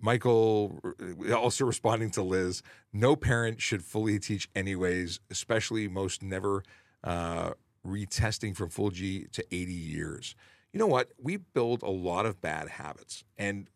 [0.00, 0.80] Michael
[1.28, 2.62] uh, also responding to Liz.
[2.92, 6.62] No parent should fully teach anyways, especially most never
[7.04, 7.50] uh,
[7.86, 10.34] retesting from full G to 80 years.
[10.72, 11.10] You know what?
[11.18, 13.68] We build a lot of bad habits, and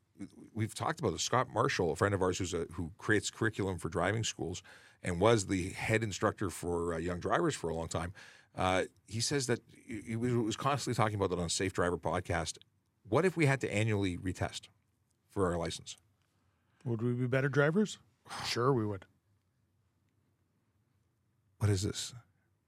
[0.55, 1.23] we've talked about this.
[1.23, 4.63] Scott Marshall, a friend of ours who's a, who creates curriculum for driving schools
[5.03, 8.13] and was the head instructor for uh, young drivers for a long time.
[8.57, 12.59] Uh, he says that he was, was constantly talking about that on Safe Driver podcast.
[13.09, 14.69] What if we had to annually retest
[15.31, 15.97] for our license?
[16.85, 17.99] Would we be better drivers?
[18.47, 19.05] Sure, we would.
[21.59, 22.15] What is this?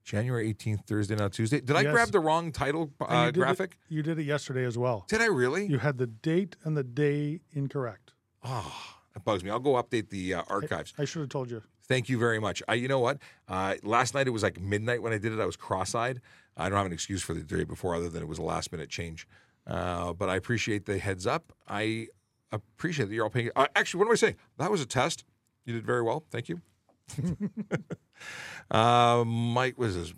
[0.09, 1.59] January 18th, Thursday, not Tuesday.
[1.59, 1.91] Did I Yes.
[1.91, 3.77] grab the wrong title And uh, you did it- graphic?
[3.89, 5.05] you did it yesterday as well.
[5.09, 5.65] Did I really?
[5.65, 8.13] You had the date and the day incorrect.
[8.43, 9.49] Oh, that bugs me.
[9.49, 10.93] I'll go update the uh, archives.
[10.99, 11.63] I should have told you.
[11.87, 12.61] Thank you very much.
[12.67, 13.17] I, you know what?
[13.47, 15.39] Uh, last night it was like midnight when I did it.
[15.39, 16.21] I was cross-eyed.
[16.55, 18.89] I don't have an excuse for the day before, other than it was a last-minute
[18.89, 19.27] change.
[19.67, 21.51] Uh, but I appreciate the heads up.
[21.67, 22.07] I
[22.51, 23.49] appreciate that you're all paying.
[23.55, 24.35] Uh, actually, what am I saying?
[24.59, 25.25] That was a test.
[25.65, 26.23] You did very well.
[26.29, 26.61] Thank you.
[28.71, 30.13] uh, Mike was this.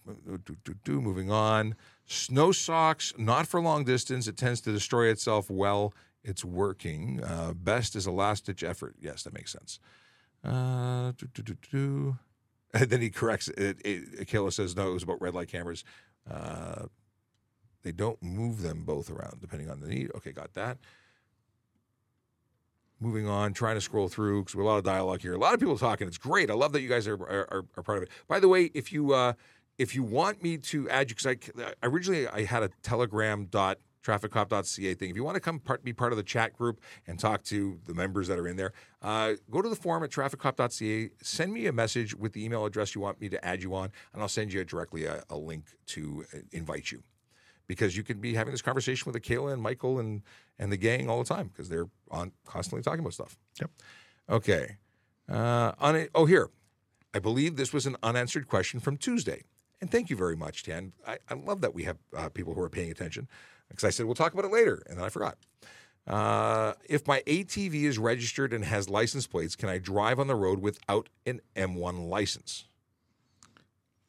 [0.83, 1.75] Do, moving on.
[2.05, 4.27] Snow socks, not for long distance.
[4.27, 5.93] It tends to destroy itself well.
[6.23, 7.21] It's working.
[7.23, 8.95] Uh, best is a last ditch effort.
[8.99, 9.79] Yes, that makes sense.
[10.43, 12.17] Uh, do, do, do.
[12.73, 13.77] And then he corrects it.
[13.85, 15.85] it Akela says, no, it was about red light cameras.
[16.29, 16.87] Uh,
[17.81, 20.11] they don't move them both around depending on the need.
[20.15, 20.77] Okay, got that.
[22.99, 25.33] Moving on, trying to scroll through because a lot of dialogue here.
[25.33, 26.07] A lot of people talking.
[26.07, 26.49] It's great.
[26.49, 28.09] I love that you guys are are, are part of it.
[28.27, 29.33] By the way, if you uh,
[29.77, 33.77] if you want me to add you, because I originally I had a Telegram dot
[34.07, 35.09] trafficcop.ca thing.
[35.09, 37.79] If you want to come part, be part of the chat group and talk to
[37.85, 38.71] the members that are in there,
[39.01, 41.09] uh, go to the forum at trafficcop.ca.
[41.21, 43.91] Send me a message with the email address you want me to add you on,
[44.13, 47.03] and I'll send you directly a, a link to uh, invite you.
[47.67, 50.23] Because you can be having this conversation with Akela and Michael and
[50.57, 53.37] and the gang all the time because they're on constantly talking about stuff.
[53.59, 53.71] Yep.
[54.29, 54.77] Okay.
[55.29, 56.49] Uh, on oh, here.
[57.13, 59.43] I believe this was an unanswered question from Tuesday.
[59.81, 60.93] And thank you very much, Dan.
[61.05, 63.27] I, I love that we have uh, people who are paying attention
[63.69, 65.37] because I said we'll talk about it later, and then I forgot.
[66.05, 70.35] Uh, if my ATV is registered and has license plates, can I drive on the
[70.35, 72.65] road without an M1 license?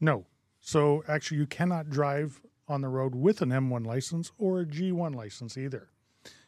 [0.01, 0.27] No.
[0.61, 5.15] So actually, you cannot drive on the road with an M1 license or a G1
[5.15, 5.89] license either.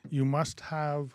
[0.08, 1.14] You must have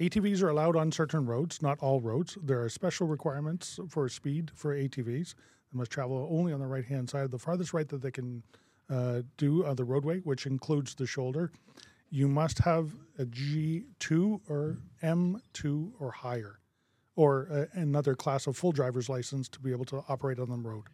[0.00, 2.38] ATVs are allowed on certain roads, not all roads.
[2.42, 5.34] There are special requirements for speed for ATVs.
[5.34, 8.42] They must travel only on the right hand side, the farthest right that they can
[8.88, 11.52] uh, do on the roadway, which includes the shoulder.
[12.08, 16.58] You must have a G2 or M2 or higher,
[17.14, 20.56] or uh, another class of full driver's license to be able to operate on the
[20.56, 20.84] road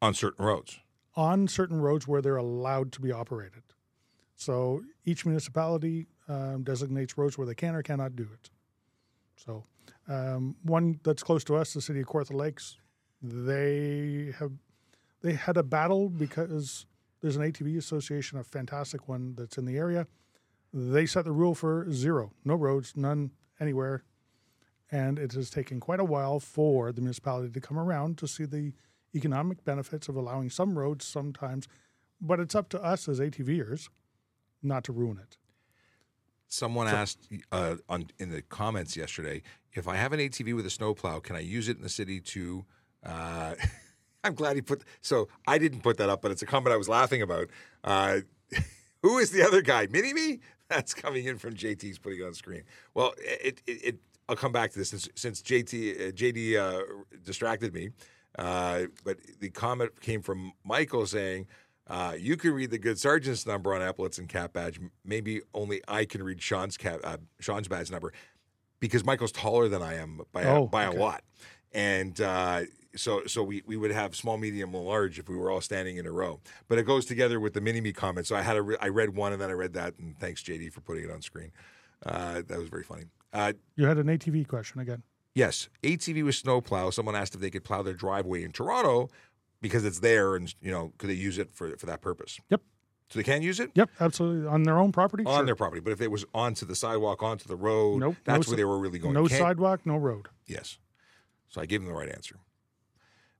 [0.00, 0.80] On certain roads.
[1.16, 3.62] On certain roads where they're allowed to be operated.
[4.36, 8.50] So each municipality um, designates roads where they can or cannot do it.
[9.36, 9.64] So
[10.08, 12.76] um, one that's close to us, the city of Kawartha Lakes,
[13.22, 14.52] they have
[15.22, 16.86] they had a battle because
[17.20, 20.06] there's an ATV association, a fantastic one that's in the area.
[20.72, 24.04] They set the rule for zero, no roads, none anywhere,
[24.90, 28.44] and it has taken quite a while for the municipality to come around to see
[28.44, 28.72] the
[29.14, 31.66] economic benefits of allowing some roads sometimes,
[32.20, 33.88] but it's up to us as ATVers
[34.62, 35.36] not to ruin it.
[36.48, 39.42] Someone asked uh, on in the comments yesterday
[39.72, 42.20] if I have an ATV with a snowplow, can I use it in the city
[42.20, 42.64] to?
[43.04, 43.54] Uh,
[44.24, 44.82] I'm glad he put.
[45.00, 47.48] So I didn't put that up, but it's a comment I was laughing about.
[47.82, 48.20] Uh,
[49.02, 49.86] who is the other guy?
[49.90, 50.40] Mini me?
[50.68, 52.62] That's coming in from JT's putting it on screen.
[52.94, 56.82] Well, it, it, it I'll come back to this since, since JT uh, JD uh,
[57.24, 57.90] distracted me.
[58.38, 61.46] Uh, but the comment came from Michael saying,
[61.88, 64.78] uh, "You can read the good sergeant's number on epaulets and cap badge.
[65.04, 68.12] Maybe only I can read Sean's cap, uh, Sean's badge number
[68.78, 70.96] because Michael's taller than I am by a, Oh, by okay.
[70.96, 71.22] a lot,
[71.72, 72.62] and uh,
[72.96, 75.96] so so we, we would have small, medium, and large if we were all standing
[75.96, 76.40] in a row.
[76.68, 78.26] But it goes together with the mini me comment.
[78.26, 80.42] So I had a re- I read one and then I read that, and thanks
[80.42, 81.50] JD for putting it on screen.
[82.06, 83.04] Uh, that was very funny.
[83.32, 85.02] Uh, You had an ATV question again.
[85.40, 86.90] Yes, ATV with snowplow.
[86.90, 89.08] Someone asked if they could plow their driveway in Toronto
[89.62, 92.38] because it's there, and you know, could they use it for for that purpose?
[92.50, 92.60] Yep.
[93.08, 94.46] So they can use it Yep, absolutely.
[94.46, 95.24] On their own property?
[95.24, 95.46] on Sure.
[95.46, 98.50] their property, but if it was onto the sidewalk, onto the road, Nope, that's no
[98.50, 99.14] where they were really going.
[99.14, 100.28] No sidewalk, no road.
[100.46, 100.78] Yes.
[101.48, 102.36] So I gave them the right answer.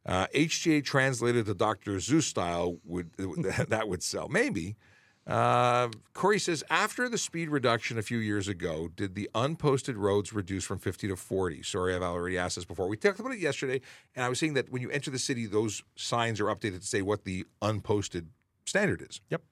[0.07, 1.97] Uh, HTA translated to Dr.
[1.97, 3.11] Seuss style would
[3.69, 4.77] that would sell maybe.
[5.27, 10.33] Uh, Corey says after the speed reduction a few years ago, did the unposted roads
[10.33, 11.63] reduce from 50 to 40?
[11.63, 12.89] Sorry, I've already asked this before.
[12.89, 13.81] We talked about it yesterday,
[14.17, 16.87] and I was saying that when you enter the city, those signs are updated to
[16.87, 18.27] say what the unposted
[18.65, 19.21] standard is.
[19.31, 19.43] Yep.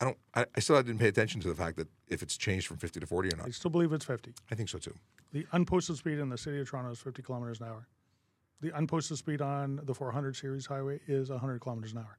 [0.00, 0.18] I don't.
[0.34, 3.00] I, I still didn't pay attention to the fact that if it's changed from 50
[3.00, 3.46] to 40 or not.
[3.46, 4.34] I still believe it's 50.
[4.50, 4.94] I think so too.
[5.32, 7.86] The unposted speed in the city of Toronto is 50 kilometers an hour.
[8.60, 12.18] The unposted speed on the 400 series highway is 100 kilometers an hour.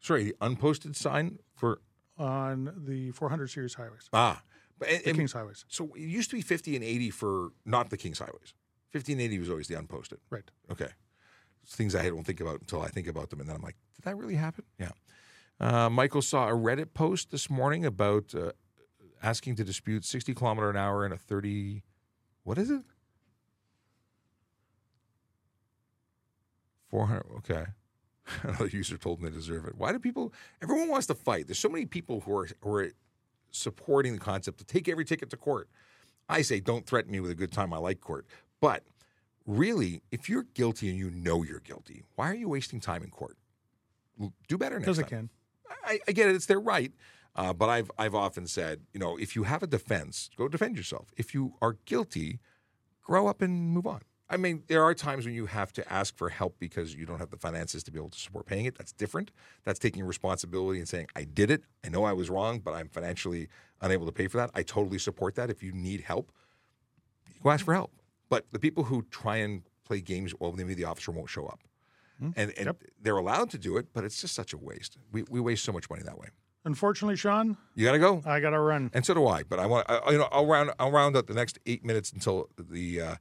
[0.00, 1.80] Sorry, the unposted sign for
[2.18, 4.42] On the 400 series highways, ah,
[4.78, 5.64] but and- the and- King's highways.
[5.68, 8.54] so it used to be 50 and 80 for not the King's highways.
[8.90, 10.18] 50 and 80 was always the unposted.
[10.30, 10.48] Right.
[10.70, 10.88] Okay.
[11.62, 13.76] It's things I don't think about until I think about them, and then I'm like,
[13.96, 14.64] did that really happen?
[14.78, 14.92] Yeah.
[15.58, 18.52] Uh, Michael saw a Reddit post this morning about uh,
[19.22, 21.82] asking to dispute 60 kilometer an hour in a 30.
[22.44, 22.82] What is it?
[26.90, 27.26] 400.
[27.38, 27.66] Okay.
[28.42, 29.76] Another user told them they deserve it.
[29.76, 30.32] Why do people?
[30.62, 31.46] Everyone wants to fight.
[31.46, 32.90] There's so many people who are who are
[33.50, 35.68] supporting the concept to take every ticket to court.
[36.28, 37.72] I say, don't threaten me with a good time.
[37.72, 38.26] I like court,
[38.60, 38.82] but
[39.46, 43.10] really, if you're guilty and you know you're guilty, why are you wasting time in
[43.10, 43.36] court?
[44.48, 44.94] Do better next time.
[44.94, 45.30] Because it can.
[45.84, 46.92] I, I get it; it's their right.
[47.36, 50.76] Uh, but I've I've often said, you know, if you have a defense, go defend
[50.76, 51.12] yourself.
[51.16, 52.40] If you are guilty,
[53.02, 54.00] grow up and move on.
[54.28, 57.20] I mean, there are times when you have to ask for help because you don't
[57.20, 58.76] have the finances to be able to support paying it.
[58.76, 59.30] That's different.
[59.64, 61.62] That's taking responsibility and saying, I did it.
[61.84, 63.48] I know I was wrong, but I'm financially
[63.80, 64.50] unable to pay for that.
[64.54, 65.48] I totally support that.
[65.48, 66.32] If you need help,
[67.42, 67.92] go ask for help.
[68.28, 71.60] But the people who try and play games, well, maybe the officer won't show up.
[72.18, 72.82] And, and Yep.
[73.02, 74.96] they're allowed to do it, but it's just such a waste.
[75.12, 76.28] We, we waste so much money that way.
[76.64, 78.22] Unfortunately, Sean, You got to go.
[78.24, 78.90] I got to run.
[78.94, 79.42] And so do I.
[79.44, 82.10] But I want, I, you know, I'll round, I'll round up the next eight minutes
[82.12, 83.14] until the uh,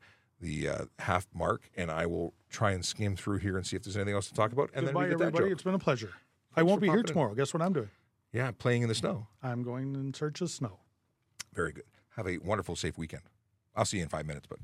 [0.46, 3.84] the uh, half mark, and I will try and skim through here and see if
[3.84, 4.70] there's anything else to talk about.
[4.74, 5.46] And Goodbye, then we get that everybody.
[5.46, 5.52] joke.
[5.54, 6.12] It's been a pleasure.
[6.56, 7.14] I won't be here popping in.
[7.14, 7.34] tomorrow.
[7.36, 7.90] Guess what I'm doing?
[8.32, 9.28] Yeah, playing in the snow.
[9.44, 10.80] I'm going in search of snow.
[11.54, 11.84] Very good.
[12.16, 13.24] Have a wonderful, safe weekend.
[13.76, 14.48] I'll see you in five minutes.
[14.50, 14.60] But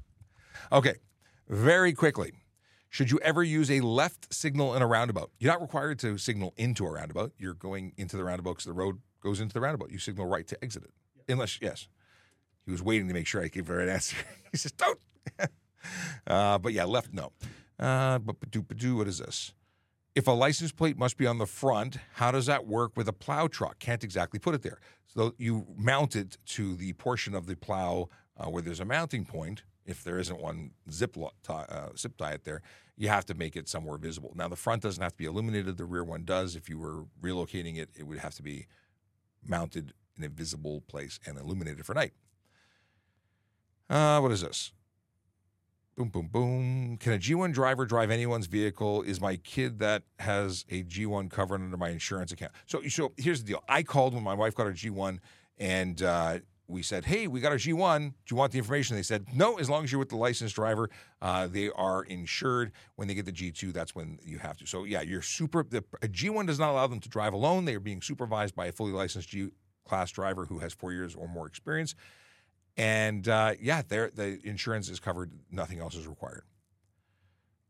[0.72, 0.96] okay,
[1.50, 2.34] very quickly.
[2.90, 5.32] Should you ever use a left signal in a roundabout?
[5.40, 7.32] You're not required to signal into a roundabout.
[7.38, 9.92] You're going into the roundabout because the road goes into the roundabout.
[9.92, 10.92] You signal right to exit it.
[11.32, 11.88] Unless, yes.
[12.66, 14.18] He was waiting to make sure I gave the right answer.
[14.52, 15.00] he says, don't.
[16.28, 17.32] uh, but yeah, left, no.
[17.80, 19.54] Uh, but do, what is this?
[20.14, 23.14] If a license plate must be on the front, how does that work with a
[23.14, 23.80] plow truck?
[23.80, 24.80] Can't exactly put it there.
[25.08, 29.26] So you mount it to the portion of the plow uh, where there's a mounting
[29.26, 29.64] point.
[29.86, 32.62] If there isn't one zip lo- ti- uh, zip tie it there,
[32.98, 34.34] you have to make it somewhere visible.
[34.36, 36.56] Now the front doesn't have to be illuminated; the rear one does.
[36.56, 38.68] If you were relocating it, it would have to be
[39.44, 42.14] mounted in a visible place and illuminated for night.
[43.90, 44.72] Uh, what is this?
[46.02, 46.98] Boom, boom, boom.
[46.98, 49.04] Can a G1 driver drive anyone's vehicle?
[49.04, 52.54] Is my kid that has a G1 covered under my insurance account?
[52.66, 53.64] So, so here's the deal.
[53.70, 55.20] I called when my wife got her G1,
[55.60, 58.00] and uh, we said, "Hey, we got our G1.
[58.00, 60.56] Do you want the information?" They said, "No, as long as you're with the licensed
[60.56, 60.90] driver,
[61.22, 62.72] uh, they are insured.
[62.96, 65.64] When they get the G2, that's when you have to." So, yeah, you're super.
[65.64, 67.66] The a G1 does not allow them to drive alone.
[67.66, 69.52] They are being supervised by a fully licensed G
[69.86, 71.94] class driver who has four years or more experience.
[72.78, 75.32] And uh, yeah, the insurance is covered.
[75.52, 76.44] Nothing else is required.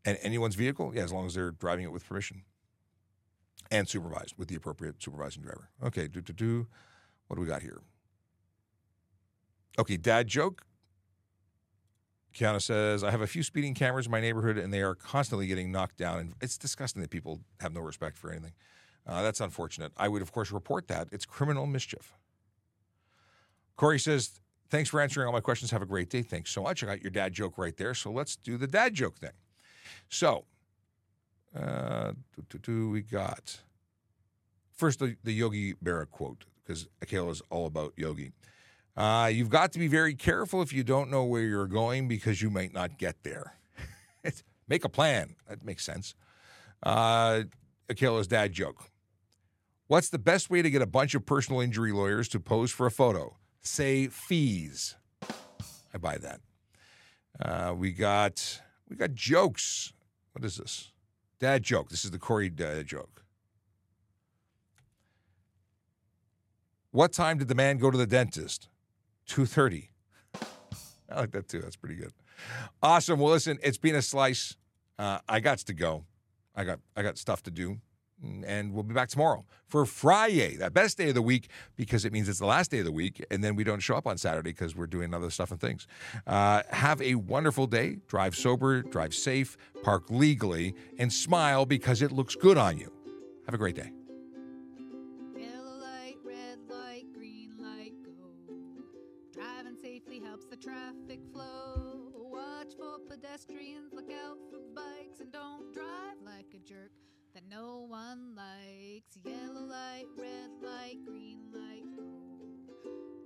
[0.04, 2.42] And anyone's vehicle, yeah, as long as they're driving it with permission
[3.70, 5.70] and supervised with the appropriate supervising driver.
[5.82, 6.66] Okay, do do do.
[7.26, 7.80] What do we got here?
[9.78, 10.62] Okay, dad joke.
[12.34, 15.46] Kiana says, I have a few speeding cameras in my neighborhood and they are constantly
[15.46, 16.18] getting knocked down.
[16.18, 18.52] And it's disgusting that people have no respect for anything.
[19.06, 19.92] Uh, that's unfortunate.
[19.96, 21.08] I would, of course, report that.
[21.12, 22.14] It's criminal mischief.
[23.76, 24.40] Corey says,
[24.72, 25.70] Thanks for answering all my questions.
[25.70, 26.22] Have a great day.
[26.22, 26.82] Thanks so much.
[26.82, 27.92] I got your dad joke right there.
[27.92, 29.32] So let's do the dad joke thing.
[30.08, 30.46] So,
[31.54, 33.60] uh, do, do, do, we got
[34.74, 38.32] first the, the Yogi Berra quote because Akela is all about Yogi.
[38.96, 42.40] Uh, you've got to be very careful if you don't know where you're going because
[42.40, 43.58] you might not get there.
[44.68, 45.36] Make a plan.
[45.50, 46.14] That makes sense.
[46.82, 47.42] Uh,
[47.90, 48.88] Akela's dad joke.
[49.86, 52.86] What's the best way to get a bunch of personal injury lawyers to pose for
[52.86, 53.36] a photo?
[53.62, 54.96] Say fees.
[55.94, 56.40] I buy that.
[57.40, 59.92] Uh, we got we got jokes.
[60.32, 60.92] What is this?
[61.38, 61.88] Dad joke.
[61.88, 63.24] This is the Corey dad joke.
[66.90, 68.68] What time did the man go to the dentist?
[69.26, 69.90] Two thirty.
[71.08, 71.60] I like that too.
[71.60, 72.12] That's pretty good.
[72.82, 73.20] Awesome.
[73.20, 74.56] Well, listen, it's been a slice.
[74.98, 76.04] Uh, I got to go.
[76.54, 77.78] I got I got stuff to do.
[78.22, 82.12] And we'll be back tomorrow for Friday, that best day of the week, because it
[82.12, 83.24] means it's the last day of the week.
[83.30, 85.86] And then we don't show up on Saturday because we're doing other stuff and things.
[86.26, 87.98] Uh, have a wonderful day.
[88.06, 92.92] Drive sober, drive safe, park legally, and smile because it looks good on you.
[93.46, 93.90] Have a great day.
[95.36, 98.12] Yellow light, red light, green light, go.
[99.32, 102.12] Driving safely helps the traffic flow.
[102.14, 106.92] Watch for pedestrians, look out for bikes, and don't drive like a jerk
[107.34, 109.16] that no one likes.
[109.24, 111.84] Yellow light, red light, green light.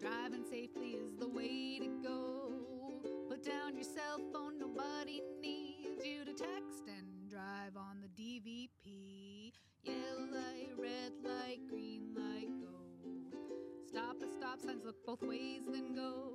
[0.01, 2.53] Driving safely is the way to go.
[3.29, 9.53] Put down your cell phone, nobody needs you to text and drive on the DVP.
[9.83, 13.39] Yellow light, red light, green light, go.
[13.89, 16.33] Stop at stop signs, look both ways, then go.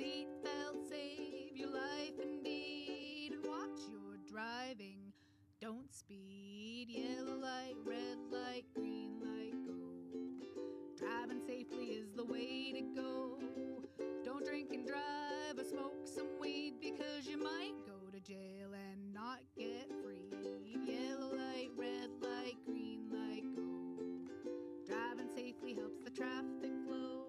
[0.00, 5.03] Seatbelt save your life indeed, and watch your driving.
[5.64, 6.88] Don't speed.
[6.90, 9.72] Yellow light, red light, green light, go.
[10.98, 13.38] Driving safely is the way to go.
[14.22, 19.14] Don't drink and drive or smoke some weed because you might go to jail and
[19.14, 20.76] not get free.
[20.86, 24.84] Yellow light, red light, green light, go.
[24.86, 27.24] Driving safely helps the traffic flow.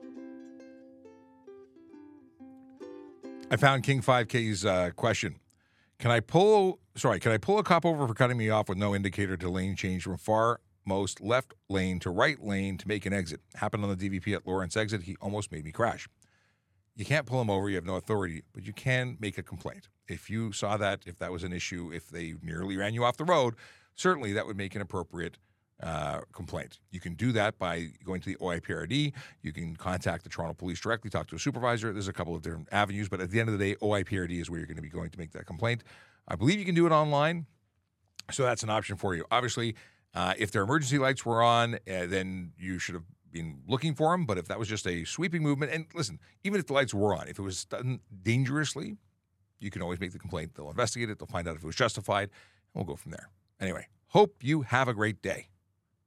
[3.50, 5.40] I found King 5K's uh, question.
[6.00, 8.78] Can I pull sorry, can I pull a cop over for cutting me off with
[8.78, 13.06] no indicator to lane change from far most left lane to right lane to make
[13.06, 13.42] an exit?
[13.56, 15.04] Happened on the DVP at Lawrence exit.
[15.04, 16.08] He almost made me crash.
[16.96, 19.90] You can't pull him over, you have no authority, but you can make a complaint.
[20.08, 23.18] If you saw that, if that was an issue, if they nearly ran you off
[23.18, 23.56] the road,
[23.96, 25.38] certainly that would make an appropriate
[25.84, 26.80] uh, complaint.
[26.92, 29.12] You can do that by going to the OIPRD.
[29.42, 31.92] You can contact the Toronto Police directly, talk to a supervisor.
[31.92, 34.50] There's a couple of different avenues, but at the end of the day, OIPRD is
[34.50, 35.84] where you're going to be going to make that complaint.
[36.28, 37.46] I believe you can do it online,
[38.32, 39.26] so that's an option for you.
[39.32, 39.76] Obviously,
[40.14, 44.12] uh, if their emergency lights were on, uh, then you should have been looking for
[44.12, 44.26] them.
[44.26, 47.14] But if that was just a sweeping movement, and listen, even if the lights were
[47.16, 48.98] on, if it was done dangerously,
[49.60, 50.56] you can always make the complaint.
[50.56, 51.20] They'll investigate it.
[51.20, 52.30] They'll find out if it was justified,
[52.74, 53.30] and we'll go from there.
[53.60, 55.48] Anyway, hope you have a great day.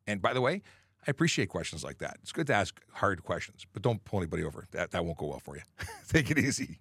[0.07, 0.63] And by the way,
[1.07, 2.19] I appreciate questions like that.
[2.23, 4.67] It's good to ask hard questions, but don't pull anybody over.
[4.73, 5.63] That, that won't go well for you.
[6.09, 6.81] Take it easy.